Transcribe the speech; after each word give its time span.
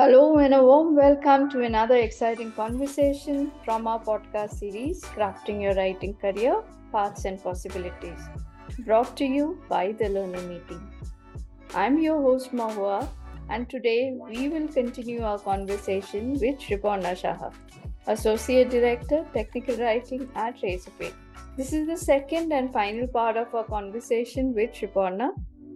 Hello, 0.00 0.38
and 0.38 0.54
a 0.54 0.62
warm 0.62 0.94
welcome 0.94 1.50
to 1.50 1.62
another 1.62 1.96
exciting 1.96 2.52
conversation 2.52 3.50
from 3.64 3.88
our 3.88 3.98
podcast 3.98 4.52
series, 4.60 5.00
Crafting 5.02 5.60
Your 5.60 5.74
Writing 5.74 6.14
Career 6.14 6.62
Paths 6.92 7.24
and 7.24 7.42
Possibilities, 7.42 8.20
brought 8.84 9.16
to 9.16 9.24
you 9.24 9.60
by 9.68 9.90
the 9.90 10.08
Learner 10.08 10.42
Meeting. 10.42 10.80
I'm 11.74 11.98
your 11.98 12.22
host, 12.22 12.52
Mahua, 12.52 13.08
and 13.50 13.68
today 13.68 14.16
we 14.16 14.48
will 14.48 14.68
continue 14.68 15.24
our 15.24 15.40
conversation 15.40 16.34
with 16.34 16.60
Sriparna 16.60 17.16
Saha, 17.20 17.52
Associate 18.06 18.70
Director, 18.70 19.26
Technical 19.34 19.78
Writing 19.78 20.30
at 20.36 20.62
Razorpay. 20.62 21.12
This 21.56 21.72
is 21.72 21.88
the 21.88 21.96
second 21.96 22.52
and 22.52 22.72
final 22.72 23.08
part 23.08 23.36
of 23.36 23.52
our 23.52 23.64
conversation 23.64 24.54
with 24.54 24.70
Sriparna, 24.70 25.30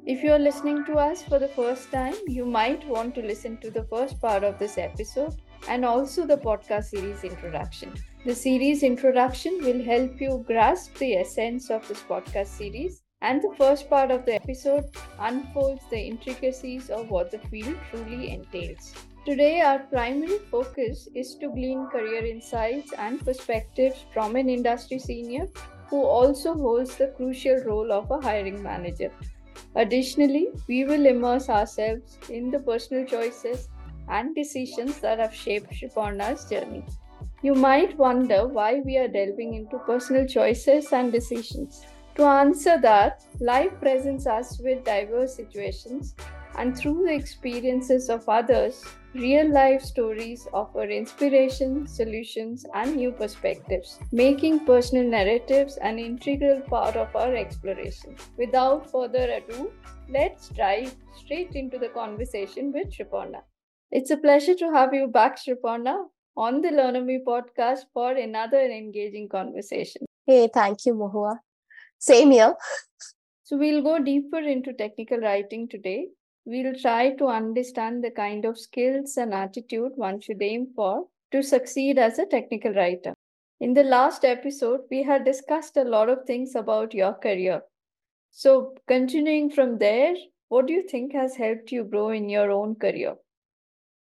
if 0.04 0.22
you 0.22 0.32
are 0.32 0.38
listening 0.38 0.84
to 0.84 0.94
us 0.94 1.22
for 1.22 1.38
the 1.38 1.48
first 1.48 1.92
time, 1.92 2.14
you 2.26 2.44
might 2.44 2.84
want 2.88 3.14
to 3.14 3.22
listen 3.22 3.56
to 3.58 3.70
the 3.70 3.84
first 3.84 4.20
part 4.20 4.42
of 4.42 4.58
this 4.58 4.76
episode 4.76 5.34
and 5.68 5.84
also 5.84 6.26
the 6.26 6.36
podcast 6.36 6.86
series 6.86 7.22
introduction. 7.22 7.94
The 8.24 8.34
series 8.34 8.82
introduction 8.82 9.58
will 9.62 9.82
help 9.84 10.20
you 10.20 10.44
grasp 10.46 10.96
the 10.98 11.14
essence 11.16 11.70
of 11.70 11.86
this 11.86 12.00
podcast 12.02 12.48
series, 12.48 13.02
and 13.20 13.40
the 13.40 13.54
first 13.56 13.88
part 13.88 14.10
of 14.10 14.24
the 14.26 14.34
episode 14.34 14.84
unfolds 15.20 15.82
the 15.88 16.00
intricacies 16.00 16.90
of 16.90 17.08
what 17.08 17.30
the 17.30 17.38
field 17.38 17.76
truly 17.90 18.32
entails. 18.32 18.94
Today, 19.24 19.60
our 19.60 19.78
primary 19.78 20.38
focus 20.50 21.08
is 21.14 21.36
to 21.36 21.48
glean 21.48 21.86
career 21.92 22.26
insights 22.26 22.92
and 22.98 23.24
perspectives 23.24 24.04
from 24.12 24.34
an 24.34 24.48
industry 24.48 24.98
senior 24.98 25.46
who 25.86 26.02
also 26.02 26.54
holds 26.54 26.96
the 26.96 27.14
crucial 27.16 27.62
role 27.64 27.92
of 27.92 28.10
a 28.10 28.20
hiring 28.20 28.60
manager. 28.60 29.12
Additionally, 29.74 30.48
we 30.68 30.84
will 30.84 31.06
immerse 31.06 31.48
ourselves 31.48 32.18
in 32.28 32.50
the 32.50 32.58
personal 32.58 33.06
choices 33.06 33.68
and 34.08 34.34
decisions 34.34 34.98
that 35.00 35.18
have 35.18 35.34
shaped 35.34 35.72
Sriparna's 35.72 36.48
journey. 36.48 36.84
You 37.42 37.54
might 37.54 37.96
wonder 37.96 38.46
why 38.46 38.80
we 38.84 38.98
are 38.98 39.08
delving 39.08 39.54
into 39.54 39.78
personal 39.78 40.26
choices 40.26 40.92
and 40.92 41.10
decisions. 41.10 41.84
To 42.16 42.24
answer 42.24 42.78
that, 42.82 43.24
life 43.40 43.72
presents 43.80 44.26
us 44.26 44.60
with 44.60 44.84
diverse 44.84 45.34
situations, 45.34 46.14
and 46.58 46.76
through 46.76 47.04
the 47.06 47.14
experiences 47.14 48.10
of 48.10 48.28
others, 48.28 48.84
Real 49.14 49.50
life 49.52 49.82
stories 49.82 50.48
offer 50.54 50.84
inspiration, 50.84 51.86
solutions, 51.86 52.64
and 52.74 52.96
new 52.96 53.12
perspectives, 53.12 53.98
making 54.10 54.64
personal 54.64 55.04
narratives 55.06 55.76
an 55.78 55.98
integral 55.98 56.62
part 56.62 56.96
of 56.96 57.14
our 57.14 57.34
exploration. 57.34 58.16
Without 58.38 58.90
further 58.90 59.30
ado, 59.30 59.70
let's 60.08 60.48
dive 60.48 60.94
straight 61.14 61.54
into 61.54 61.78
the 61.78 61.90
conversation 61.90 62.72
with 62.72 62.90
Sriparna. 62.90 63.42
It's 63.90 64.10
a 64.10 64.16
pleasure 64.16 64.54
to 64.54 64.70
have 64.72 64.94
you 64.94 65.08
back, 65.08 65.36
Sriparna, 65.38 66.06
on 66.34 66.62
the 66.62 66.70
Learner 66.70 67.02
Me 67.02 67.20
podcast 67.26 67.80
for 67.92 68.12
another 68.12 68.60
engaging 68.62 69.28
conversation. 69.28 70.06
Hey, 70.26 70.48
thank 70.52 70.86
you, 70.86 70.94
Mohua. 70.94 71.36
Same 71.98 72.30
here. 72.30 72.54
So, 73.44 73.58
we'll 73.58 73.82
go 73.82 73.98
deeper 73.98 74.38
into 74.38 74.72
technical 74.72 75.18
writing 75.18 75.68
today 75.68 76.08
we'll 76.44 76.74
try 76.74 77.10
to 77.16 77.26
understand 77.26 78.02
the 78.02 78.10
kind 78.10 78.44
of 78.44 78.58
skills 78.58 79.16
and 79.16 79.32
attitude 79.32 79.92
one 79.96 80.20
should 80.20 80.42
aim 80.42 80.68
for 80.74 81.06
to 81.30 81.42
succeed 81.42 81.98
as 81.98 82.18
a 82.18 82.26
technical 82.26 82.72
writer. 82.72 83.14
In 83.60 83.74
the 83.74 83.84
last 83.84 84.24
episode, 84.24 84.80
we 84.90 85.02
had 85.02 85.24
discussed 85.24 85.76
a 85.76 85.84
lot 85.84 86.08
of 86.08 86.24
things 86.26 86.54
about 86.54 86.94
your 86.94 87.14
career. 87.14 87.62
So, 88.30 88.74
continuing 88.88 89.50
from 89.50 89.78
there, 89.78 90.14
what 90.48 90.66
do 90.66 90.72
you 90.72 90.86
think 90.88 91.12
has 91.12 91.36
helped 91.36 91.70
you 91.70 91.84
grow 91.84 92.10
in 92.10 92.28
your 92.28 92.50
own 92.50 92.74
career? 92.74 93.14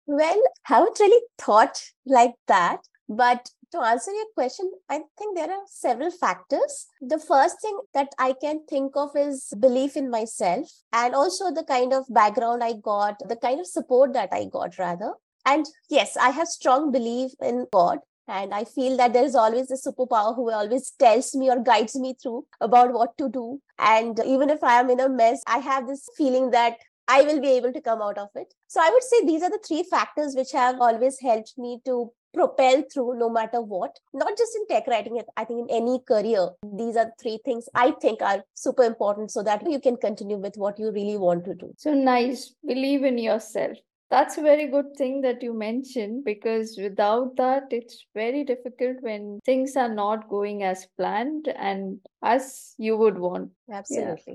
Well, 0.06 0.42
I 0.68 0.74
haven't 0.74 1.00
really 1.00 1.22
thought 1.38 1.82
like 2.04 2.34
that, 2.46 2.80
but 3.08 3.50
to 3.72 3.80
answer 3.80 4.12
your 4.12 4.26
question, 4.34 4.70
I 4.88 5.00
think 5.18 5.36
there 5.36 5.50
are 5.50 5.62
several 5.66 6.10
factors. 6.10 6.86
The 7.00 7.18
first 7.18 7.60
thing 7.60 7.78
that 7.94 8.08
I 8.18 8.34
can 8.40 8.64
think 8.68 8.92
of 8.96 9.10
is 9.16 9.52
belief 9.58 9.96
in 9.96 10.10
myself 10.10 10.70
and 10.92 11.14
also 11.14 11.52
the 11.52 11.64
kind 11.64 11.92
of 11.92 12.04
background 12.08 12.62
I 12.62 12.74
got, 12.74 13.18
the 13.28 13.36
kind 13.36 13.60
of 13.60 13.66
support 13.66 14.12
that 14.14 14.30
I 14.32 14.46
got, 14.46 14.78
rather. 14.78 15.14
And 15.44 15.66
yes, 15.88 16.16
I 16.16 16.30
have 16.30 16.48
strong 16.48 16.90
belief 16.90 17.32
in 17.40 17.66
God. 17.72 17.98
And 18.28 18.52
I 18.52 18.64
feel 18.64 18.96
that 18.96 19.12
there 19.12 19.24
is 19.24 19.36
always 19.36 19.70
a 19.70 19.74
superpower 19.74 20.34
who 20.34 20.50
always 20.50 20.90
tells 20.98 21.32
me 21.36 21.48
or 21.48 21.62
guides 21.62 21.94
me 21.94 22.16
through 22.20 22.44
about 22.60 22.92
what 22.92 23.16
to 23.18 23.28
do. 23.28 23.60
And 23.78 24.18
even 24.26 24.50
if 24.50 24.64
I 24.64 24.80
am 24.80 24.90
in 24.90 24.98
a 24.98 25.08
mess, 25.08 25.42
I 25.46 25.58
have 25.58 25.86
this 25.86 26.08
feeling 26.16 26.50
that 26.50 26.76
I 27.06 27.22
will 27.22 27.40
be 27.40 27.50
able 27.50 27.72
to 27.72 27.80
come 27.80 28.02
out 28.02 28.18
of 28.18 28.30
it. 28.34 28.52
So 28.66 28.80
I 28.82 28.90
would 28.90 29.02
say 29.04 29.24
these 29.24 29.42
are 29.42 29.50
the 29.50 29.62
three 29.64 29.84
factors 29.84 30.34
which 30.34 30.50
have 30.52 30.80
always 30.80 31.20
helped 31.20 31.54
me 31.56 31.80
to 31.84 32.10
propel 32.36 32.82
through 32.92 33.18
no 33.18 33.30
matter 33.30 33.60
what. 33.60 33.98
Not 34.12 34.36
just 34.36 34.56
in 34.56 34.66
tech 34.68 34.86
writing 34.86 35.20
i 35.36 35.44
think 35.44 35.60
in 35.60 35.76
any 35.76 35.98
career 36.10 36.48
these 36.80 36.96
are 36.96 37.10
three 37.20 37.38
things 37.44 37.68
i 37.74 37.90
think 38.02 38.22
are 38.22 38.42
super 38.54 38.84
important 38.84 39.30
so 39.30 39.42
that 39.42 39.68
you 39.70 39.80
can 39.80 39.96
continue 39.96 40.36
with 40.36 40.56
what 40.56 40.78
you 40.78 40.90
really 40.90 41.16
want 41.16 41.44
to 41.46 41.54
do. 41.54 41.72
So 41.78 41.94
nice. 41.94 42.54
Believe 42.66 43.04
in 43.04 43.18
yourself. 43.18 43.76
That's 44.08 44.38
a 44.38 44.42
very 44.42 44.68
good 44.68 44.94
thing 44.96 45.22
that 45.22 45.42
you 45.42 45.52
mentioned 45.52 46.24
because 46.24 46.78
without 46.80 47.36
that 47.36 47.64
it's 47.70 48.04
very 48.14 48.44
difficult 48.44 48.98
when 49.00 49.40
things 49.44 49.74
are 49.74 49.92
not 49.92 50.28
going 50.28 50.62
as 50.62 50.86
planned 50.96 51.48
and 51.48 51.98
as 52.22 52.74
you 52.78 52.96
would 52.96 53.18
want. 53.18 53.50
Absolutely. 53.70 54.34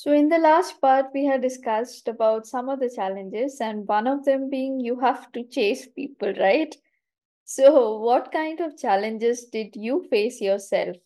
So, 0.00 0.12
in 0.12 0.30
the 0.30 0.38
last 0.38 0.80
part, 0.80 1.08
we 1.12 1.26
had 1.26 1.42
discussed 1.42 2.08
about 2.08 2.46
some 2.46 2.70
of 2.70 2.80
the 2.80 2.88
challenges, 2.88 3.60
and 3.60 3.86
one 3.86 4.06
of 4.06 4.24
them 4.24 4.48
being 4.48 4.80
you 4.80 4.98
have 5.00 5.30
to 5.32 5.44
chase 5.44 5.86
people, 5.88 6.32
right? 6.40 6.74
So, 7.44 7.98
what 7.98 8.32
kind 8.32 8.60
of 8.60 8.78
challenges 8.78 9.44
did 9.44 9.76
you 9.76 10.06
face 10.08 10.40
yourself? 10.40 10.96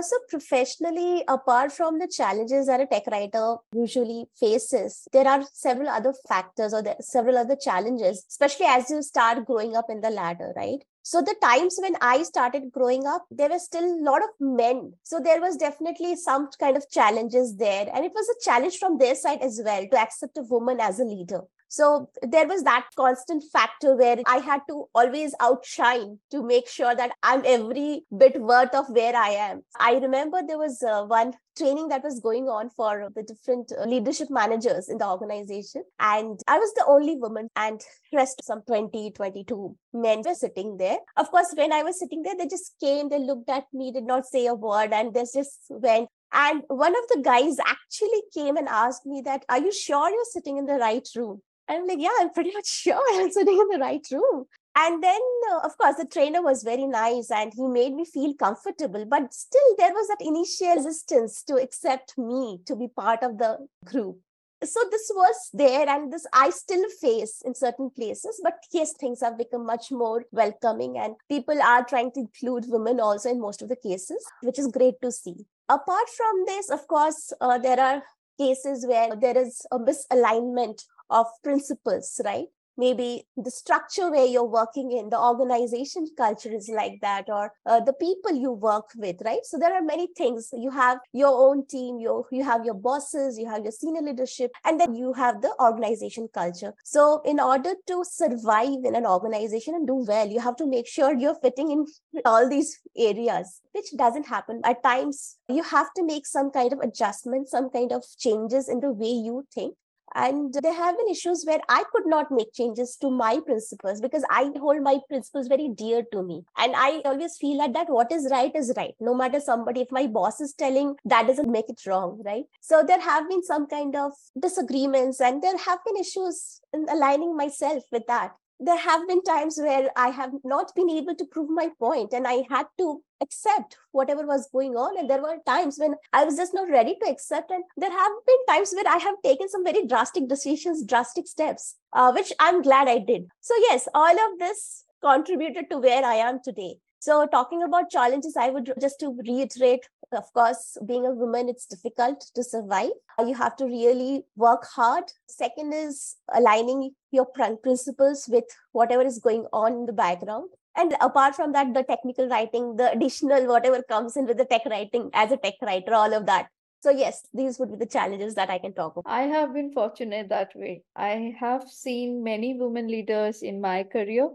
So, 0.00 0.16
professionally, 0.28 1.24
apart 1.26 1.72
from 1.72 1.98
the 1.98 2.06
challenges 2.06 2.68
that 2.68 2.80
a 2.80 2.86
tech 2.86 3.08
writer 3.08 3.56
usually 3.72 4.26
faces, 4.38 5.08
there 5.12 5.26
are 5.26 5.42
several 5.52 5.88
other 5.88 6.14
factors 6.28 6.72
or 6.72 6.84
several 7.00 7.36
other 7.36 7.56
challenges, 7.56 8.24
especially 8.28 8.66
as 8.66 8.88
you 8.88 9.02
start 9.02 9.46
growing 9.46 9.74
up 9.74 9.86
in 9.88 10.00
the 10.00 10.10
ladder, 10.10 10.52
right? 10.54 10.84
So 11.06 11.20
the 11.20 11.34
times 11.42 11.76
when 11.78 11.96
I 12.00 12.22
started 12.22 12.72
growing 12.72 13.06
up, 13.06 13.26
there 13.30 13.50
were 13.50 13.58
still 13.58 13.84
a 13.84 14.02
lot 14.02 14.22
of 14.22 14.30
men. 14.40 14.94
So 15.02 15.20
there 15.20 15.38
was 15.38 15.58
definitely 15.58 16.16
some 16.16 16.48
kind 16.58 16.78
of 16.78 16.88
challenges 16.88 17.56
there. 17.56 17.90
And 17.92 18.06
it 18.06 18.12
was 18.14 18.26
a 18.26 18.42
challenge 18.42 18.78
from 18.78 18.96
their 18.96 19.14
side 19.14 19.42
as 19.42 19.60
well 19.62 19.86
to 19.86 19.98
accept 19.98 20.38
a 20.38 20.42
woman 20.42 20.80
as 20.80 21.00
a 21.00 21.04
leader. 21.04 21.42
So 21.74 22.08
there 22.22 22.46
was 22.46 22.62
that 22.62 22.86
constant 22.94 23.42
factor 23.52 23.96
where 23.96 24.18
I 24.26 24.36
had 24.36 24.60
to 24.68 24.84
always 24.94 25.34
outshine 25.40 26.20
to 26.30 26.40
make 26.40 26.68
sure 26.68 26.94
that 26.94 27.10
I'm 27.24 27.42
every 27.44 28.04
bit 28.16 28.40
worth 28.40 28.72
of 28.76 28.90
where 28.90 29.16
I 29.16 29.30
am. 29.30 29.62
I 29.80 29.94
remember 29.94 30.40
there 30.46 30.56
was 30.56 30.80
uh, 30.84 31.02
one 31.02 31.32
training 31.58 31.88
that 31.88 32.04
was 32.04 32.20
going 32.20 32.44
on 32.44 32.70
for 32.70 33.10
the 33.16 33.24
different 33.24 33.72
uh, 33.72 33.86
leadership 33.86 34.28
managers 34.30 34.88
in 34.88 34.98
the 34.98 35.08
organization. 35.08 35.82
And 35.98 36.38
I 36.46 36.58
was 36.58 36.72
the 36.74 36.84
only 36.86 37.16
woman 37.16 37.48
and 37.56 37.80
rest 38.12 38.44
some 38.44 38.62
20, 38.68 39.10
22 39.10 39.76
men 39.94 40.22
were 40.24 40.34
sitting 40.34 40.76
there. 40.76 40.98
Of 41.16 41.32
course, 41.32 41.52
when 41.56 41.72
I 41.72 41.82
was 41.82 41.98
sitting 41.98 42.22
there, 42.22 42.36
they 42.38 42.46
just 42.46 42.76
came, 42.80 43.08
they 43.08 43.18
looked 43.18 43.50
at 43.50 43.64
me, 43.72 43.90
did 43.90 44.04
not 44.04 44.26
say 44.26 44.46
a 44.46 44.54
word, 44.54 44.92
and 44.92 45.12
they 45.12 45.24
just 45.34 45.58
went. 45.70 46.08
And 46.32 46.62
one 46.68 46.94
of 46.94 47.02
the 47.08 47.20
guys 47.20 47.56
actually 47.66 48.22
came 48.32 48.56
and 48.56 48.68
asked 48.68 49.06
me 49.06 49.22
that, 49.24 49.44
are 49.48 49.58
you 49.58 49.72
sure 49.72 50.08
you're 50.08 50.30
sitting 50.30 50.56
in 50.56 50.66
the 50.66 50.74
right 50.74 51.08
room? 51.16 51.42
I'm 51.68 51.86
like, 51.86 51.98
yeah, 52.00 52.10
I'm 52.20 52.30
pretty 52.30 52.50
much 52.54 52.68
sure 52.68 53.00
I'm 53.14 53.30
sitting 53.30 53.58
in 53.58 53.68
the 53.68 53.78
right 53.78 54.06
room. 54.10 54.46
And 54.76 55.02
then, 55.02 55.20
uh, 55.52 55.58
of 55.58 55.78
course, 55.78 55.96
the 55.96 56.04
trainer 56.04 56.42
was 56.42 56.64
very 56.64 56.86
nice 56.86 57.30
and 57.30 57.52
he 57.54 57.66
made 57.68 57.94
me 57.94 58.04
feel 58.04 58.34
comfortable. 58.34 59.04
But 59.04 59.32
still, 59.32 59.76
there 59.78 59.92
was 59.92 60.08
that 60.08 60.20
initial 60.20 60.74
resistance 60.74 61.44
to 61.44 61.54
accept 61.54 62.18
me 62.18 62.58
to 62.66 62.74
be 62.74 62.88
part 62.88 63.22
of 63.22 63.38
the 63.38 63.58
group. 63.84 64.18
So 64.64 64.80
this 64.90 65.10
was 65.14 65.50
there, 65.52 65.86
and 65.88 66.10
this 66.10 66.26
I 66.32 66.48
still 66.48 66.88
face 67.00 67.42
in 67.44 67.54
certain 67.54 67.90
places. 67.90 68.40
But 68.42 68.54
yes, 68.72 68.94
things 68.94 69.20
have 69.20 69.36
become 69.36 69.66
much 69.66 69.92
more 69.92 70.24
welcoming, 70.32 70.96
and 70.96 71.16
people 71.28 71.60
are 71.60 71.84
trying 71.84 72.12
to 72.12 72.20
include 72.20 72.64
women 72.68 72.98
also 72.98 73.30
in 73.30 73.40
most 73.40 73.60
of 73.60 73.68
the 73.68 73.76
cases, 73.76 74.24
which 74.42 74.58
is 74.58 74.68
great 74.68 74.94
to 75.02 75.12
see. 75.12 75.44
Apart 75.68 76.08
from 76.16 76.44
this, 76.46 76.70
of 76.70 76.86
course, 76.88 77.32
uh, 77.42 77.58
there 77.58 77.78
are 77.78 78.02
cases 78.38 78.86
where 78.86 79.14
there 79.14 79.36
is 79.36 79.60
a 79.70 79.78
misalignment 79.78 80.82
of 81.10 81.26
principles, 81.42 82.20
right? 82.24 82.46
maybe 82.76 83.26
the 83.36 83.50
structure 83.50 84.10
where 84.10 84.26
you're 84.26 84.44
working 84.44 84.92
in 84.92 85.08
the 85.10 85.18
organization 85.18 86.06
culture 86.16 86.52
is 86.52 86.68
like 86.68 87.00
that 87.00 87.24
or 87.28 87.52
uh, 87.66 87.80
the 87.80 87.92
people 87.92 88.32
you 88.32 88.52
work 88.52 88.86
with 88.96 89.16
right? 89.24 89.44
So 89.44 89.58
there 89.58 89.72
are 89.72 89.82
many 89.82 90.08
things. 90.16 90.50
You 90.52 90.70
have 90.70 90.98
your 91.12 91.30
own 91.30 91.66
team 91.66 91.98
you 91.98 92.26
you 92.30 92.44
have 92.44 92.64
your 92.64 92.74
bosses 92.74 93.38
you 93.38 93.48
have 93.48 93.62
your 93.62 93.72
senior 93.72 94.02
leadership 94.02 94.50
and 94.64 94.80
then 94.80 94.94
you 94.94 95.12
have 95.12 95.40
the 95.42 95.54
organization 95.60 96.28
culture. 96.32 96.74
So 96.84 97.22
in 97.24 97.40
order 97.40 97.74
to 97.86 98.04
survive 98.04 98.84
in 98.84 98.94
an 98.94 99.06
organization 99.06 99.74
and 99.74 99.86
do 99.86 100.04
well 100.06 100.28
you 100.28 100.40
have 100.40 100.56
to 100.56 100.66
make 100.66 100.86
sure 100.86 101.14
you're 101.16 101.36
fitting 101.36 101.70
in 101.70 101.86
all 102.24 102.48
these 102.48 102.78
areas 102.96 103.60
which 103.72 103.96
doesn't 103.96 104.26
happen. 104.26 104.60
At 104.64 104.82
times 104.82 105.36
you 105.48 105.62
have 105.62 105.92
to 105.96 106.04
make 106.04 106.26
some 106.26 106.50
kind 106.50 106.72
of 106.72 106.80
adjustment 106.80 107.48
some 107.48 107.70
kind 107.70 107.92
of 107.92 108.04
changes 108.18 108.68
in 108.68 108.80
the 108.80 108.92
way 108.92 109.10
you 109.10 109.46
think 109.54 109.74
And 110.14 110.54
there 110.62 110.72
have 110.72 110.96
been 110.96 111.08
issues 111.08 111.44
where 111.44 111.60
I 111.68 111.84
could 111.92 112.06
not 112.06 112.30
make 112.30 112.52
changes 112.52 112.96
to 113.00 113.10
my 113.10 113.40
principles 113.44 114.00
because 114.00 114.24
I 114.30 114.50
hold 114.58 114.82
my 114.82 114.98
principles 115.08 115.48
very 115.48 115.68
dear 115.68 116.04
to 116.12 116.22
me. 116.22 116.44
And 116.56 116.74
I 116.76 117.02
always 117.04 117.36
feel 117.36 117.58
that, 117.58 117.72
that 117.74 117.90
what 117.90 118.12
is 118.12 118.28
right 118.30 118.54
is 118.54 118.72
right. 118.76 118.94
No 119.00 119.14
matter 119.14 119.40
somebody, 119.40 119.80
if 119.80 119.90
my 119.90 120.06
boss 120.06 120.40
is 120.40 120.54
telling, 120.54 120.96
that 121.04 121.26
doesn't 121.26 121.50
make 121.50 121.68
it 121.68 121.80
wrong, 121.86 122.22
right? 122.24 122.44
So 122.60 122.82
there 122.86 123.00
have 123.00 123.28
been 123.28 123.42
some 123.42 123.66
kind 123.66 123.96
of 123.96 124.12
disagreements 124.40 125.20
and 125.20 125.42
there 125.42 125.56
have 125.56 125.78
been 125.84 125.96
issues 125.96 126.60
in 126.72 126.86
aligning 126.88 127.36
myself 127.36 127.84
with 127.90 128.06
that 128.06 128.32
there 128.60 128.78
have 128.78 129.06
been 129.08 129.22
times 129.22 129.58
where 129.58 129.90
I 129.96 130.08
have 130.08 130.32
not 130.44 130.74
been 130.74 130.88
able 130.90 131.14
to 131.14 131.24
prove 131.26 131.50
my 131.50 131.70
point 131.78 132.12
and 132.12 132.26
I 132.26 132.44
had 132.48 132.66
to 132.78 133.02
accept 133.20 133.76
whatever 133.92 134.26
was 134.26 134.48
going 134.52 134.76
on. 134.76 134.98
And 134.98 135.08
there 135.08 135.22
were 135.22 135.38
times 135.46 135.78
when 135.78 135.94
I 136.12 136.24
was 136.24 136.36
just 136.36 136.54
not 136.54 136.68
ready 136.68 136.96
to 137.02 137.10
accept. 137.10 137.50
And 137.50 137.64
there 137.76 137.90
have 137.90 138.12
been 138.26 138.46
times 138.48 138.72
where 138.72 138.88
I 138.88 138.98
have 138.98 139.16
taken 139.24 139.48
some 139.48 139.64
very 139.64 139.86
drastic 139.86 140.28
decisions, 140.28 140.84
drastic 140.84 141.26
steps, 141.26 141.76
uh, 141.92 142.12
which 142.12 142.32
I'm 142.38 142.62
glad 142.62 142.88
I 142.88 142.98
did. 142.98 143.26
So, 143.40 143.54
yes, 143.58 143.88
all 143.94 144.32
of 144.32 144.38
this 144.38 144.84
contributed 145.02 145.68
to 145.70 145.78
where 145.78 146.04
I 146.04 146.14
am 146.14 146.40
today. 146.42 146.76
So, 147.04 147.26
talking 147.26 147.62
about 147.62 147.90
challenges, 147.90 148.34
I 148.34 148.48
would 148.48 148.72
just 148.80 148.98
to 149.00 149.14
reiterate 149.28 149.86
of 150.12 150.32
course, 150.32 150.78
being 150.86 151.04
a 151.04 151.10
woman, 151.10 151.48
it's 151.48 151.66
difficult 151.66 152.20
to 152.34 152.42
survive. 152.42 152.92
Uh, 153.18 153.24
you 153.24 153.34
have 153.34 153.56
to 153.56 153.64
really 153.64 154.24
work 154.36 154.64
hard. 154.64 155.04
Second 155.26 155.74
is 155.74 156.16
aligning 156.32 156.92
your 157.10 157.26
principles 157.26 158.26
with 158.28 158.44
whatever 158.72 159.02
is 159.02 159.18
going 159.18 159.46
on 159.52 159.72
in 159.72 159.86
the 159.86 159.92
background. 159.92 160.48
And 160.76 160.96
apart 161.00 161.34
from 161.34 161.52
that, 161.52 161.74
the 161.74 161.82
technical 161.82 162.28
writing, 162.28 162.76
the 162.76 162.90
additional 162.92 163.46
whatever 163.54 163.82
comes 163.82 164.16
in 164.16 164.26
with 164.26 164.38
the 164.38 164.46
tech 164.46 164.64
writing 164.66 165.10
as 165.12 165.30
a 165.30 165.36
tech 165.36 165.54
writer, 165.60 165.92
all 165.92 166.14
of 166.14 166.24
that. 166.26 166.46
So, 166.82 166.90
yes, 166.90 167.26
these 167.34 167.58
would 167.58 167.70
be 167.70 167.76
the 167.76 167.86
challenges 167.86 168.34
that 168.36 168.50
I 168.50 168.58
can 168.58 168.72
talk 168.72 168.96
about. 168.96 169.10
I 169.10 169.22
have 169.22 169.52
been 169.52 169.72
fortunate 169.72 170.28
that 170.28 170.54
way. 170.54 170.84
I 170.96 171.34
have 171.38 171.68
seen 171.68 172.22
many 172.22 172.54
women 172.54 172.88
leaders 172.88 173.42
in 173.42 173.60
my 173.60 173.84
career 173.84 174.30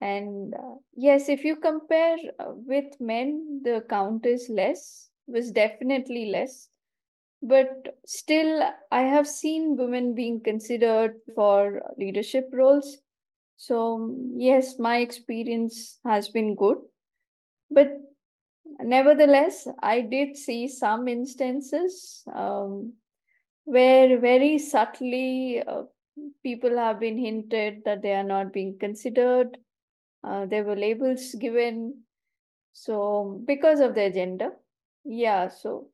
and 0.00 0.54
uh, 0.54 0.74
yes, 0.94 1.28
if 1.28 1.44
you 1.44 1.56
compare 1.56 2.16
uh, 2.38 2.52
with 2.54 3.00
men, 3.00 3.60
the 3.64 3.84
count 3.88 4.26
is 4.26 4.48
less, 4.48 5.08
was 5.26 5.50
definitely 5.50 6.26
less. 6.26 6.68
But 7.42 7.96
still, 8.06 8.62
I 8.90 9.02
have 9.02 9.26
seen 9.26 9.76
women 9.76 10.14
being 10.14 10.40
considered 10.40 11.16
for 11.34 11.82
leadership 11.98 12.48
roles. 12.52 12.98
So, 13.56 14.14
yes, 14.36 14.78
my 14.78 14.98
experience 14.98 15.98
has 16.04 16.28
been 16.28 16.54
good. 16.54 16.78
But 17.70 17.98
nevertheless, 18.80 19.68
I 19.82 20.00
did 20.00 20.36
see 20.36 20.68
some 20.68 21.08
instances 21.08 22.22
um, 22.34 22.94
where 23.64 24.18
very 24.18 24.58
subtly 24.58 25.62
uh, 25.66 25.82
people 26.42 26.76
have 26.76 27.00
been 27.00 27.18
hinted 27.18 27.82
that 27.84 28.02
they 28.02 28.12
are 28.12 28.24
not 28.24 28.52
being 28.52 28.78
considered 28.78 29.56
uh, 30.26 30.46
there 30.46 30.64
were 30.64 30.76
labels 30.76 31.34
given. 31.34 32.02
So 32.72 33.40
because 33.46 33.80
of 33.80 33.94
their 33.94 34.10
gender, 34.10 34.50
yeah. 35.04 35.48
So 35.48 35.88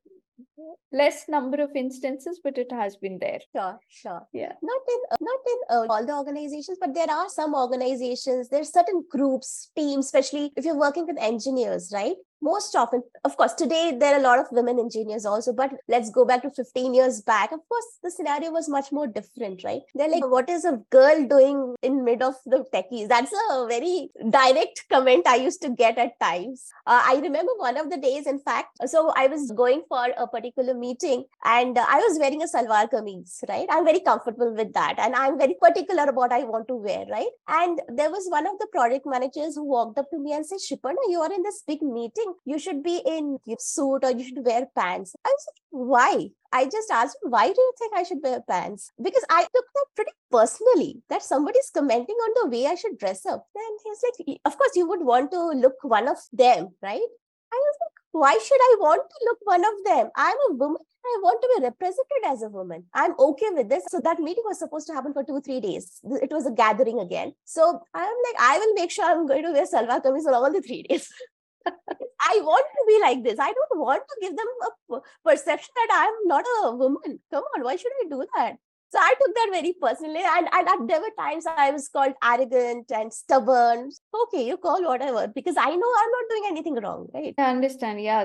less 0.93 1.29
number 1.29 1.63
of 1.63 1.71
instances, 1.77 2.41
but 2.43 2.59
it 2.59 2.73
has 2.73 2.97
been 2.97 3.19
there. 3.19 3.41
Sure, 3.55 3.79
sure. 3.89 4.27
Yeah. 4.33 4.53
Not 4.63 4.81
in 4.89 5.01
uh, 5.13 5.17
not 5.21 5.41
in 5.47 5.59
uh, 5.71 5.93
all 5.93 6.07
the 6.07 6.17
organizations, 6.17 6.79
but 6.81 6.95
there 6.95 7.11
are 7.11 7.29
some 7.29 7.55
organizations. 7.55 8.49
There's 8.49 8.73
certain 8.73 9.05
groups, 9.09 9.71
teams, 9.77 10.07
especially 10.07 10.53
if 10.57 10.65
you're 10.65 10.79
working 10.79 11.07
with 11.07 11.19
engineers, 11.19 11.91
right? 11.93 12.17
Most 12.43 12.75
often 12.75 13.03
of 13.25 13.37
course 13.37 13.55
today 13.55 13.97
there 13.99 14.15
are 14.15 14.21
a 14.21 14.23
lot 14.23 14.39
of 14.39 14.47
women 14.51 14.79
engineers 14.79 15.25
also 15.25 15.53
but 15.53 15.71
let's 15.89 16.11
go 16.11 16.25
back 16.25 16.43
to 16.43 16.51
15 16.51 16.95
years 16.95 17.23
back. 17.23 17.53
Of 17.53 17.61
course 17.69 17.87
the 18.03 18.11
scenario 18.11 18.51
was 18.51 18.69
much 18.69 18.93
more 18.93 19.07
different 19.07 19.63
right? 19.65 19.83
They're 19.95 20.11
like 20.11 20.27
what 20.27 20.51
is 20.51 20.65
a 20.65 20.81
girl 20.91 21.27
doing 21.27 21.75
in 21.83 22.05
mid 22.05 22.23
of 22.23 22.35
the 22.47 22.65
techies? 22.75 23.09
That's 23.09 23.33
a 23.51 23.67
very 23.69 24.11
direct 24.31 24.85
comment 24.91 25.27
i 25.27 25.37
used 25.37 25.63
to 25.63 25.71
get 25.71 25.99
at 25.99 26.19
times. 26.21 26.65
Uh, 26.87 27.01
i 27.11 27.15
remember 27.23 27.53
one 27.59 27.77
of 27.77 27.91
the 27.91 27.97
days 27.97 28.27
in 28.27 28.39
fact 28.39 28.79
so 28.87 29.13
i 29.17 29.27
was 29.27 29.53
going 29.53 29.83
for 29.89 30.05
a 30.19 30.27
particular 30.27 30.75
meeting 30.75 31.25
and 31.45 31.79
i 31.79 31.99
was 32.05 32.19
wearing 32.19 32.43
a 32.43 32.47
salwar 32.47 32.89
kameez 32.91 33.43
right? 33.49 33.67
I'm 33.71 33.85
very 33.85 34.01
comfortable 34.01 34.53
with 34.55 34.73
that 34.73 34.99
and 34.99 35.15
i'm 35.15 35.39
very 35.39 35.57
particular 35.61 36.05
about 36.05 36.23
what 36.23 36.33
i 36.33 36.45
want 36.45 36.69
to 36.69 36.75
wear 36.75 37.05
right? 37.11 37.33
And 37.49 37.81
there 37.89 38.11
was 38.11 38.27
one 38.29 38.47
of 38.47 38.59
the 38.59 38.69
project 38.73 39.07
managers 39.07 39.55
who 39.55 39.65
walked 39.65 39.99
up 39.99 40.11
to 40.11 40.19
me 40.19 40.33
and 40.33 40.47
said 40.47 40.59
Sriparna 40.59 41.09
you 41.09 41.21
are 41.21 41.33
in 41.33 41.43
this 41.43 41.63
big 41.67 41.83
meeting 41.83 42.32
you 42.45 42.59
should 42.59 42.83
be 42.83 43.03
in 43.07 43.39
suit 43.59 44.05
or 44.05 44.11
you 44.11 44.25
should 44.25 44.45
wear 44.45 44.67
pants. 44.77 45.15
I 45.25 45.29
was 45.29 45.47
like, 45.49 45.63
why? 45.71 46.29
I 46.53 46.65
just 46.67 46.91
asked 46.91 47.17
him, 47.23 47.31
why 47.31 47.47
do 47.47 47.61
you 47.61 47.73
think 47.79 47.95
I 47.97 48.03
should 48.03 48.23
wear 48.23 48.41
pants? 48.49 48.91
Because 49.01 49.25
I 49.31 49.43
took 49.43 49.65
that 49.75 49.87
pretty 49.97 50.13
personally 50.31 51.03
that 51.09 51.23
somebody's 51.23 51.71
commenting 51.75 52.17
on 52.17 52.33
the 52.43 52.57
way 52.57 52.67
I 52.67 52.75
should 52.75 52.99
dress 52.99 53.25
up. 53.25 53.47
Then 53.55 53.65
he's 53.85 54.03
like, 54.03 54.41
of 54.45 54.59
course, 54.59 54.77
you 54.77 54.87
would 54.89 55.05
want 55.05 55.31
to 55.31 55.41
look 55.51 55.77
one 55.83 56.09
of 56.09 56.19
them, 56.33 56.75
right? 56.83 57.09
I 57.53 57.57
was 57.57 57.77
like, 57.81 58.03
why 58.13 58.39
should 58.39 58.61
I 58.61 58.77
want 58.81 59.03
to 59.09 59.25
look 59.25 59.39
one 59.45 59.65
of 59.65 59.85
them? 59.85 60.11
I'm 60.17 60.37
a 60.51 60.55
woman. 60.55 60.83
I 61.05 61.19
want 61.23 61.43
to 61.43 61.49
be 61.57 61.65
represented 61.65 62.23
as 62.27 62.43
a 62.43 62.49
woman. 62.49 62.85
I'm 62.95 63.19
okay 63.19 63.49
with 63.51 63.69
this. 63.69 63.85
So 63.89 64.01
that 64.05 64.21
meeting 64.21 64.45
was 64.47 64.59
supposed 64.59 64.87
to 64.87 64.93
happen 64.93 65.13
for 65.13 65.25
two, 65.25 65.41
three 65.41 65.61
days. 65.61 66.01
It 66.05 66.31
was 66.31 66.47
a 66.47 66.53
gathering 66.53 67.01
again. 67.01 67.33
So 67.45 67.81
I'm 67.93 68.17
like, 68.27 68.41
I 68.41 68.59
will 68.59 68.75
make 68.75 68.91
sure 68.91 69.05
I'm 69.05 69.27
going 69.27 69.43
to 69.43 69.53
wear 69.53 69.67
salwar 69.67 70.03
kameez 70.03 70.23
for 70.23 70.35
all 70.35 70.53
the 70.53 70.63
three 70.63 70.83
days. 70.85 71.13
I 71.67 72.41
want 72.43 72.67
to 72.67 72.85
be 72.87 73.01
like 73.01 73.23
this. 73.25 73.39
I 73.39 73.53
don't 73.53 73.81
want 73.81 74.03
to 74.09 74.17
give 74.21 74.37
them 74.37 74.47
a 74.91 75.01
perception 75.25 75.71
that 75.75 75.91
I'm 75.93 76.29
not 76.29 76.45
a 76.65 76.77
woman. 76.77 77.21
Come 77.31 77.45
on, 77.57 77.65
why 77.65 77.77
should 77.77 77.93
I 78.05 78.09
do 78.09 78.25
that? 78.37 78.57
So 78.93 78.99
I 79.01 79.15
took 79.19 79.35
that 79.35 79.49
very 79.53 79.75
personally, 79.81 80.21
and, 80.23 80.49
and 80.53 80.89
there 80.89 81.01
were 81.01 81.11
times 81.19 81.47
I 81.47 81.71
was 81.71 81.89
called 81.89 82.13
arrogant 82.23 82.93
and 82.93 83.11
stubborn. 83.13 83.91
Okay, 84.15 84.47
you 84.47 84.59
call 84.59 84.85
whatever, 84.87 85.29
because 85.29 85.57
I 85.57 85.71
know 85.75 85.93
I'm 85.99 86.11
not 86.11 86.29
doing 86.29 86.43
anything 86.49 86.75
wrong, 86.75 87.09
right? 87.15 87.35
I 87.39 87.51
understand, 87.51 88.03
yeah, 88.03 88.25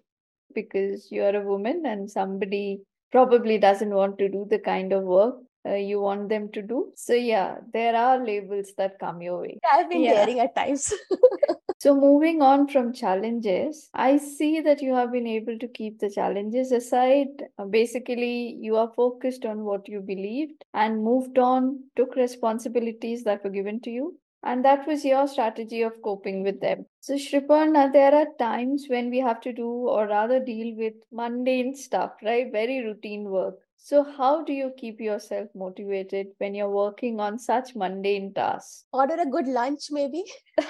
because 0.53 1.09
you're 1.09 1.35
a 1.35 1.41
woman 1.41 1.85
and 1.85 2.11
somebody 2.11 2.81
probably 3.13 3.57
doesn't 3.57 3.91
want 3.91 4.17
to 4.19 4.27
do 4.27 4.45
the 4.49 4.59
kind 4.59 4.91
of 4.91 5.03
work 5.03 5.35
uh, 5.67 5.75
you 5.75 5.99
want 5.99 6.29
them 6.29 6.49
to 6.53 6.61
do. 6.61 6.91
So, 6.95 7.13
yeah, 7.13 7.57
there 7.73 7.95
are 7.95 8.23
labels 8.23 8.73
that 8.77 8.99
come 8.99 9.21
your 9.21 9.41
way. 9.41 9.59
I've 9.71 9.89
been 9.89 10.01
yeah. 10.01 10.25
hearing 10.25 10.39
at 10.39 10.55
times. 10.55 10.93
so, 11.79 11.95
moving 11.95 12.41
on 12.41 12.67
from 12.67 12.93
challenges, 12.93 13.89
I 13.93 14.17
see 14.17 14.61
that 14.61 14.81
you 14.81 14.93
have 14.93 15.11
been 15.11 15.27
able 15.27 15.57
to 15.59 15.67
keep 15.67 15.99
the 15.99 16.09
challenges 16.09 16.71
aside. 16.71 17.27
Uh, 17.57 17.65
basically, 17.65 18.57
you 18.61 18.77
are 18.77 18.91
focused 18.95 19.45
on 19.45 19.63
what 19.63 19.87
you 19.87 20.01
believed 20.01 20.63
and 20.73 21.03
moved 21.03 21.37
on, 21.37 21.83
took 21.95 22.15
responsibilities 22.15 23.23
that 23.23 23.43
were 23.43 23.49
given 23.49 23.79
to 23.81 23.89
you. 23.89 24.17
And 24.43 24.63
that 24.63 24.87
was 24.87 25.03
your 25.03 25.27
strategy 25.27 25.81
of 25.81 26.01
coping 26.01 26.43
with 26.43 26.61
them. 26.61 26.85
So, 27.01 27.15
Sriparna, 27.15 27.91
there 27.91 28.13
are 28.13 28.27
times 28.39 28.85
when 28.87 29.09
we 29.09 29.19
have 29.19 29.41
to 29.41 29.51
do 29.51 29.67
or 29.67 30.07
rather 30.07 30.39
deal 30.39 30.75
with 30.77 30.93
mundane 31.11 31.75
stuff, 31.75 32.13
right? 32.23 32.49
Very 32.51 32.83
routine 32.83 33.25
work. 33.25 33.55
So, 33.77 34.03
how 34.03 34.43
do 34.43 34.53
you 34.53 34.71
keep 34.75 34.99
yourself 34.99 35.49
motivated 35.55 36.27
when 36.39 36.55
you're 36.55 36.69
working 36.69 37.19
on 37.19 37.39
such 37.39 37.75
mundane 37.75 38.33
tasks? 38.33 38.85
Order 38.91 39.21
a 39.21 39.25
good 39.25 39.47
lunch, 39.47 39.87
maybe. 39.91 40.23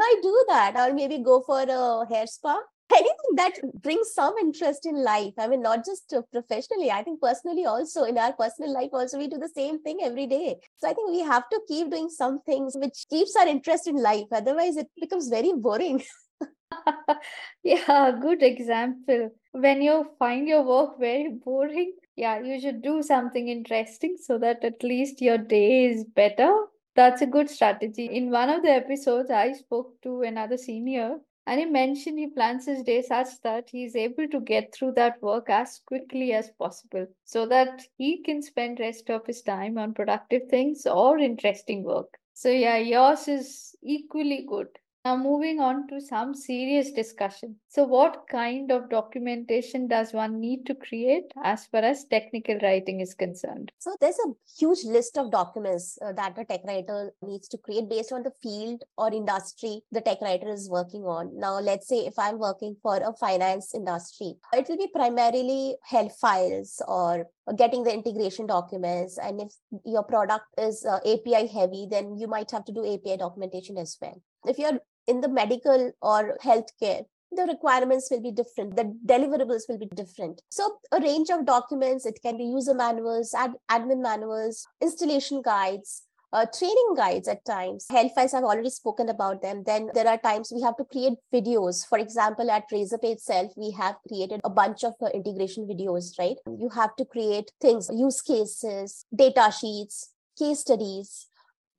I 0.00 0.20
do 0.22 0.44
that, 0.48 0.74
or 0.76 0.94
maybe 0.94 1.18
go 1.18 1.42
for 1.42 1.60
a 1.60 2.06
hair 2.08 2.26
spa. 2.26 2.58
Anything 2.90 3.34
that 3.34 3.52
brings 3.82 4.14
some 4.14 4.34
interest 4.40 4.86
in 4.86 5.04
life. 5.04 5.34
I 5.38 5.46
mean, 5.46 5.60
not 5.60 5.84
just 5.84 6.12
uh, 6.14 6.22
professionally, 6.32 6.90
I 6.90 7.02
think 7.02 7.20
personally 7.20 7.66
also, 7.66 8.04
in 8.04 8.16
our 8.16 8.32
personal 8.32 8.72
life, 8.72 8.88
also, 8.94 9.18
we 9.18 9.28
do 9.28 9.36
the 9.36 9.50
same 9.54 9.82
thing 9.82 9.98
every 10.02 10.26
day. 10.26 10.56
So 10.78 10.88
I 10.88 10.94
think 10.94 11.10
we 11.10 11.20
have 11.20 11.48
to 11.50 11.60
keep 11.68 11.90
doing 11.90 12.08
some 12.08 12.40
things 12.46 12.74
which 12.76 13.04
keeps 13.10 13.36
our 13.36 13.46
interest 13.46 13.86
in 13.86 13.96
life. 14.02 14.26
Otherwise, 14.32 14.78
it 14.78 14.88
becomes 14.98 15.28
very 15.28 15.52
boring. 15.52 16.02
yeah, 17.62 18.12
good 18.20 18.42
example. 18.42 19.30
When 19.52 19.82
you 19.82 20.10
find 20.18 20.48
your 20.48 20.62
work 20.64 20.98
very 20.98 21.28
boring, 21.30 21.94
yeah, 22.16 22.40
you 22.40 22.60
should 22.60 22.82
do 22.82 23.02
something 23.02 23.48
interesting 23.48 24.16
so 24.20 24.38
that 24.38 24.64
at 24.64 24.82
least 24.82 25.20
your 25.20 25.38
day 25.38 25.86
is 25.86 26.04
better. 26.04 26.52
That's 26.94 27.22
a 27.22 27.26
good 27.26 27.48
strategy. 27.48 28.06
In 28.06 28.30
one 28.30 28.50
of 28.50 28.62
the 28.62 28.70
episodes, 28.70 29.30
I 29.30 29.52
spoke 29.52 30.00
to 30.02 30.22
another 30.22 30.56
senior 30.56 31.18
and 31.46 31.60
he 31.60 31.66
mentioned 31.66 32.18
he 32.18 32.26
plans 32.26 32.66
his 32.66 32.82
day 32.82 33.02
such 33.02 33.40
that 33.42 33.70
he's 33.70 33.96
able 33.96 34.28
to 34.28 34.40
get 34.40 34.74
through 34.74 34.92
that 34.92 35.22
work 35.22 35.48
as 35.48 35.80
quickly 35.86 36.32
as 36.32 36.50
possible 36.58 37.06
so 37.24 37.46
that 37.46 37.82
he 37.96 38.20
can 38.22 38.42
spend 38.42 38.80
rest 38.80 39.08
of 39.08 39.26
his 39.26 39.40
time 39.42 39.78
on 39.78 39.94
productive 39.94 40.42
things 40.50 40.86
or 40.86 41.18
interesting 41.18 41.84
work. 41.84 42.18
So 42.34 42.50
yeah, 42.50 42.76
yours 42.76 43.28
is 43.28 43.74
equally 43.82 44.44
good. 44.46 44.68
Now, 45.04 45.16
moving 45.16 45.60
on 45.60 45.86
to 45.88 46.00
some 46.00 46.34
serious 46.34 46.90
discussion. 46.90 47.56
So, 47.68 47.84
what 47.84 48.24
kind 48.28 48.70
of 48.70 48.90
documentation 48.90 49.86
does 49.86 50.12
one 50.12 50.40
need 50.40 50.66
to 50.66 50.74
create 50.74 51.32
as 51.44 51.66
far 51.66 51.80
as 51.80 52.04
technical 52.04 52.58
writing 52.62 53.00
is 53.00 53.14
concerned? 53.14 53.72
So, 53.78 53.94
there's 54.00 54.18
a 54.18 54.32
huge 54.58 54.84
list 54.84 55.16
of 55.16 55.30
documents 55.30 55.98
uh, 56.04 56.12
that 56.12 56.36
a 56.36 56.44
tech 56.44 56.60
writer 56.66 57.12
needs 57.22 57.48
to 57.48 57.58
create 57.58 57.88
based 57.88 58.12
on 58.12 58.22
the 58.22 58.32
field 58.42 58.82
or 58.96 59.12
industry 59.12 59.80
the 59.92 60.00
tech 60.00 60.20
writer 60.20 60.50
is 60.50 60.68
working 60.68 61.04
on. 61.04 61.38
Now, 61.38 61.58
let's 61.60 61.88
say 61.88 62.00
if 62.06 62.18
I'm 62.18 62.38
working 62.38 62.76
for 62.82 62.96
a 62.96 63.12
finance 63.14 63.74
industry, 63.74 64.34
it 64.52 64.68
will 64.68 64.76
be 64.76 64.88
primarily 64.92 65.76
help 65.84 66.12
files 66.12 66.82
or 66.86 67.26
getting 67.56 67.82
the 67.82 67.92
integration 67.92 68.46
documents. 68.46 69.18
And 69.18 69.40
if 69.40 69.52
your 69.84 70.02
product 70.02 70.46
is 70.58 70.84
uh, 70.84 70.98
API 70.98 71.46
heavy, 71.46 71.86
then 71.90 72.16
you 72.16 72.26
might 72.26 72.50
have 72.50 72.64
to 72.66 72.72
do 72.72 72.84
API 72.84 73.16
documentation 73.16 73.78
as 73.78 73.96
well. 74.00 74.20
If 74.46 74.58
you're 74.58 74.80
in 75.06 75.20
the 75.20 75.28
medical 75.28 75.92
or 76.02 76.36
healthcare, 76.42 77.04
the 77.30 77.42
requirements 77.44 78.08
will 78.10 78.22
be 78.22 78.30
different 78.30 78.74
the 78.76 78.96
deliverables 79.04 79.68
will 79.68 79.78
be 79.78 79.88
different 79.94 80.40
so 80.50 80.78
a 80.92 81.00
range 81.00 81.28
of 81.30 81.44
documents 81.44 82.06
it 82.06 82.18
can 82.22 82.38
be 82.38 82.44
user 82.44 82.74
manuals 82.74 83.34
ad- 83.34 83.52
admin 83.70 84.00
manuals 84.00 84.66
installation 84.80 85.42
guides 85.42 86.04
uh, 86.32 86.46
training 86.46 86.94
guides 86.96 87.28
at 87.28 87.44
times. 87.44 87.86
Healthwise, 87.90 88.34
I've 88.34 88.44
already 88.44 88.70
spoken 88.70 89.08
about 89.08 89.42
them. 89.42 89.62
Then 89.64 89.90
there 89.94 90.06
are 90.06 90.18
times 90.18 90.52
we 90.54 90.62
have 90.62 90.76
to 90.76 90.84
create 90.84 91.14
videos. 91.32 91.86
For 91.86 91.98
example, 91.98 92.50
at 92.50 92.70
Razorpay 92.70 93.12
itself, 93.12 93.52
we 93.56 93.70
have 93.72 93.96
created 94.06 94.40
a 94.44 94.50
bunch 94.50 94.84
of 94.84 94.94
uh, 95.02 95.08
integration 95.14 95.66
videos, 95.66 96.18
right? 96.18 96.36
You 96.46 96.68
have 96.74 96.94
to 96.96 97.04
create 97.04 97.52
things, 97.60 97.90
use 97.92 98.20
cases, 98.20 99.04
data 99.14 99.52
sheets, 99.58 100.10
case 100.38 100.60
studies, 100.60 101.26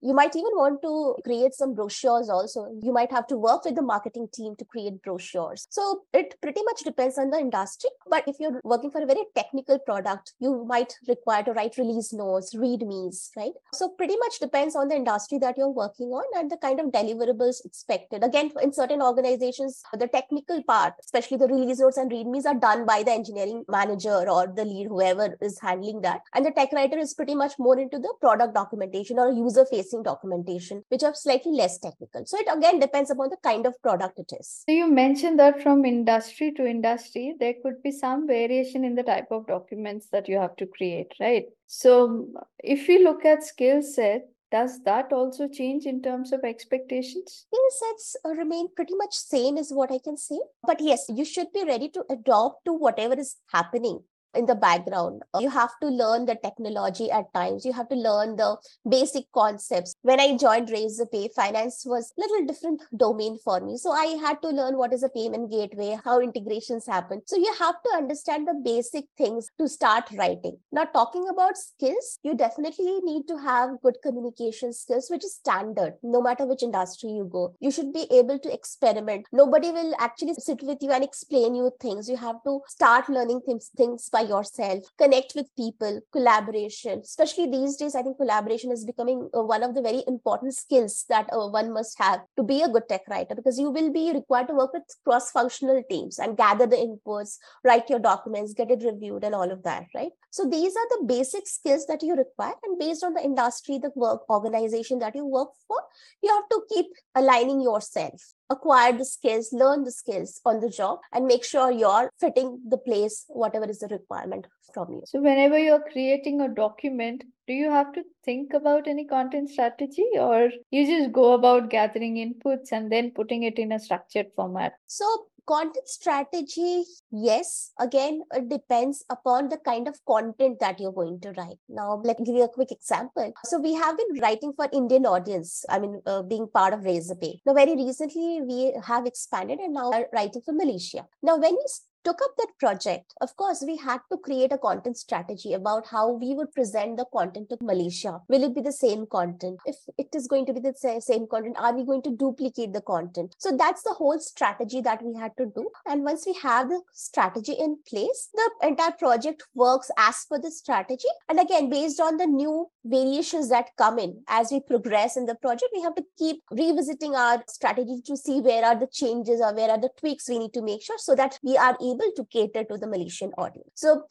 you 0.02 0.14
might 0.14 0.36
even 0.36 0.52
want 0.56 0.82
to 0.82 1.16
create 1.24 1.54
some 1.54 1.74
brochures 1.74 2.30
also. 2.30 2.68
You 2.82 2.94
might 2.94 3.12
have 3.12 3.28
to 3.28 3.38
work 3.38 3.66
with 3.66 3.76
the 3.76 3.82
marketing 3.82 4.30
team 4.34 4.56
to 4.58 4.66
create 4.66 5.02
brochures. 5.04 5.68
So 5.70 6.02
it 6.14 6.36
pretty 6.42 6.62
much 6.64 6.84
depends 6.84 7.18
on 7.18 7.30
the 7.30 7.38
industry 7.38 7.90
but 8.10 8.28
if 8.28 8.38
you're 8.40 8.60
working 8.64 8.92
for 8.92 9.02
a 9.02 9.06
very 9.06 9.24
technical 9.36 9.80
product 9.80 10.34
you 10.40 10.66
might 10.66 10.94
require 11.08 11.44
to 11.44 11.52
write 11.54 11.78
release 11.78 12.14
notes 12.14 12.56
readmes 12.56 13.30
right? 13.36 13.52
So 13.74 13.90
pretty 13.90 14.16
much 14.18 14.40
depends 14.40 14.76
on 14.76 14.88
the 14.88 14.96
industry 14.96 15.38
that 15.40 15.58
you're 15.58 15.70
working 15.70 16.08
on 16.08 16.24
and 16.40 16.50
the 16.50 16.58
kind 16.58 16.80
of 16.80 16.88
deliverables 16.88 17.66
expected. 17.66 18.24
Again 18.24 18.52
in 18.62 18.74
certain 18.74 19.02
organizations 19.02 19.82
the 19.98 20.08
technical 20.08 20.64
part 20.64 20.94
especially 21.04 21.38
the 21.38 21.48
release 21.48 21.80
notes 21.80 21.98
and 21.98 22.12
readmes 22.12 22.46
are 22.46 22.56
done 22.56 22.86
by 22.86 23.04
the 23.04 23.12
engineering 23.12 23.66
manager 23.68 24.30
or 24.30 24.48
the 24.48 24.66
lead 24.66 24.88
whoever 24.88 25.38
is 25.42 25.60
handling 25.60 26.02
that. 26.02 26.22
And 26.34 26.46
the 26.46 26.52
tech 26.52 26.72
writer 26.72 26.98
is 26.98 27.14
pretty 27.14 27.36
much 27.36 27.54
more 27.60 27.78
into 27.80 28.00
the 28.00 28.14
product 28.22 28.54
documentation 28.54 29.20
or 29.20 29.32
user 29.32 29.66
face 29.66 29.89
facing 29.90 30.04
documentation, 30.04 30.84
which 30.90 31.04
are 31.04 31.14
slightly 31.14 31.52
less 31.52 31.78
technical. 31.80 32.26
So 32.26 32.38
it 32.40 32.48
again 32.56 32.80
depends 32.80 33.12
upon 33.12 33.30
the 33.30 33.38
kind 33.44 33.66
of 33.66 33.82
product 33.82 34.20
it 34.20 34.32
is. 34.40 34.64
So 34.68 34.74
you 34.74 34.92
mentioned 34.92 35.40
that 35.40 35.62
from 35.62 35.86
industry 35.86 36.52
to 36.54 36.66
industry, 36.66 37.36
there 37.40 37.56
could 37.64 37.82
be 37.84 37.92
some 37.92 38.28
variation 38.28 38.84
in 38.84 38.96
the 38.96 39.04
type 39.04 39.28
of 39.32 39.48
documents 39.48 40.08
that 40.12 40.28
you 40.28 40.38
have 40.38 40.56
to 40.58 40.66
create, 40.66 41.12
right? 41.20 41.46
So 41.68 42.28
if 42.60 42.88
you 42.88 43.04
look 43.04 43.26
at 43.26 43.44
skill 43.44 43.82
set, 43.82 44.28
does 44.52 44.82
that 44.84 45.14
also 45.14 45.48
change 45.48 45.86
in 45.86 46.02
terms 46.02 46.34
of 46.34 46.40
expectations 46.44 47.46
skill 47.48 47.70
sets 47.70 48.16
uh, 48.26 48.30
remain 48.30 48.68
pretty 48.76 48.96
much 48.96 49.14
same 49.14 49.58
is 49.58 49.72
what 49.72 49.92
i 49.92 50.00
can 50.04 50.18
say 50.18 50.40
but 50.66 50.82
yes 50.82 51.06
you 51.08 51.24
should 51.24 51.54
be 51.54 51.64
ready 51.66 51.88
to 51.88 52.04
adopt 52.10 52.66
to 52.66 52.74
whatever 52.74 53.14
is 53.14 53.36
happening 53.54 54.00
in 54.34 54.46
the 54.46 54.56
background. 54.56 55.24
Uh, 55.34 55.40
you 55.40 55.50
have 55.50 55.72
to 55.82 55.88
learn 55.88 56.26
the 56.26 56.36
technology 56.36 57.10
at 57.12 57.34
times. 57.34 57.66
You 57.66 57.74
have 57.74 57.90
to 57.90 57.96
learn 57.96 58.36
the 58.36 58.58
basic 58.88 59.26
concepts. 59.34 59.94
When 60.02 60.20
I 60.20 60.38
joined 60.38 60.70
Razorpay, 60.70 61.34
finance 61.34 61.84
was 61.86 62.14
a 62.18 62.22
little 62.22 62.46
different 62.46 62.82
domain 62.96 63.38
for 63.44 63.60
me. 63.60 63.78
So 63.78 63.92
I 63.92 64.18
had 64.22 64.42
to 64.42 64.50
learn 64.50 64.78
what 64.78 64.94
is 64.94 65.04
a 65.04 65.10
payment 65.10 65.52
gateway, 65.52 65.98
how 66.04 66.20
integrations 66.22 66.86
happen. 66.86 67.22
So 67.26 67.38
you 67.38 67.54
have 67.60 67.76
to 67.84 67.98
understand 67.98 68.48
the 68.48 68.54
basic 68.64 69.06
things 69.18 69.50
to 69.60 69.68
start 69.68 70.06
writing. 70.18 70.58
Now, 70.72 70.86
talking 70.86 71.28
about 71.30 71.58
skills, 71.58 72.20
you 72.24 72.36
definitely 72.36 73.00
need 73.02 73.28
to 73.28 73.38
have 73.38 73.82
good 73.82 73.98
communication 74.04 74.74
skills, 74.74 75.08
which 75.10 75.24
is 75.24 75.36
standard 75.36 75.94
no 76.04 76.22
matter 76.22 76.46
which 76.46 76.64
industry 76.64 77.10
you 77.12 77.30
go. 77.32 77.56
You 77.60 77.72
should 77.72 77.94
be 77.94 78.08
able 78.12 78.40
to 78.40 78.54
experiment. 78.54 79.26
Nobody 79.32 79.72
will 79.72 79.94
actually 80.00 80.34
sit 80.36 80.62
with 80.64 80.82
you 80.82 80.92
and 80.92 81.04
explain 81.04 81.56
you 81.56 81.72
things. 81.80 82.10
You 82.10 82.18
have 82.18 82.44
to 82.44 82.62
start 82.68 83.10
learning 83.10 83.42
things, 83.46 83.70
things 83.76 84.10
by 84.10 84.19
yourself, 84.22 84.84
connect 84.98 85.34
with 85.36 85.48
people, 85.56 86.02
collaboration. 86.12 87.02
Especially 87.04 87.50
these 87.50 87.76
days, 87.76 87.96
I 87.96 88.02
think 88.02 88.18
collaboration 88.18 88.72
is 88.72 88.86
becoming 88.86 89.30
uh, 89.36 89.42
one 89.42 89.64
of 89.64 89.76
the 89.76 89.82
very 89.82 90.04
important 90.08 90.56
skills 90.56 91.06
that 91.10 91.28
uh, 91.32 91.48
one 91.48 91.74
must 91.74 91.98
have 92.00 92.22
to 92.38 92.44
be 92.44 92.62
a 92.62 92.70
good 92.70 92.88
tech 92.90 93.02
writer 93.10 93.36
because 93.36 93.60
you 93.60 93.70
will 93.70 93.92
be 93.92 94.12
required 94.14 94.48
to 94.48 94.54
work 94.54 94.74
with 94.74 94.84
cross 95.06 95.32
functional 95.32 95.84
teams 95.90 96.20
and 96.20 96.38
gather 96.38 96.66
the 96.66 96.76
inputs, 96.76 97.38
write 97.64 97.90
your 97.90 98.00
documents, 98.00 98.54
get 98.54 98.72
it 98.72 98.84
reviewed, 98.84 99.24
and 99.24 99.36
all 99.36 99.52
of 99.52 99.64
that, 99.64 99.86
right? 99.96 100.12
So 100.32 100.46
these 100.46 100.76
are 100.76 100.90
the 100.90 101.06
basic 101.06 101.48
skills 101.48 101.86
that 101.88 102.04
you 102.04 102.16
require. 102.16 102.54
And 102.64 102.80
based 102.80 103.04
on 103.04 103.14
the 103.14 103.24
industry, 103.24 103.80
the 103.80 103.92
work 103.96 104.30
organization 104.30 105.00
that 105.00 105.16
you 105.16 105.26
work 105.26 105.50
for, 105.68 105.78
you 106.22 106.30
have 106.30 106.50
to 106.50 106.62
keep 106.74 106.88
aligning 107.16 107.62
yourself 107.62 108.34
acquire 108.50 108.94
the 108.94 109.06
skills, 109.06 109.50
learn 109.54 109.84
the 109.84 109.92
skills 109.92 110.42
on 110.46 110.60
the 110.60 110.70
job, 110.70 111.00
and 111.14 111.26
make 111.26 111.44
sure 111.44 111.72
you're 111.72 112.12
fitting 112.20 112.60
the 112.68 112.78
place, 112.78 113.26
whatever 113.28 113.66
is 113.70 113.80
the 113.80 113.88
requirement 113.88 114.48
from 114.74 114.92
you. 114.92 115.02
So, 115.06 115.22
whenever 115.22 115.58
you're 115.58 115.84
creating 115.92 116.42
a 116.42 116.48
document, 116.48 117.24
do 117.48 117.54
you 117.54 117.70
have 117.70 117.94
to 117.94 118.04
think 118.24 118.54
about 118.54 118.88
any 118.88 119.06
content 119.06 119.50
strategy 119.50 120.06
or 120.16 120.50
you 120.72 120.86
just 120.86 121.12
go 121.12 121.34
about 121.34 121.70
gathering 121.70 122.16
inputs 122.16 122.72
and 122.72 122.92
then 122.92 123.12
putting 123.12 123.44
it 123.44 123.58
in 123.58 123.72
a 123.72 123.80
structured 123.80 124.28
format? 124.36 124.74
So, 124.88 125.06
content 125.52 125.88
strategy 125.88 126.84
yes 127.12 127.72
again 127.80 128.22
it 128.40 128.48
depends 128.50 129.04
upon 129.10 129.50
the 129.50 129.58
kind 129.70 129.88
of 129.88 130.00
content 130.06 130.60
that 130.60 130.80
you're 130.80 130.92
going 130.92 131.20
to 131.20 131.32
write. 131.38 131.58
Now 131.68 132.02
let 132.04 132.20
me 132.20 132.26
give 132.26 132.36
you 132.36 132.44
a 132.44 132.50
quick 132.50 132.72
example. 132.72 133.34
So 133.46 133.60
we 133.60 133.74
have 133.74 133.98
been 133.98 134.22
writing 134.22 134.54
for 134.56 134.68
indian 134.72 135.06
audience 135.06 135.66
i 135.70 135.80
mean 135.80 136.02
uh, 136.06 136.22
being 136.22 136.48
part 136.54 136.74
of 136.74 136.82
razorpay. 136.82 137.34
Now 137.46 137.54
very 137.54 137.76
recently 137.76 138.42
we 138.42 138.74
have 138.86 139.06
expanded 139.06 139.60
and 139.60 139.74
now 139.74 139.92
are 139.92 140.08
writing 140.14 140.42
for 140.46 140.54
malaysia. 140.54 141.06
Now 141.24 141.38
when 141.38 141.54
you 141.54 141.68
took 142.04 142.20
up 142.22 142.32
that 142.38 142.54
project, 142.60 143.14
of 143.22 143.36
course, 143.36 143.64
we 143.66 143.78
had 143.78 144.00
to 144.12 144.18
create 144.18 144.52
a 144.52 144.58
content 144.58 144.98
strategy 144.98 145.54
about 145.54 145.88
how 145.88 146.12
we 146.12 146.34
would 146.34 146.52
present 146.54 146.98
the 146.98 147.06
content 147.14 147.50
to 147.50 147.58
Malaysia. 147.62 148.22
Will 148.28 148.44
it 148.44 148.56
be 148.56 148.62
the 148.62 148.72
same 148.72 149.06
content? 149.06 149.60
If 149.66 149.78
it 149.98 150.14
is 150.14 150.28
going 150.28 150.46
to 150.48 150.54
be 150.54 150.60
the 150.60 150.74
same 151.00 151.28
content, 151.28 151.58
are 151.60 151.76
we 151.76 151.86
going 151.86 152.02
to 152.04 152.16
duplicate 152.16 152.74
the 152.74 152.82
content? 152.82 153.36
So 153.38 153.56
that's 153.56 153.84
the 153.84 153.94
whole 153.94 154.20
strategy 154.20 154.82
that 154.82 155.04
we 155.04 155.16
had 155.16 155.36
to 155.38 155.46
do. 155.56 155.70
And 155.86 156.04
once 156.04 156.26
we 156.26 156.34
have 156.42 156.70
the 156.70 156.82
strategy 156.94 157.54
in 157.54 157.78
place, 157.88 158.30
the 158.34 158.68
entire 158.68 158.92
project 158.92 159.44
works 159.54 159.92
as 159.98 160.26
per 160.30 160.40
the 160.40 160.52
strategy. 160.52 161.10
And 161.28 161.40
again, 161.40 161.70
based 161.70 162.00
on 162.00 162.18
the 162.18 162.28
new 162.28 162.68
variations 162.86 163.50
that 163.50 163.70
come 163.78 164.00
in 164.00 164.22
as 164.28 164.52
we 164.52 164.62
progress 164.62 165.18
in 165.18 165.26
the 165.26 165.36
project, 165.36 165.72
we 165.74 165.82
have 165.82 165.96
to 165.96 166.04
keep 166.18 166.42
revisiting 166.52 167.16
our 167.16 167.44
strategy 167.48 168.02
to 168.06 168.16
see 168.16 168.42
where 168.42 168.64
are 168.64 168.80
the 168.80 168.88
changes 168.88 169.42
or 169.42 169.54
where 169.54 169.70
are 169.70 169.80
the 169.80 169.90
tweaks 170.00 170.30
we 170.30 170.40
need 170.40 170.54
to 170.54 170.62
make 170.62 170.82
sure 170.82 170.98
so 170.98 171.16
that 171.16 171.38
we 171.44 171.58
are 171.58 171.78
able 171.82 171.89
to 171.98 172.26
cater 172.32 172.64
to 172.64 172.78
the 172.78 172.88
Malaysian 172.88 173.32
audience. 173.38 173.72
So 173.76 174.04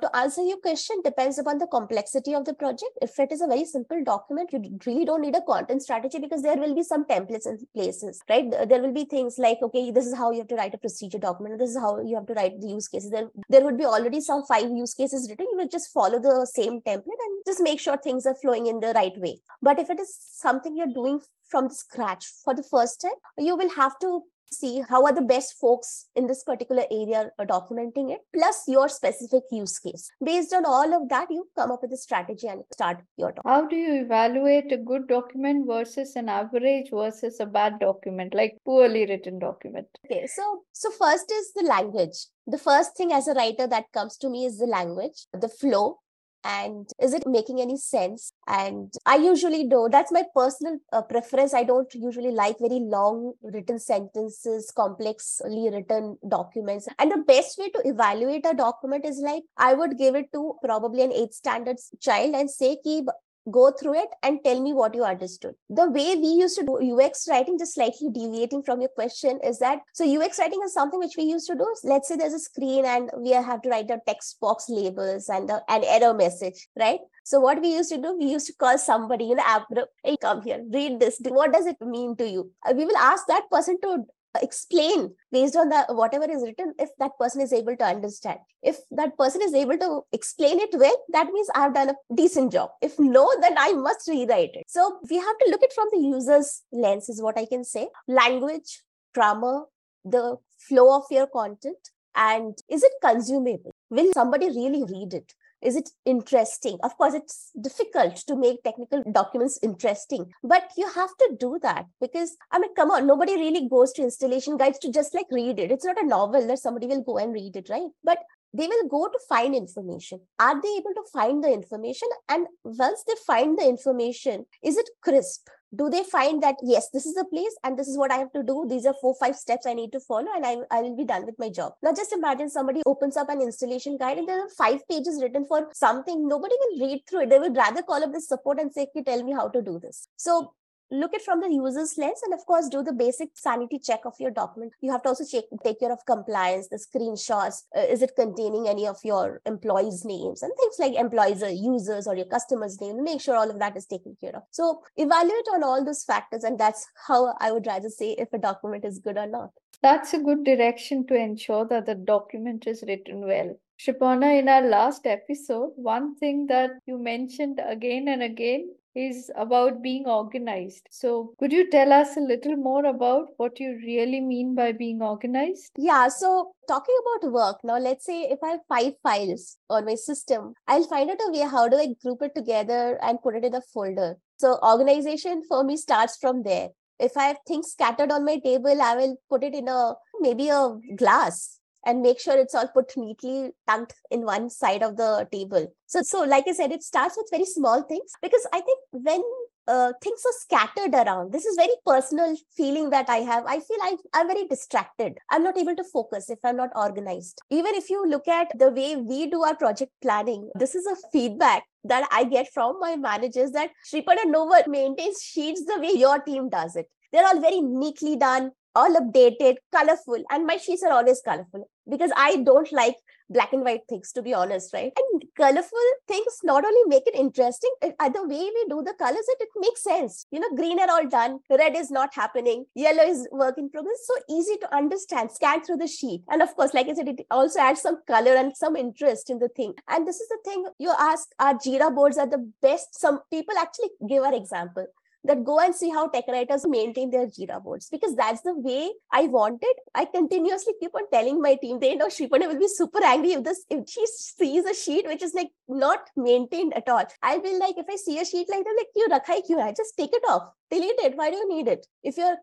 to 0.00 0.16
answer 0.16 0.42
your 0.42 0.56
question 0.58 1.00
depends 1.04 1.38
upon 1.38 1.58
the 1.58 1.66
complexity 1.66 2.34
of 2.34 2.44
the 2.44 2.54
project. 2.54 2.90
If 3.00 3.18
it 3.18 3.30
is 3.30 3.40
a 3.40 3.46
very 3.46 3.64
simple 3.64 4.02
document 4.04 4.50
you 4.52 4.78
really 4.86 5.04
don't 5.04 5.20
need 5.20 5.36
a 5.36 5.42
content 5.42 5.82
strategy 5.82 6.18
because 6.18 6.42
there 6.42 6.56
will 6.56 6.74
be 6.74 6.82
some 6.82 7.04
templates 7.04 7.46
in 7.46 7.58
places 7.74 8.20
right? 8.28 8.50
There 8.68 8.82
will 8.82 8.92
be 8.92 9.04
things 9.04 9.38
like 9.38 9.58
okay 9.62 9.90
this 9.90 10.06
is 10.06 10.14
how 10.14 10.32
you 10.32 10.38
have 10.38 10.48
to 10.48 10.56
write 10.56 10.74
a 10.74 10.78
procedure 10.78 11.18
document. 11.18 11.58
This 11.58 11.70
is 11.70 11.78
how 11.78 12.00
you 12.00 12.16
have 12.16 12.26
to 12.26 12.34
write 12.34 12.60
the 12.60 12.68
use 12.68 12.88
cases. 12.88 13.10
There, 13.10 13.28
there 13.48 13.62
would 13.62 13.78
be 13.78 13.84
already 13.84 14.20
some 14.20 14.44
five 14.44 14.70
use 14.70 14.94
cases 14.94 15.28
written. 15.30 15.46
You 15.50 15.58
will 15.58 15.68
just 15.68 15.92
follow 15.92 16.18
the 16.18 16.46
same 16.52 16.80
template 16.80 17.22
and 17.26 17.44
just 17.46 17.60
make 17.60 17.80
sure 17.80 17.96
things 17.96 18.26
are 18.26 18.34
flowing 18.34 18.66
in 18.66 18.80
the 18.80 18.92
right 18.94 19.16
way. 19.18 19.38
But 19.62 19.78
if 19.78 19.90
it 19.90 20.00
is 20.00 20.16
something 20.18 20.76
you're 20.76 20.86
doing 20.88 21.20
from 21.48 21.70
scratch 21.70 22.26
for 22.42 22.54
the 22.54 22.62
first 22.64 23.00
time 23.00 23.12
you 23.38 23.56
will 23.56 23.70
have 23.70 23.98
to 24.00 24.22
see 24.58 24.82
how 24.88 25.04
are 25.04 25.14
the 25.14 25.22
best 25.22 25.54
folks 25.60 26.06
in 26.14 26.26
this 26.26 26.42
particular 26.44 26.84
area 26.90 27.30
documenting 27.40 28.12
it 28.12 28.20
plus 28.34 28.62
your 28.66 28.88
specific 28.88 29.42
use 29.50 29.78
case. 29.78 30.10
Based 30.24 30.52
on 30.52 30.64
all 30.64 30.94
of 30.94 31.08
that 31.08 31.30
you 31.30 31.48
come 31.56 31.70
up 31.70 31.82
with 31.82 31.92
a 31.92 31.96
strategy 31.96 32.48
and 32.48 32.62
start 32.72 32.98
your 33.16 33.32
talk. 33.32 33.44
how 33.44 33.66
do 33.66 33.76
you 33.76 34.02
evaluate 34.02 34.72
a 34.72 34.76
good 34.76 35.08
document 35.08 35.66
versus 35.66 36.14
an 36.16 36.28
average 36.28 36.90
versus 36.90 37.40
a 37.40 37.46
bad 37.46 37.78
document 37.80 38.34
like 38.34 38.56
poorly 38.64 39.06
written 39.06 39.38
document? 39.38 39.86
Okay 40.04 40.26
so 40.26 40.62
so 40.72 40.90
first 40.90 41.30
is 41.32 41.52
the 41.54 41.64
language. 41.64 42.26
The 42.46 42.58
first 42.58 42.96
thing 42.96 43.12
as 43.12 43.26
a 43.26 43.34
writer 43.34 43.66
that 43.66 43.90
comes 43.92 44.16
to 44.18 44.28
me 44.28 44.44
is 44.44 44.58
the 44.58 44.66
language 44.66 45.26
the 45.32 45.48
flow 45.48 45.98
and 46.44 46.88
is 47.00 47.14
it 47.14 47.26
making 47.26 47.60
any 47.60 47.76
sense? 47.76 48.32
And 48.46 48.92
i 49.06 49.16
usually 49.16 49.66
do 49.66 49.88
that's 49.90 50.12
my 50.12 50.24
personal 50.34 50.78
uh, 50.92 51.02
preference. 51.02 51.54
I 51.54 51.64
don't 51.64 51.92
usually 51.94 52.30
like 52.30 52.58
very 52.58 52.80
long 52.80 53.32
written 53.42 53.78
sentences 53.78 54.70
complexly 54.76 55.70
written 55.72 56.18
documents. 56.28 56.88
And 56.98 57.10
the 57.10 57.24
best 57.26 57.58
way 57.58 57.70
to 57.70 57.82
evaluate 57.84 58.46
a 58.46 58.54
document 58.54 59.04
is 59.04 59.18
like 59.18 59.42
i 59.56 59.74
would 59.74 59.98
give 59.98 60.14
it 60.14 60.32
to 60.32 60.54
probably 60.62 61.02
an 61.02 61.10
8th 61.10 61.34
standard 61.34 61.78
child 62.00 62.34
and 62.34 62.50
say 62.50 62.76
ki 62.84 63.02
go 63.50 63.70
through 63.70 63.94
it 63.94 64.08
and 64.22 64.38
tell 64.44 64.60
me 64.60 64.72
what 64.72 64.94
you 64.94 65.04
understood. 65.04 65.54
The 65.68 65.90
way 65.90 66.16
we 66.16 66.28
used 66.28 66.56
to 66.58 66.64
do 66.64 66.98
UX 66.98 67.26
writing, 67.28 67.58
just 67.58 67.74
slightly 67.74 68.08
deviating 68.12 68.62
from 68.62 68.80
your 68.80 68.90
question, 68.90 69.38
is 69.44 69.58
that 69.58 69.80
so 69.92 70.04
UX 70.04 70.38
writing 70.38 70.60
is 70.64 70.72
something 70.72 70.98
which 70.98 71.16
we 71.16 71.24
used 71.24 71.46
to 71.48 71.54
do. 71.54 71.66
Let's 71.84 72.08
say 72.08 72.16
there's 72.16 72.34
a 72.34 72.38
screen 72.38 72.84
and 72.84 73.10
we 73.18 73.30
have 73.30 73.62
to 73.62 73.68
write 73.68 73.88
the 73.88 74.00
text 74.06 74.38
box 74.40 74.66
labels 74.68 75.28
and 75.28 75.48
the, 75.48 75.62
an 75.68 75.84
error 75.84 76.14
message, 76.14 76.68
right? 76.78 77.00
So 77.24 77.40
what 77.40 77.60
we 77.60 77.74
used 77.74 77.90
to 77.90 77.98
do, 77.98 78.16
we 78.18 78.26
used 78.26 78.46
to 78.46 78.54
call 78.54 78.76
somebody 78.78 79.30
in 79.30 79.38
the 79.38 79.48
app, 79.48 79.66
hey, 80.02 80.16
come 80.20 80.42
here, 80.42 80.62
read 80.72 81.00
this. 81.00 81.18
What 81.22 81.52
does 81.52 81.66
it 81.66 81.76
mean 81.80 82.16
to 82.16 82.28
you? 82.28 82.50
Uh, 82.66 82.74
we 82.76 82.84
will 82.84 82.96
ask 82.96 83.26
that 83.28 83.50
person 83.50 83.78
to 83.82 84.04
explain 84.42 85.14
based 85.32 85.56
on 85.56 85.68
the 85.68 85.84
whatever 85.90 86.30
is 86.30 86.42
written 86.42 86.74
if 86.78 86.90
that 86.98 87.12
person 87.18 87.40
is 87.40 87.52
able 87.52 87.76
to 87.76 87.84
understand. 87.84 88.38
If 88.62 88.78
that 88.92 89.16
person 89.16 89.42
is 89.42 89.54
able 89.54 89.78
to 89.78 90.02
explain 90.12 90.60
it 90.60 90.70
well 90.72 90.96
that 91.12 91.26
means 91.32 91.48
i've 91.54 91.74
done 91.74 91.90
a 91.90 92.14
decent 92.14 92.52
job. 92.52 92.70
If 92.82 92.98
no 92.98 93.30
then 93.40 93.56
i 93.58 93.72
must 93.72 94.08
rewrite 94.08 94.54
it. 94.54 94.64
So 94.66 94.98
we 95.10 95.16
have 95.16 95.38
to 95.38 95.50
look 95.50 95.62
at 95.62 95.72
from 95.72 95.88
the 95.92 96.00
user's 96.00 96.62
lens 96.72 97.08
is 97.08 97.22
what 97.22 97.38
i 97.38 97.46
can 97.46 97.64
say. 97.64 97.88
Language 98.08 98.82
grammar 99.14 99.64
the 100.04 100.36
flow 100.58 100.96
of 100.96 101.04
your 101.10 101.26
content 101.26 101.90
and 102.14 102.56
is 102.68 102.82
it 102.82 102.92
consumable? 103.02 103.72
Will 103.90 104.12
somebody 104.12 104.48
really 104.48 104.84
read 104.84 105.14
it 105.14 105.34
is 105.64 105.76
it 105.76 105.90
interesting? 106.04 106.78
Of 106.82 106.96
course 106.96 107.14
it's 107.14 107.50
difficult 107.60 108.16
to 108.28 108.36
make 108.36 108.62
technical 108.62 109.02
documents 109.10 109.58
interesting 109.62 110.32
but 110.42 110.70
you 110.76 110.88
have 110.88 111.10
to 111.20 111.36
do 111.38 111.58
that 111.62 111.86
because 112.00 112.36
i 112.52 112.58
mean 112.58 112.74
come 112.74 112.90
on 112.90 113.06
nobody 113.06 113.34
really 113.34 113.68
goes 113.68 113.92
to 113.92 114.02
installation 114.02 114.56
guides 114.56 114.78
to 114.80 114.92
just 114.92 115.14
like 115.14 115.26
read 115.30 115.58
it. 115.58 115.70
It's 115.70 115.84
not 115.84 116.02
a 116.02 116.06
novel 116.06 116.46
that 116.46 116.58
somebody 116.58 116.86
will 116.86 117.02
go 117.02 117.18
and 117.18 117.32
read 117.32 117.56
it 117.56 117.68
right? 117.68 117.90
But 118.02 118.18
they 118.52 118.68
will 118.68 118.88
go 118.88 119.08
to 119.08 119.18
find 119.28 119.54
information. 119.54 120.20
Are 120.38 120.60
they 120.60 120.68
able 120.68 120.94
to 120.94 121.04
find 121.12 121.42
the 121.42 121.52
information? 121.52 122.08
And 122.28 122.46
once 122.62 123.02
they 123.06 123.14
find 123.26 123.58
the 123.58 123.68
information 123.68 124.46
is 124.62 124.76
it 124.76 124.88
crisp 125.02 125.48
do 125.76 125.90
they 125.90 126.02
find 126.04 126.42
that 126.42 126.56
yes 126.62 126.88
this 126.92 127.06
is 127.06 127.14
the 127.14 127.24
place 127.24 127.54
and 127.64 127.78
this 127.78 127.88
is 127.88 127.98
what 127.98 128.10
i 128.10 128.16
have 128.16 128.32
to 128.32 128.42
do? 128.42 128.66
These 128.68 128.86
are 128.86 128.94
four 129.00 129.14
five 129.20 129.36
steps 129.36 129.66
i 129.66 129.74
need 129.74 129.92
to 129.92 130.00
follow 130.00 130.28
and 130.34 130.46
i, 130.46 130.56
I 130.70 130.80
will 130.82 130.96
be 130.96 131.04
done 131.04 131.26
with 131.26 131.38
my 131.38 131.48
job. 131.48 131.72
Now 131.82 131.92
just 131.92 132.12
imagine 132.12 132.50
somebody 132.50 132.82
opens 132.86 133.16
up 133.16 133.28
an 133.28 133.40
installation 133.40 133.96
guide 133.96 134.18
and 134.18 134.28
there 134.28 134.40
are 134.40 134.48
five 134.48 134.86
pages 134.88 135.20
written 135.22 135.46
for 135.46 135.68
something. 135.72 136.28
Nobody 136.28 136.54
will 136.60 136.86
read 136.86 137.02
through 137.08 137.22
it. 137.22 137.30
They 137.30 137.38
would 137.38 137.56
rather 137.56 137.82
call 137.82 138.02
up 138.02 138.12
the 138.12 138.20
support 138.20 138.60
and 138.60 138.72
say 138.72 138.88
tell 139.06 139.22
me 139.22 139.32
how 139.32 139.48
to 139.48 139.62
do 139.62 139.78
this. 139.78 140.08
So 140.16 140.54
look 140.90 141.14
at 141.14 141.22
from 141.22 141.40
the 141.40 141.48
user's 141.48 141.96
lens 141.98 142.20
and 142.24 142.34
of 142.34 142.44
course 142.46 142.68
do 142.68 142.82
the 142.82 142.92
basic 142.92 143.30
sanity 143.34 143.78
check 143.78 144.00
of 144.04 144.14
your 144.18 144.30
document. 144.30 144.72
You 144.80 144.92
have 144.92 145.02
to 145.02 145.10
also 145.10 145.24
check 145.24 145.44
take 145.62 145.80
care 145.80 145.92
of 145.92 146.04
compliance 146.06 146.68
the 146.68 146.76
screenshots 146.76 147.62
uh, 147.76 147.80
is 147.80 148.02
it 148.02 148.12
containing 148.16 148.68
any 148.68 148.86
of 148.86 148.98
your 149.04 149.40
employees 149.46 150.04
names 150.04 150.42
and 150.42 150.52
things 150.58 150.76
like 150.78 150.94
employees 150.94 151.42
or 151.42 151.50
users 151.50 152.06
or 152.06 152.16
your 152.16 152.26
customers 152.26 152.80
name 152.80 153.02
make 153.02 153.20
sure 153.20 153.36
all 153.36 153.50
of 153.50 153.58
that 153.58 153.76
is 153.76 153.86
taken 153.86 154.16
care 154.20 154.36
of. 154.36 154.42
So 154.50 154.82
evaluate 154.96 155.48
on 155.52 155.62
all 155.62 155.84
those 155.84 156.04
factors 156.04 156.44
and 156.44 156.58
that's 156.58 156.86
how 157.06 157.34
i 157.40 157.50
would 157.50 157.66
rather 157.66 157.88
say 157.88 158.12
if 158.18 158.32
a 158.32 158.38
document 158.38 158.84
is 158.84 158.98
good 158.98 159.16
or 159.16 159.26
not. 159.26 159.50
That's 159.82 160.14
a 160.14 160.18
good 160.18 160.44
direction 160.44 161.06
to 161.08 161.14
ensure 161.14 161.66
that 161.66 161.86
the 161.86 161.94
document 161.94 162.66
is 162.66 162.82
written 162.86 163.26
well. 163.26 163.58
Sriparna, 163.78 164.38
in 164.38 164.48
our 164.48 164.62
last 164.62 165.06
episode, 165.06 165.72
one 165.76 166.14
thing 166.16 166.46
that 166.46 166.70
you 166.86 166.96
mentioned 166.96 167.60
again 167.62 168.08
and 168.08 168.22
again 168.22 168.70
is 168.94 169.30
about 169.36 169.82
being 169.82 170.06
organized. 170.06 170.86
So, 170.90 171.34
could 171.38 171.52
you 171.52 171.70
tell 171.70 171.92
us 171.92 172.16
a 172.16 172.20
little 172.20 172.56
more 172.56 172.84
about 172.84 173.28
what 173.36 173.58
you 173.60 173.78
really 173.84 174.20
mean 174.20 174.54
by 174.54 174.72
being 174.72 175.02
organized? 175.02 175.72
Yeah, 175.76 176.08
so 176.08 176.52
talking 176.68 176.96
about 177.02 177.32
work, 177.32 177.58
now 177.64 177.78
let's 177.78 178.04
say 178.04 178.22
if 178.22 178.38
I 178.42 178.50
have 178.50 178.60
five 178.68 178.94
files 179.02 179.56
on 179.68 179.84
my 179.84 179.94
system, 179.94 180.54
I'll 180.66 180.84
find 180.84 181.10
out 181.10 181.18
a 181.26 181.32
way 181.32 181.46
how 181.48 181.68
do 181.68 181.76
I 181.76 181.94
group 182.02 182.22
it 182.22 182.34
together 182.34 182.98
and 183.02 183.22
put 183.22 183.36
it 183.36 183.44
in 183.44 183.54
a 183.54 183.60
folder. 183.60 184.16
So, 184.38 184.58
organization 184.62 185.42
for 185.48 185.64
me 185.64 185.76
starts 185.76 186.16
from 186.20 186.42
there. 186.42 186.70
If 186.98 187.16
I 187.16 187.24
have 187.24 187.38
things 187.46 187.72
scattered 187.72 188.12
on 188.12 188.24
my 188.24 188.38
table, 188.38 188.80
I 188.80 188.94
will 188.94 189.16
put 189.28 189.42
it 189.42 189.54
in 189.54 189.68
a 189.68 189.94
maybe 190.20 190.48
a 190.48 190.76
glass 190.96 191.58
and 191.86 192.02
make 192.02 192.20
sure 192.20 192.36
it's 192.36 192.54
all 192.54 192.68
put 192.68 192.96
neatly 192.96 193.50
tucked 193.68 193.94
in 194.10 194.24
one 194.24 194.50
side 194.50 194.82
of 194.82 194.96
the 194.96 195.28
table. 195.30 195.72
So, 195.86 196.02
so 196.02 196.22
like 196.24 196.44
I 196.48 196.52
said, 196.52 196.72
it 196.72 196.82
starts 196.82 197.16
with 197.16 197.28
very 197.30 197.44
small 197.44 197.82
things 197.82 198.12
because 198.22 198.46
I 198.52 198.60
think 198.60 198.78
when 198.92 199.22
uh, 199.66 199.92
things 200.02 200.22
are 200.26 200.38
scattered 200.40 200.94
around. 200.94 201.32
This 201.32 201.44
is 201.44 201.56
very 201.56 201.74
personal 201.86 202.36
feeling 202.56 202.90
that 202.90 203.08
I 203.08 203.18
have. 203.18 203.44
I 203.46 203.60
feel 203.60 203.78
I, 203.82 203.96
I'm 204.12 204.26
very 204.26 204.46
distracted. 204.46 205.18
I'm 205.30 205.42
not 205.42 205.58
able 205.58 205.76
to 205.76 205.84
focus 205.84 206.28
if 206.30 206.38
I'm 206.44 206.56
not 206.56 206.70
organized. 206.74 207.40
Even 207.50 207.74
if 207.74 207.90
you 207.90 208.06
look 208.06 208.28
at 208.28 208.48
the 208.58 208.70
way 208.70 208.96
we 208.96 209.26
do 209.26 209.42
our 209.42 209.56
project 209.56 209.92
planning, 210.02 210.50
this 210.58 210.74
is 210.74 210.86
a 210.86 210.96
feedback 211.12 211.64
that 211.84 212.06
I 212.10 212.24
get 212.24 212.52
from 212.52 212.78
my 212.80 212.96
managers 212.96 213.52
that 213.52 213.70
Sriparna 213.90 214.26
no 214.26 214.44
one 214.44 214.70
maintains 214.70 215.22
sheets 215.22 215.64
the 215.64 215.78
way 215.80 215.92
your 215.92 216.18
team 216.20 216.48
does 216.48 216.76
it. 216.76 216.88
They're 217.12 217.26
all 217.26 217.40
very 217.40 217.60
neatly 217.60 218.16
done, 218.16 218.50
all 218.74 218.94
updated, 219.00 219.56
colorful, 219.72 220.22
and 220.30 220.46
my 220.46 220.56
sheets 220.56 220.82
are 220.82 220.92
always 220.92 221.20
colorful 221.24 221.68
because 221.88 222.10
I 222.16 222.36
don't 222.36 222.70
like 222.72 222.96
black 223.30 223.52
and 223.52 223.62
white 223.62 223.82
things, 223.88 224.12
to 224.12 224.22
be 224.22 224.34
honest, 224.34 224.72
right? 224.72 224.92
And 224.96 225.24
colorful 225.36 225.78
things 226.06 226.38
not 226.42 226.64
only 226.64 226.80
make 226.86 227.06
it 227.06 227.14
interesting, 227.14 227.70
uh, 227.82 228.08
the 228.08 228.22
way 228.26 228.50
we 228.54 228.66
do 228.68 228.82
the 228.82 228.94
colors, 228.98 229.24
it, 229.28 229.38
it 229.40 229.48
makes 229.56 229.82
sense. 229.82 230.26
You 230.30 230.40
know, 230.40 230.50
green 230.56 230.78
are 230.78 230.90
all 230.90 231.08
done, 231.08 231.40
red 231.50 231.76
is 231.76 231.90
not 231.90 232.14
happening, 232.14 232.66
yellow 232.74 233.02
is 233.02 233.26
work 233.32 233.56
in 233.58 233.70
progress. 233.70 234.06
So 234.06 234.14
easy 234.34 234.56
to 234.58 234.74
understand, 234.74 235.30
scan 235.30 235.62
through 235.62 235.78
the 235.78 235.88
sheet. 235.88 236.22
And 236.28 236.42
of 236.42 236.54
course, 236.54 236.74
like 236.74 236.88
I 236.88 236.94
said, 236.94 237.08
it 237.08 237.26
also 237.30 237.60
adds 237.60 237.82
some 237.82 237.98
color 238.06 238.34
and 238.34 238.56
some 238.56 238.76
interest 238.76 239.30
in 239.30 239.38
the 239.38 239.48
thing. 239.48 239.74
And 239.88 240.06
this 240.06 240.20
is 240.20 240.28
the 240.28 240.38
thing 240.44 240.66
you 240.78 240.92
ask, 240.98 241.28
our 241.38 241.54
Jira 241.54 241.94
boards 241.94 242.18
are 242.18 242.28
the 242.28 242.50
best. 242.62 242.98
Some 242.98 243.20
people 243.30 243.54
actually 243.58 243.90
give 244.08 244.22
our 244.22 244.34
example 244.34 244.86
that 245.24 245.42
go 245.42 245.58
and 245.58 245.74
see 245.74 245.88
how 245.90 246.06
tech 246.08 246.24
writers 246.28 246.66
maintain 246.66 247.10
their 247.10 247.26
Jira 247.26 247.62
boards 247.62 247.88
because 247.90 248.14
that's 248.14 248.42
the 248.42 248.54
way 248.54 248.92
I 249.10 249.22
want 249.22 249.60
it. 249.62 249.76
I 249.94 250.04
continuously 250.04 250.74
keep 250.78 250.94
on 250.94 251.08
telling 251.10 251.40
my 251.40 251.54
team, 251.54 251.80
they 251.80 251.94
know 251.94 252.08
Sriparna 252.08 252.48
will 252.48 252.58
be 252.58 252.68
super 252.68 253.02
angry 253.02 253.32
if 253.32 253.42
this 253.42 253.64
if 253.70 253.88
she 253.88 254.06
sees 254.06 254.64
a 254.66 254.74
sheet 254.74 255.06
which 255.06 255.22
is 255.22 255.34
like 255.34 255.50
not 255.68 256.00
maintained 256.16 256.74
at 256.74 256.88
all. 256.88 257.04
I'll 257.22 257.40
be 257.40 257.58
like, 257.58 257.76
if 257.78 257.86
I 257.90 257.96
see 257.96 258.18
a 258.18 258.24
sheet 258.24 258.48
like 258.50 258.64
that, 258.64 258.74
like 258.76 258.88
you 258.94 259.08
rakhai 259.10 259.40
kyun 259.48 259.62
hai? 259.62 259.72
Just 259.72 259.96
take 259.96 260.12
it 260.12 260.22
off, 260.28 260.50
delete 260.70 260.98
it. 260.98 261.16
Why 261.16 261.30
do 261.30 261.36
you 261.36 261.48
need 261.48 261.68
it? 261.68 261.86
If 262.02 262.18
you're 262.18 262.36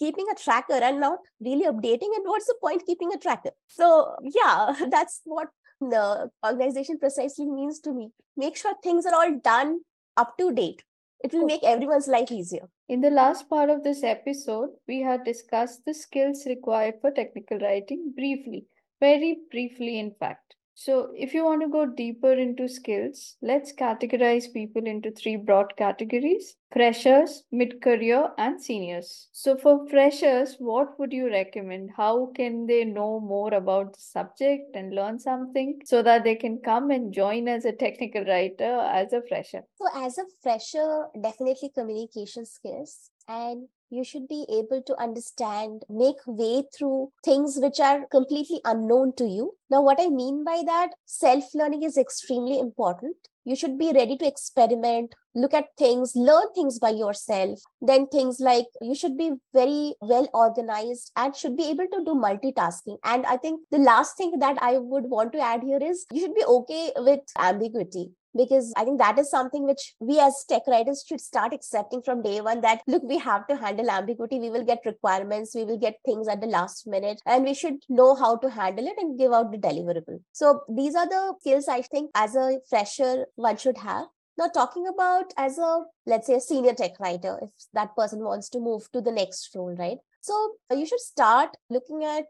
keeping 0.00 0.26
a 0.30 0.34
tracker 0.34 0.74
and 0.74 1.00
not 1.00 1.18
really 1.40 1.66
updating 1.66 2.10
it, 2.18 2.22
what's 2.24 2.46
the 2.46 2.56
point 2.60 2.82
keeping 2.84 3.12
a 3.14 3.18
tracker 3.18 3.50
so 3.68 4.16
yeah 4.22 4.74
that's 4.90 5.20
what 5.24 5.48
the 5.80 6.28
organization 6.44 6.98
precisely 6.98 7.46
means 7.46 7.78
to 7.80 7.92
me 7.92 8.10
make 8.36 8.56
sure 8.56 8.74
things 8.82 9.06
are 9.06 9.14
all 9.14 9.38
done 9.42 9.80
up 10.16 10.36
to 10.38 10.52
date 10.52 10.82
it 11.24 11.32
will 11.32 11.44
make 11.44 11.64
everyone's 11.64 12.06
life 12.06 12.30
easier. 12.30 12.68
In 12.88 13.00
the 13.00 13.10
last 13.10 13.48
part 13.48 13.68
of 13.68 13.82
this 13.82 14.04
episode, 14.04 14.70
we 14.86 15.00
had 15.00 15.24
discussed 15.24 15.84
the 15.84 15.92
skills 15.92 16.46
required 16.46 17.00
for 17.00 17.10
technical 17.10 17.58
writing 17.58 18.12
briefly, 18.14 18.68
very 19.00 19.40
briefly, 19.50 19.98
in 19.98 20.14
fact. 20.14 20.43
So, 20.76 21.12
if 21.16 21.32
you 21.34 21.44
want 21.44 21.62
to 21.62 21.68
go 21.68 21.86
deeper 21.86 22.32
into 22.32 22.68
skills, 22.68 23.36
let's 23.40 23.72
categorize 23.72 24.52
people 24.52 24.84
into 24.86 25.10
three 25.12 25.36
broad 25.36 25.76
categories 25.76 26.56
freshers, 26.72 27.44
mid 27.52 27.80
career, 27.80 28.30
and 28.36 28.60
seniors. 28.60 29.28
So, 29.32 29.56
for 29.56 29.86
freshers, 29.88 30.56
what 30.58 30.98
would 30.98 31.12
you 31.12 31.30
recommend? 31.30 31.90
How 31.96 32.26
can 32.34 32.66
they 32.66 32.84
know 32.84 33.20
more 33.20 33.54
about 33.54 33.92
the 33.94 34.00
subject 34.00 34.74
and 34.74 34.92
learn 34.92 35.20
something 35.20 35.80
so 35.84 36.02
that 36.02 36.24
they 36.24 36.34
can 36.34 36.58
come 36.58 36.90
and 36.90 37.14
join 37.14 37.46
as 37.46 37.64
a 37.64 37.72
technical 37.72 38.24
writer 38.24 38.80
as 38.80 39.12
a 39.12 39.22
fresher? 39.28 39.62
So, 39.76 39.86
as 39.94 40.18
a 40.18 40.24
fresher, 40.42 41.06
definitely 41.22 41.70
communication 41.72 42.44
skills 42.46 43.10
and 43.28 43.68
you 43.90 44.02
should 44.02 44.26
be 44.26 44.44
able 44.48 44.82
to 44.82 45.00
understand, 45.00 45.84
make 45.88 46.16
way 46.26 46.64
through 46.76 47.12
things 47.24 47.58
which 47.60 47.78
are 47.78 48.06
completely 48.06 48.60
unknown 48.64 49.12
to 49.16 49.24
you. 49.24 49.56
Now, 49.70 49.82
what 49.82 50.00
I 50.00 50.08
mean 50.08 50.44
by 50.44 50.62
that, 50.66 50.90
self 51.06 51.54
learning 51.54 51.82
is 51.82 51.96
extremely 51.96 52.58
important. 52.58 53.16
You 53.44 53.56
should 53.56 53.78
be 53.78 53.92
ready 53.92 54.16
to 54.16 54.26
experiment, 54.26 55.14
look 55.34 55.52
at 55.52 55.76
things, 55.76 56.12
learn 56.16 56.52
things 56.54 56.78
by 56.78 56.90
yourself. 56.90 57.60
Then, 57.80 58.06
things 58.06 58.40
like 58.40 58.66
you 58.80 58.94
should 58.94 59.18
be 59.18 59.32
very 59.52 59.94
well 60.00 60.28
organized 60.32 61.12
and 61.16 61.36
should 61.36 61.56
be 61.56 61.68
able 61.70 61.86
to 61.92 62.04
do 62.04 62.14
multitasking. 62.14 62.98
And 63.04 63.26
I 63.26 63.36
think 63.36 63.60
the 63.70 63.78
last 63.78 64.16
thing 64.16 64.38
that 64.38 64.56
I 64.62 64.78
would 64.78 65.04
want 65.04 65.32
to 65.32 65.40
add 65.40 65.62
here 65.62 65.80
is 65.82 66.06
you 66.12 66.20
should 66.20 66.34
be 66.34 66.44
okay 66.44 66.92
with 66.96 67.20
ambiguity 67.38 68.12
because 68.36 68.72
I 68.76 68.84
think 68.84 68.98
that 68.98 69.18
is 69.18 69.30
something 69.30 69.64
which 69.64 69.94
we 70.00 70.18
as 70.18 70.44
tech 70.48 70.62
writers 70.66 71.04
should 71.06 71.20
start 71.20 71.52
accepting 71.52 72.02
from 72.02 72.22
day 72.22 72.40
one 72.40 72.60
that 72.62 72.82
look, 72.86 73.02
we 73.04 73.18
have 73.18 73.46
to 73.48 73.56
handle 73.56 73.90
ambiguity. 73.90 74.40
We 74.40 74.50
will 74.50 74.64
get 74.64 74.80
requirements, 74.84 75.54
we 75.54 75.64
will 75.64 75.78
get 75.78 75.98
things 76.04 76.28
at 76.28 76.40
the 76.40 76.46
last 76.46 76.86
minute, 76.86 77.20
and 77.26 77.44
we 77.44 77.54
should 77.54 77.76
know 77.88 78.14
how 78.14 78.36
to 78.36 78.50
handle 78.50 78.86
it 78.86 78.96
and 78.98 79.18
give 79.18 79.32
out 79.32 79.52
the 79.54 79.68
deliverable. 79.68 80.20
So 80.32 80.62
these 80.68 80.94
are 80.94 81.08
the 81.08 81.34
skills 81.40 81.68
I 81.68 81.82
think 81.82 82.10
as 82.14 82.34
a 82.34 82.58
fresher 82.68 83.26
one 83.36 83.56
should 83.56 83.78
have. 83.78 84.06
Now, 84.36 84.48
talking 84.48 84.86
about 84.88 85.32
as 85.36 85.58
a, 85.58 85.84
let's 86.06 86.26
say, 86.26 86.34
a 86.34 86.40
senior 86.40 86.74
tech 86.74 86.98
writer, 86.98 87.38
if 87.40 87.50
that 87.72 87.94
person 87.94 88.18
wants 88.20 88.48
to 88.50 88.58
move 88.58 88.90
to 88.92 89.00
the 89.00 89.12
next 89.12 89.50
role, 89.54 89.74
right? 89.76 89.98
So 90.20 90.54
you 90.70 90.86
should 90.86 91.00
start 91.00 91.50
looking 91.70 92.02
at 92.02 92.24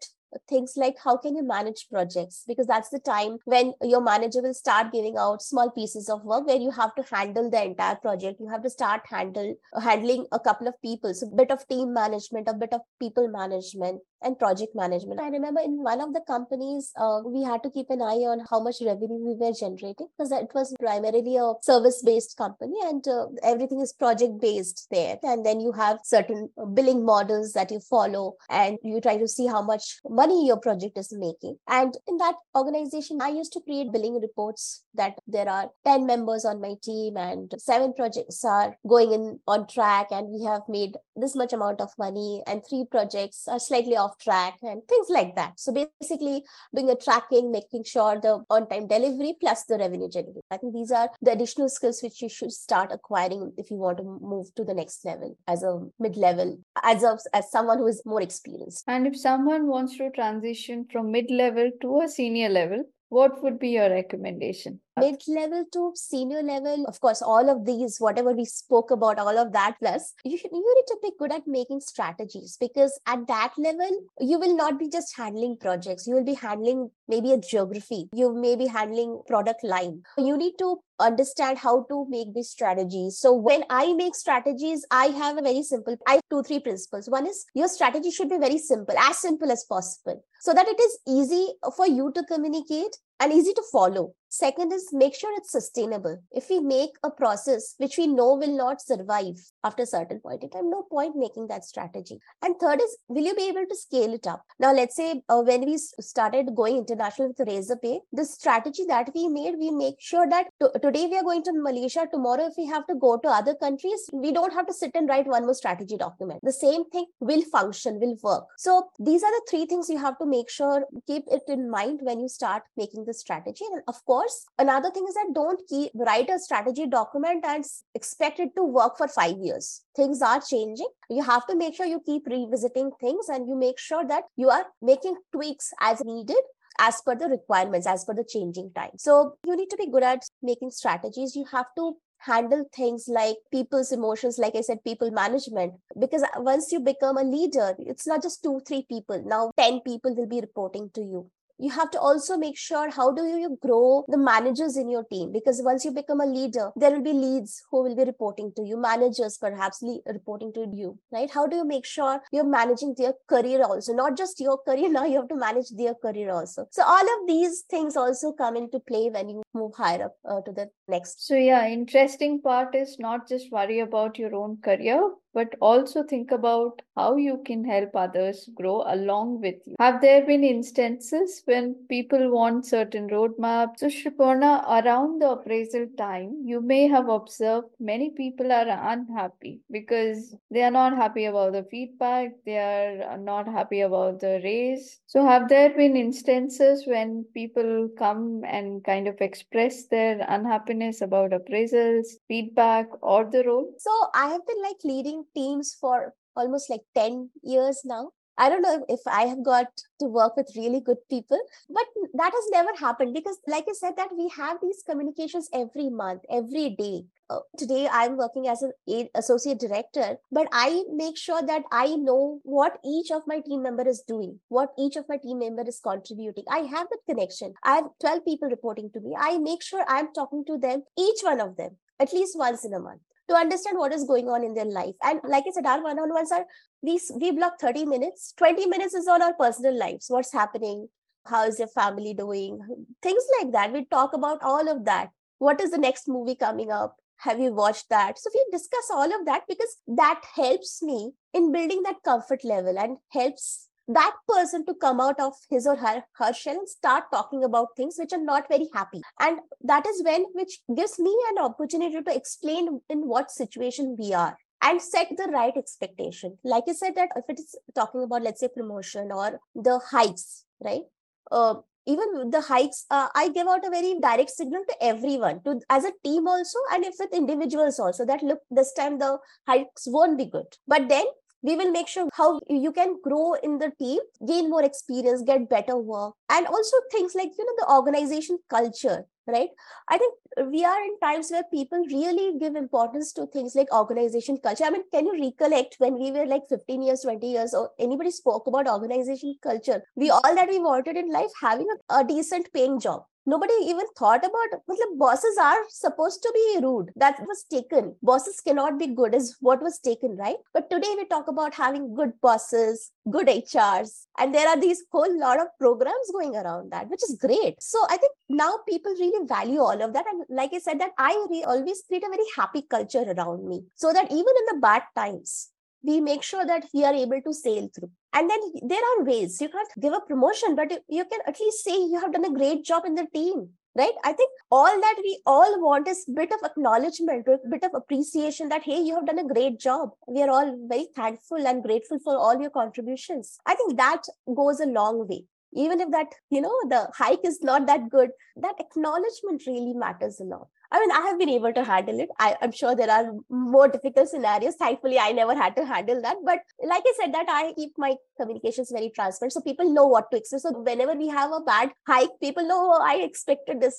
things 0.49 0.75
like 0.77 0.97
how 1.03 1.16
can 1.16 1.37
you 1.37 1.42
manage 1.42 1.87
projects 1.90 2.44
because 2.47 2.66
that's 2.66 2.90
the 2.90 2.99
time 2.99 3.38
when 3.44 3.73
your 3.83 4.01
manager 4.01 4.42
will 4.42 4.55
start 4.55 4.92
giving 4.92 5.16
out 5.18 5.42
small 5.42 5.70
pieces 5.70 6.09
of 6.09 6.25
work 6.25 6.47
where 6.47 6.57
you 6.57 6.70
have 6.70 6.94
to 6.94 7.05
handle 7.14 7.51
the 7.51 7.62
entire 7.62 7.97
project 7.97 8.40
you 8.40 8.49
have 8.49 8.62
to 8.62 8.70
start 8.70 9.03
handle 9.09 9.55
handling 9.83 10.27
a 10.33 10.40
couple 10.40 10.68
of 10.68 10.81
people 10.83 11.14
so 11.14 11.27
a 11.27 11.37
bit 11.37 11.51
of 11.51 11.66
team 11.68 11.92
management 11.92 12.49
a 12.49 12.55
bit 12.55 12.73
of 12.73 12.81
people 13.01 13.29
management 13.29 14.01
and 14.25 14.38
project 14.38 14.75
management. 14.75 15.20
I 15.20 15.29
remember 15.29 15.61
in 15.61 15.83
one 15.83 16.01
of 16.01 16.12
the 16.12 16.23
companies, 16.27 16.92
uh, 16.97 17.20
we 17.25 17.42
had 17.42 17.62
to 17.62 17.70
keep 17.70 17.90
an 17.90 18.03
eye 18.03 18.25
on 18.33 18.40
how 18.51 18.61
much 18.61 18.77
revenue 18.81 19.20
we 19.20 19.35
were 19.35 19.53
generating 19.53 20.09
because 20.16 20.33
it 20.33 20.49
was 20.55 20.75
primarily 20.81 21.37
a 21.37 21.53
service 21.62 22.03
based 22.05 22.37
company 22.37 22.75
and 22.85 23.07
uh, 23.07 23.27
everything 23.42 23.81
is 23.81 23.92
project 23.92 24.40
based 24.40 24.87
there. 24.90 25.18
And 25.23 25.44
then 25.44 25.61
you 25.61 25.73
have 25.73 25.99
certain 26.05 26.49
billing 26.73 27.05
models 27.05 27.53
that 27.53 27.70
you 27.70 27.81
follow 27.81 28.35
and 28.49 28.79
you 28.83 29.01
try 29.01 29.18
to 29.18 29.29
see 29.29 29.47
how 29.47 29.62
much 29.62 30.01
money 30.24 30.46
your 30.46 30.56
project 30.56 30.96
is 30.98 31.12
making. 31.12 31.56
And 31.68 31.96
in 32.08 32.16
that 32.18 32.37
organization, 32.56 33.20
I 33.20 33.28
used 33.28 33.52
to 33.52 33.60
create 33.60 33.92
billing 33.92 34.20
reports 34.20 34.84
that 34.94 35.18
there 35.26 35.48
are 35.48 35.70
10 35.84 36.06
members 36.06 36.44
on 36.44 36.60
my 36.60 36.74
team 36.82 37.16
and 37.16 37.52
seven 37.58 37.92
projects 37.94 38.44
are 38.44 38.76
going 38.87 39.12
in 39.12 39.40
on 39.46 39.66
track 39.66 40.08
and 40.10 40.28
we 40.28 40.44
have 40.44 40.62
made 40.68 40.96
this 41.16 41.34
much 41.37 41.52
amount 41.52 41.80
of 41.80 41.90
money 41.98 42.42
and 42.46 42.62
three 42.68 42.84
projects 42.90 43.46
are 43.48 43.58
slightly 43.58 43.96
off 43.96 44.18
track 44.18 44.54
and 44.62 44.82
things 44.88 45.08
like 45.10 45.34
that. 45.37 45.58
So 45.58 45.72
basically 45.72 46.44
doing 46.74 46.90
a 46.90 46.96
tracking, 46.96 47.52
making 47.52 47.84
sure 47.84 48.18
the 48.20 48.44
on-time 48.50 48.87
delivery 48.87 49.34
plus 49.40 49.64
the 49.64 49.78
revenue 49.78 50.08
generation. 50.08 50.40
I 50.50 50.56
think 50.56 50.74
these 50.74 50.90
are 50.90 51.10
the 51.20 51.32
additional 51.32 51.68
skills 51.68 52.00
which 52.02 52.22
you 52.22 52.28
should 52.28 52.52
start 52.52 52.90
acquiring 52.92 53.52
if 53.58 53.70
you 53.70 53.76
want 53.76 53.98
to 53.98 54.04
move 54.04 54.54
to 54.54 54.64
the 54.64 54.74
next 54.74 55.04
level 55.04 55.37
as 55.46 55.62
a 55.62 55.80
mid-level, 55.98 56.58
as 56.82 57.02
a, 57.02 57.18
as 57.32 57.50
someone 57.50 57.78
who 57.78 57.87
is 57.87 58.02
more 58.04 58.22
experienced. 58.22 58.84
And 58.87 59.06
if 59.06 59.16
someone 59.16 59.66
wants 59.66 59.96
to 59.98 60.03
transition 60.10 60.86
from 60.90 61.10
mid-level 61.10 61.70
to 61.82 62.00
a 62.02 62.08
senior 62.08 62.48
level, 62.48 62.84
what 63.08 63.42
would 63.42 63.58
be 63.58 63.70
your 63.70 63.90
recommendation? 63.90 64.80
Mid 64.98 65.22
level 65.28 65.64
to 65.72 65.92
senior 65.94 66.42
level, 66.42 66.84
of 66.86 67.00
course, 67.00 67.20
all 67.20 67.50
of 67.50 67.64
these, 67.64 67.98
whatever 67.98 68.32
we 68.32 68.44
spoke 68.44 68.90
about, 68.90 69.18
all 69.18 69.36
of 69.38 69.52
that, 69.52 69.76
plus 69.80 70.14
you, 70.24 70.38
should, 70.38 70.50
you 70.52 70.74
need 70.76 70.86
to 70.86 70.98
be 71.02 71.12
good 71.18 71.32
at 71.32 71.46
making 71.46 71.80
strategies 71.80 72.56
because 72.60 72.98
at 73.06 73.26
that 73.28 73.52
level, 73.58 73.90
you 74.20 74.38
will 74.38 74.56
not 74.56 74.78
be 74.78 74.88
just 74.88 75.16
handling 75.16 75.56
projects, 75.60 76.06
you 76.06 76.14
will 76.14 76.24
be 76.24 76.34
handling 76.34 76.90
maybe 77.08 77.32
a 77.32 77.38
geography, 77.38 78.08
you 78.12 78.34
may 78.34 78.56
be 78.56 78.66
handling 78.66 79.20
product 79.26 79.62
line. 79.64 80.02
You 80.16 80.36
need 80.36 80.54
to 80.58 80.78
understand 81.00 81.59
how 81.59 81.85
to 81.88 82.07
make 82.09 82.35
these 82.35 82.50
strategies. 82.50 83.18
So 83.18 83.33
when 83.33 83.64
I 83.70 83.92
make 83.94 84.14
strategies, 84.14 84.85
I 84.90 85.07
have 85.07 85.38
a 85.38 85.42
very 85.42 85.62
simple, 85.62 85.96
I 86.07 86.14
have 86.14 86.22
two, 86.30 86.42
three 86.42 86.61
principles. 86.61 87.09
One 87.09 87.26
is 87.26 87.44
your 87.54 87.68
strategy 87.68 88.11
should 88.11 88.28
be 88.28 88.38
very 88.38 88.59
simple, 88.59 88.96
as 88.98 89.18
simple 89.18 89.50
as 89.50 89.64
possible, 89.64 90.24
so 90.40 90.54
that 90.54 90.68
it 90.68 90.80
is 90.80 90.98
easy 91.09 91.52
for 91.76 91.87
you 91.87 92.12
to 92.14 92.22
communicate 92.24 92.96
and 93.20 93.33
easy 93.33 93.52
to 93.52 93.62
follow. 93.72 94.14
Second 94.35 94.73
is 94.73 94.88
make 94.92 95.14
sure 95.14 95.33
it's 95.37 95.53
sustainable. 95.53 96.18
If 96.33 96.51
we 96.51 96.59
make 96.59 96.90
a 97.05 97.11
process 97.11 97.77
which 97.79 97.97
we 97.97 98.09
know 98.09 98.35
will 98.35 98.57
not 98.57 98.81
survive 98.81 99.37
after 99.62 99.85
a 99.85 99.87
certain 99.87 100.18
point 100.18 100.42
in 100.42 100.51
time, 100.51 100.70
no 100.70 100.83
point 100.90 101.14
making 101.14 101.47
that 101.49 101.64
strategy. 101.64 102.18
And 102.42 102.59
third 102.59 102.81
is, 102.81 102.97
will 103.07 103.23
you 103.23 103.37
be 103.37 103.47
able 103.47 103.64
to 103.64 103.77
scale 103.77 104.12
it 104.12 104.27
up? 104.27 104.42
Now, 104.59 104.73
let's 104.73 104.97
say 104.97 105.23
uh, 105.29 105.40
when 105.42 105.64
we 105.64 105.79
started 105.79 106.53
going 106.57 106.79
international 106.79 107.29
with 107.29 107.47
Razorpay, 107.47 108.01
the 108.12 108.25
strategy 108.25 108.85
that 108.88 109.12
we 109.14 109.29
made, 109.29 109.55
we 109.57 109.70
make 109.70 110.01
sure 110.01 110.29
that 110.29 110.49
to- 110.61 110.73
today 110.83 111.07
we 111.07 111.16
are 111.16 111.23
going 111.23 111.44
to 111.44 111.53
Malaysia, 111.55 112.09
tomorrow 112.12 112.47
if 112.47 112.55
we 112.59 112.66
have 112.66 112.88
to 112.88 112.97
go 112.97 113.16
to 113.16 113.29
other 113.29 113.55
countries, 113.55 114.11
we 114.12 114.33
don't 114.33 114.53
have 114.53 114.66
to 114.66 114.75
sit 114.75 114.90
and 114.97 115.09
write 115.09 115.29
one 115.29 115.44
more 115.44 115.55
strategy 115.55 115.97
document. 115.97 116.40
The 116.42 116.53
same 116.53 116.90
thing 116.90 117.07
will 117.20 117.42
function, 117.42 118.01
will 118.01 118.16
work. 118.25 118.47
So 118.59 118.88
these 118.99 119.23
are 119.23 119.31
the 119.31 119.42
three 119.49 119.66
things 119.66 119.88
you 119.88 119.99
have 119.99 120.18
to 120.18 120.27
make 120.27 120.51
sure, 120.51 120.85
keep 121.07 121.23
it 121.31 121.42
in 121.47 121.70
mind 121.70 122.01
when 122.03 122.18
you 122.18 122.29
start 122.29 122.64
making 122.77 123.05
the 123.05 123.14
strategy. 123.14 123.64
And 123.73 123.83
of 123.87 124.05
course, 124.05 124.23
another 124.58 124.90
thing 124.90 125.04
is 125.08 125.14
that 125.14 125.32
don't 125.34 125.60
keep 125.68 125.90
write 125.94 126.30
a 126.30 126.38
strategy 126.38 126.87
document 126.87 127.44
and 127.44 127.64
expect 127.94 128.40
it 128.40 128.54
to 128.56 128.64
work 128.64 128.96
for 128.96 129.08
five 129.08 129.37
years. 129.38 129.82
Things 129.96 130.22
are 130.22 130.40
changing. 130.40 130.88
You 131.10 131.22
have 131.22 131.46
to 131.46 131.56
make 131.56 131.74
sure 131.74 131.87
you 131.87 132.00
keep 132.04 132.26
revisiting 132.26 132.90
things 133.00 133.28
and 133.28 133.48
you 133.48 133.56
make 133.56 133.78
sure 133.78 134.06
that 134.06 134.24
you 134.37 134.50
are 134.50 134.66
making 134.82 135.16
tweaks 135.32 135.72
as 135.80 136.02
needed 136.04 136.42
as 136.78 137.00
per 137.02 137.14
the 137.14 137.28
requirements 137.28 137.87
as 137.87 138.04
per 138.04 138.14
the 138.14 138.24
changing 138.24 138.72
time. 138.74 138.90
So 138.96 139.37
you 139.46 139.56
need 139.56 139.70
to 139.70 139.76
be 139.76 139.90
good 139.90 140.02
at 140.02 140.22
making 140.42 140.70
strategies. 140.70 141.37
You 141.37 141.44
have 141.52 141.66
to 141.76 141.96
handle 142.18 142.64
things 142.74 143.04
like 143.06 143.37
people's 143.52 143.92
emotions 143.92 144.38
like 144.38 144.54
i 144.56 144.60
said 144.62 144.82
people 144.82 145.10
management 145.10 145.74
because 146.00 146.22
once 146.38 146.72
you 146.72 146.80
become 146.80 147.18
a 147.18 147.22
leader 147.22 147.74
it's 147.78 148.06
not 148.06 148.22
just 148.22 148.42
two 148.42 148.60
three 148.66 148.87
people. 148.88 149.22
Now 149.26 149.50
10 149.58 149.80
people 149.80 150.16
will 150.16 150.26
be 150.26 150.40
reporting 150.40 150.90
to 150.94 151.02
you 151.02 151.30
you 151.58 151.70
have 151.70 151.90
to 151.90 152.00
also 152.00 152.36
make 152.36 152.56
sure 152.56 152.90
how 152.90 153.12
do 153.12 153.24
you 153.24 153.58
grow 153.62 154.04
the 154.08 154.18
managers 154.18 154.76
in 154.76 154.88
your 154.88 155.04
team 155.04 155.32
because 155.32 155.62
once 155.62 155.84
you 155.84 155.90
become 155.90 156.20
a 156.20 156.26
leader 156.26 156.70
there 156.76 156.90
will 156.90 157.02
be 157.02 157.12
leads 157.12 157.62
who 157.70 157.82
will 157.82 157.96
be 157.96 158.04
reporting 158.04 158.52
to 158.56 158.64
you 158.64 158.76
managers 158.76 159.38
perhaps 159.38 159.82
reporting 160.06 160.52
to 160.52 160.66
you 160.72 160.98
right? 161.12 161.30
How 161.30 161.46
do 161.46 161.56
you 161.56 161.64
make 161.64 161.84
sure 161.84 162.20
you're 162.32 162.44
managing 162.44 162.94
their 162.96 163.14
career 163.28 163.62
also? 163.62 163.92
Not 163.92 164.16
just 164.16 164.40
your 164.40 164.58
career 164.58 164.90
now 164.98 165.04
you 165.04 165.16
have 165.16 165.28
to 165.28 165.36
manage 165.36 165.70
their 165.70 165.94
career 165.94 166.30
also. 166.30 166.66
So 166.70 166.82
all 166.84 167.02
of 167.02 167.26
these 167.26 167.62
things 167.70 167.96
also 167.96 168.32
come 168.32 168.56
into 168.56 168.80
play 168.80 169.10
when 169.10 169.28
you 169.28 169.42
move 169.54 169.72
higher 169.76 170.04
up 170.04 170.14
uh, 170.28 170.40
to 170.42 170.52
the 170.52 170.70
next. 170.88 171.26
So 171.26 171.34
yeah 171.34 171.66
interesting 171.68 172.40
part 172.40 172.74
is 172.74 172.96
not 172.98 173.28
just 173.28 173.50
worry 173.52 173.80
about 173.80 174.18
your 174.18 174.34
own 174.34 174.58
career 174.62 175.10
but 175.35 175.55
also 175.61 176.03
think 176.05 176.31
about 176.31 176.81
how 176.97 177.16
you 177.16 177.42
can 177.44 177.64
help 177.64 177.94
others 177.97 178.49
grow 178.55 178.85
along 178.87 179.40
with 179.40 179.57
you. 179.66 179.75
Have 179.81 180.01
there 180.01 180.25
been 180.25 180.44
instances 180.44 181.42
when 181.44 181.75
people 181.88 182.31
want 182.31 182.66
certain 182.66 183.09
roadmaps? 183.09 183.79
So, 183.79 183.88
Sriparna, 183.88 184.62
around 184.68 185.20
the 185.20 185.31
appraisal 185.33 185.87
time, 185.99 186.42
you 186.44 186.61
may 186.61 186.87
have 186.88 187.09
observed 187.09 187.68
many 187.81 188.11
people 188.11 188.53
are 188.53 188.68
unhappy 188.68 189.61
because 189.70 190.35
they 190.51 190.62
are 190.62 190.70
not 190.70 190.97
happy 190.97 191.25
about 191.27 191.53
the 191.53 191.64
feedback, 191.64 192.33
they 192.47 192.59
are 192.59 193.18
not 193.18 193.47
happy 193.49 193.81
about 193.81 194.20
the 194.20 194.40
raise. 194.44 195.01
So, 195.07 195.25
have 195.25 195.49
there 195.49 195.70
been 195.70 195.97
instances 195.97 196.87
when 196.87 197.25
people 197.35 197.88
come 197.99 198.42
and 198.47 198.83
kind 198.85 199.09
of 199.09 199.20
express 199.20 199.87
their 199.87 200.25
unhappiness 200.29 201.01
about 201.01 201.31
appraisals, 201.31 202.07
feedback, 202.29 202.87
or 203.03 203.25
the 203.25 203.42
role? 203.44 203.73
So, 203.79 203.90
I 204.14 204.29
have 204.29 204.47
been 204.47 204.62
like 204.62 204.83
leading 204.85 205.23
teams 205.34 205.76
for 205.80 206.14
almost 206.37 206.70
like 206.70 206.82
10 206.94 207.30
years 207.42 207.82
now. 207.84 208.10
I 208.37 208.48
don't 208.48 208.62
know 208.62 208.84
if 208.88 209.00
I 209.06 209.26
have 209.26 209.44
got 209.44 209.66
to 210.00 210.06
work 210.06 210.37
with 210.37 210.56
really 210.56 210.80
good 210.80 210.98
people, 211.08 211.38
but 211.70 211.84
that 212.14 212.32
has 212.32 212.44
never 212.50 212.74
happened 212.76 213.14
because, 213.14 213.38
like 213.46 213.66
I 213.68 213.72
said, 213.74 213.96
that 213.96 214.10
we 214.16 214.28
have 214.37 214.58
these 214.60 214.82
communications 214.88 215.48
every 215.52 215.88
month, 215.88 216.22
every 216.28 216.70
day. 216.70 217.04
Uh, 217.30 217.38
today, 217.56 217.88
I'm 217.90 218.16
working 218.16 218.48
as 218.48 218.62
an 218.62 219.08
associate 219.14 219.60
director, 219.60 220.16
but 220.32 220.48
I 220.52 220.82
make 220.92 221.16
sure 221.16 221.42
that 221.42 221.62
I 221.70 221.94
know 221.94 222.40
what 222.42 222.78
each 222.84 223.12
of 223.12 223.22
my 223.26 223.40
team 223.40 223.62
member 223.62 223.88
is 223.88 224.02
doing, 224.06 224.40
what 224.48 224.70
each 224.76 224.96
of 224.96 225.08
my 225.08 225.16
team 225.16 225.38
member 225.38 225.62
is 225.62 225.80
contributing. 225.80 226.44
I 226.50 226.58
have 226.58 226.88
that 226.90 227.06
connection. 227.08 227.54
I 227.62 227.76
have 227.76 227.84
12 228.00 228.24
people 228.24 228.48
reporting 228.48 228.90
to 228.94 229.00
me. 229.00 229.14
I 229.16 229.38
make 229.38 229.62
sure 229.62 229.84
I'm 229.87 230.12
talking 230.12 230.44
to 230.46 230.58
them, 230.58 230.82
each 230.98 231.20
one 231.22 231.40
of 231.40 231.56
them, 231.56 231.76
at 232.00 232.12
least 232.12 232.37
once 232.37 232.64
in 232.64 232.74
a 232.74 232.80
month 232.80 233.00
to 233.28 233.34
understand 233.34 233.78
what 233.78 233.92
is 233.92 234.04
going 234.04 234.28
on 234.28 234.44
in 234.44 234.54
their 234.54 234.64
life. 234.64 234.94
And 235.02 235.20
like 235.24 235.44
I 235.46 235.52
said, 235.52 235.66
our 235.66 235.82
one-on-ones 235.82 236.32
are 236.32 236.44
these 236.82 237.10
we 237.20 237.30
block 237.30 237.58
30 237.60 237.87
minutes. 237.87 238.34
20 238.37 238.66
minutes 238.66 238.94
is 238.94 239.08
on 239.08 239.22
our 239.22 239.34
personal 239.34 239.78
lives. 239.78 240.06
What's 240.08 240.32
happening? 240.32 240.88
How 241.26 241.46
is 241.46 241.58
your 241.58 241.68
family 241.68 242.12
doing? 242.12 242.60
Things 243.02 243.24
like 243.40 243.52
that. 243.52 243.72
We 243.72 243.87
talk 243.87 244.12
about 244.12 244.42
all 244.42 244.68
of 244.68 244.84
that. 244.84 245.10
What 245.38 245.60
is 245.60 245.70
the 245.70 245.78
next 245.78 246.08
movie 246.08 246.34
coming 246.34 246.70
up? 246.70 246.96
Have 247.18 247.40
you 247.40 247.52
watched 247.52 247.88
that? 247.88 248.18
So 248.18 248.28
we 248.34 248.44
discuss 248.52 248.90
all 248.92 249.18
of 249.18 249.24
that 249.24 249.44
because 249.48 249.76
that 249.87 250.22
helps 250.34 250.82
me 250.82 251.12
in 251.32 251.52
building 251.52 251.82
that 251.84 252.02
comfort 252.04 252.44
level 252.44 252.78
and 252.78 252.98
helps 253.10 253.68
that 253.88 254.14
person 254.29 254.64
to 254.66 254.75
come 254.75 255.01
out 255.01 255.18
of 255.20 255.35
his 255.51 255.66
or 255.66 255.77
her, 255.77 256.03
her 256.18 256.33
shell 256.33 256.55
and 256.57 256.68
start 256.68 257.05
talking 257.12 257.44
about 257.44 257.77
things 257.77 257.97
which 257.99 258.12
are 258.12 258.23
not 258.23 258.49
very 258.49 258.68
happy. 258.73 259.03
And 259.20 259.40
that 259.62 259.87
is 259.87 260.03
when 260.05 260.25
which 260.33 260.61
gives 260.75 260.99
me 260.99 261.14
an 261.31 261.44
opportunity 261.44 262.01
to 262.03 262.14
explain 262.14 262.81
in 262.88 263.07
what 263.07 263.31
situation 263.31 263.97
we 263.99 264.12
are 264.12 264.37
and 264.62 264.81
set 264.81 265.09
the 265.16 265.31
right 265.33 265.57
expectation. 265.57 266.38
Like 266.44 266.64
i 266.68 266.73
said 266.73 266.94
that 266.97 267.11
if 267.16 267.25
it 267.29 267.38
is 267.38 267.55
talking 267.75 268.03
about 268.03 268.23
let's 268.23 268.40
say 268.40 268.49
promotion 268.49 269.12
or 269.12 269.38
the 269.55 269.79
hikes 269.90 270.44
right? 270.61 270.83
Uh, 271.31 271.55
even 271.87 272.31
the 272.31 272.40
hikes 272.40 272.87
uh, 272.90 273.09
i 273.14 273.29
give 273.29 273.47
out 273.47 273.66
a 273.66 273.70
very 273.70 273.99
direct 274.01 274.31
signal 274.31 274.62
to 274.66 274.75
everyone 274.81 275.42
to 275.42 275.61
as 275.68 275.85
a 275.85 275.92
team 276.03 276.27
also 276.27 276.59
and 276.73 276.85
if 276.85 276.94
with 276.99 277.12
individuals 277.12 277.79
also 277.79 278.07
that 278.07 278.23
look 278.23 278.38
this 278.51 278.73
time 278.73 278.99
the 278.99 279.18
hikes 279.47 279.87
won't 279.87 280.16
be 280.16 280.25
good. 280.25 280.47
But 280.66 280.88
then 280.88 281.05
we 281.44 281.57
will 281.57 281.70
make 281.70 281.88
sure 281.88 282.09
how 282.14 282.40
you 282.48 282.72
can 282.72 282.96
grow 283.02 283.35
in 283.35 283.59
the 283.59 283.70
team 283.78 284.00
gain 284.26 284.50
more 284.50 284.64
experience 284.64 285.22
get 285.33 285.48
better 285.48 285.76
work 285.76 286.14
and 286.30 286.46
also 286.46 286.76
things 286.92 287.14
like 287.14 287.30
you 287.38 287.44
know 287.48 287.59
the 287.59 287.72
organization 287.78 288.38
culture 288.59 289.04
right? 289.26 289.48
I 289.88 289.98
think 289.98 290.14
we 290.50 290.64
are 290.64 290.83
in 290.83 290.98
times 291.00 291.30
where 291.30 291.44
people 291.50 291.83
really 291.90 292.38
give 292.38 292.57
importance 292.57 293.12
to 293.14 293.26
things 293.26 293.54
like 293.54 293.72
organization 293.72 294.38
culture. 294.42 294.64
I 294.64 294.70
mean 294.70 294.83
can 294.92 295.07
you 295.07 295.12
recollect 295.12 295.76
when 295.78 295.98
we 295.98 296.12
were 296.12 296.26
like 296.26 296.42
15 296.48 296.83
years 296.83 297.00
20 297.02 297.26
years 297.26 297.54
or 297.54 297.70
anybody 297.78 298.11
spoke 298.11 298.46
about 298.46 298.68
organization 298.68 299.35
culture? 299.42 299.83
We 299.96 300.11
all 300.11 300.35
that 300.35 300.48
we 300.48 300.59
wanted 300.59 300.96
in 300.96 301.11
life 301.11 301.30
having 301.40 301.66
a, 301.90 302.00
a 302.00 302.04
decent 302.04 302.52
paying 302.52 302.80
job 302.80 303.04
nobody 303.26 303.54
even 303.64 303.87
thought 303.96 304.24
about 304.24 304.60
matlab, 304.68 304.98
bosses 304.98 305.37
are 305.40 305.62
supposed 305.68 306.22
to 306.22 306.32
be 306.34 306.64
rude. 306.64 306.90
That 306.96 307.20
was 307.20 307.44
taken. 307.50 307.94
Bosses 308.02 308.40
cannot 308.40 308.78
be 308.78 308.88
good 308.88 309.14
is 309.14 309.37
what 309.40 309.62
was 309.62 309.78
taken 309.78 310.16
right? 310.16 310.37
But 310.52 310.70
today 310.70 310.94
we 310.96 311.04
talk 311.06 311.28
about 311.28 311.54
having 311.54 311.94
good 311.94 312.12
bosses 312.20 312.90
good 313.10 313.26
hrs 313.26 314.06
and 314.18 314.34
there 314.34 314.48
are 314.48 314.58
these 314.58 314.82
whole 314.90 315.20
lot 315.20 315.38
of 315.38 315.46
programs 315.58 316.10
going 316.10 316.34
around 316.34 316.72
that 316.72 316.88
which 316.88 317.02
is 317.02 317.18
great. 317.20 317.62
So 317.62 317.78
i 317.90 317.96
think 317.96 318.12
now 318.28 318.58
people 318.68 318.92
really 318.92 319.26
value 319.26 319.60
all 319.60 319.82
of 319.82 319.92
that. 319.92 320.06
And 320.10 320.24
like 320.28 320.52
i 320.54 320.58
said 320.58 320.80
that 320.80 320.92
i 320.98 321.10
always 321.46 321.82
create 321.87 322.04
a 322.04 322.08
very 322.08 322.24
happy 322.37 322.62
culture 322.62 323.04
around 323.16 323.46
me 323.46 323.64
so 323.74 323.92
that 323.92 324.10
even 324.10 324.34
in 324.40 324.46
the 324.54 324.58
bad 324.60 324.82
times 324.96 325.50
we 325.85 326.01
make 326.01 326.23
sure 326.23 326.47
that 326.47 326.64
we 326.73 326.85
are 326.85 326.94
able 326.94 327.20
to 327.23 327.33
sail 327.33 327.68
through. 327.75 327.90
And 328.12 328.31
then 328.31 328.40
there 328.62 328.79
are 328.81 329.05
ways. 329.05 329.40
You 329.40 329.49
can't 329.49 329.68
give 329.81 329.92
a 329.92 330.01
promotion 330.01 330.57
but 330.57 330.73
you 330.88 331.05
can 331.05 331.20
at 331.27 331.38
least 331.40 331.64
say 331.64 331.77
you 331.77 332.01
have 332.01 332.12
done 332.12 332.25
a 332.25 332.33
great 332.33 332.64
job 332.64 332.85
in 332.87 332.94
the 332.94 333.07
team 333.12 333.51
right? 333.77 333.94
I 334.05 334.12
think 334.12 334.31
all 334.51 334.81
that 334.81 334.97
we 335.03 335.20
all 335.27 335.61
want 335.61 335.88
is 335.88 336.05
bit 336.14 336.33
of 336.33 336.40
acknowledgement 336.44 337.27
a 337.27 337.38
bit 337.49 337.64
of 337.64 337.73
appreciation 337.75 338.49
that 338.49 338.62
hey 338.62 338.81
you 338.81 338.94
have 338.94 339.07
done 339.07 339.18
a 339.18 339.35
great 339.35 339.59
job. 339.59 339.90
We 340.07 340.23
are 340.23 340.31
all 340.31 340.57
very 340.68 340.87
thankful 340.94 341.47
and 341.47 341.62
grateful 341.62 341.99
for 341.99 342.16
all 342.16 342.40
your 342.40 342.51
contributions. 342.51 343.38
I 343.47 343.55
think 343.55 343.77
that 343.77 344.03
goes 344.35 344.61
a 344.61 344.66
long 344.66 345.07
way. 345.09 345.25
Even 345.57 345.81
if 345.81 345.90
that 345.90 346.09
you 346.31 346.40
know 346.40 346.57
the 346.68 346.88
hike 346.94 347.25
is 347.25 347.42
not 347.42 347.66
that 347.66 347.88
good 347.88 348.11
that 348.37 348.61
acknowledgement 348.61 349.42
really 349.47 349.75
matters 349.75 350.20
a 350.20 350.25
lot 350.25 350.49
I 350.74 350.80
mean, 350.80 350.90
I 350.90 351.02
have 351.06 351.18
been 351.20 351.28
able 351.28 351.52
to 351.52 351.62
handle 351.62 352.00
it. 352.00 352.08
I, 352.18 352.37
am 352.42 352.50
sure 352.50 352.74
there 352.74 352.90
are 352.90 353.12
more 353.30 353.68
difficult 353.68 354.08
scenarios. 354.08 354.56
Thankfully, 354.56 354.98
I 354.98 355.12
never 355.12 355.32
had 355.32 355.54
to 355.54 355.64
handle 355.64 356.02
that. 356.02 356.16
But 356.24 356.40
like 356.64 356.82
I 356.84 356.92
said, 357.00 357.14
that 357.14 357.26
I 357.28 357.52
keep 357.52 357.74
my 357.78 357.94
communications 358.20 358.72
very 358.72 358.90
transparent. 358.90 359.34
So 359.34 359.40
people 359.40 359.72
know 359.72 359.87
what 359.87 360.10
to 360.10 360.16
expect. 360.16 360.42
So 360.42 360.50
whenever 360.50 360.94
we 360.94 361.06
have 361.06 361.30
a 361.30 361.38
bad 361.38 361.70
hike, 361.87 362.10
people 362.20 362.48
know 362.48 362.72
oh, 362.74 362.82
I 362.82 362.96
expected 362.96 363.60
this. 363.60 363.78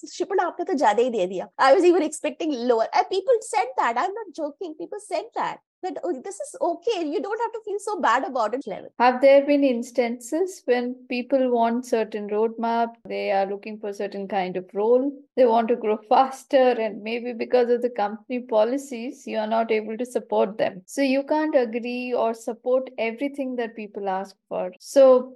I 1.60 1.74
was 1.74 1.84
even 1.84 2.02
expecting 2.02 2.54
lower. 2.54 2.88
And 2.94 3.10
people 3.12 3.34
said 3.42 3.66
that. 3.76 3.98
I'm 3.98 4.14
not 4.14 4.28
joking. 4.34 4.76
People 4.80 5.00
said 5.06 5.26
that 5.36 5.60
that 5.86 5.98
oh, 6.04 6.14
this 6.24 6.40
is 6.40 6.56
okay. 6.62 7.08
You 7.08 7.22
don't 7.22 7.42
have 7.42 7.54
to 7.54 7.62
feel 7.66 7.80
so 7.80 8.00
bad 8.02 8.24
about 8.26 8.54
it. 8.54 8.62
Level. 8.68 8.90
Have 9.00 9.22
there 9.22 9.46
been 9.46 9.64
instances 9.64 10.62
when 10.66 10.96
people 11.10 11.52
want 11.52 11.86
certain 11.86 12.30
roadmap, 12.30 12.90
they 13.06 13.32
are 13.32 13.46
looking 13.46 13.80
for 13.80 13.94
certain 13.94 14.28
kind 14.28 14.58
of 14.58 14.66
role, 14.74 15.12
they 15.36 15.46
want 15.46 15.68
to 15.70 15.76
grow 15.76 15.98
faster, 16.10 16.58
and 16.86 17.02
maybe 17.04 17.34
because 17.34 17.70
of 17.70 17.82
the 17.82 17.90
company 17.90 18.40
policies, 18.40 19.26
you 19.28 19.38
are 19.38 19.48
not 19.48 19.72
able 19.72 19.98
to 19.98 20.06
support 20.06 20.58
them. 20.58 20.82
So 20.86 21.02
you 21.02 21.24
can't 21.24 21.56
agree 21.56 22.14
or 22.14 22.34
support 22.34 22.90
everything 22.98 23.56
that 23.58 23.76
people 23.76 24.10
ask 24.10 24.36
for. 24.50 24.72
So 24.80 25.34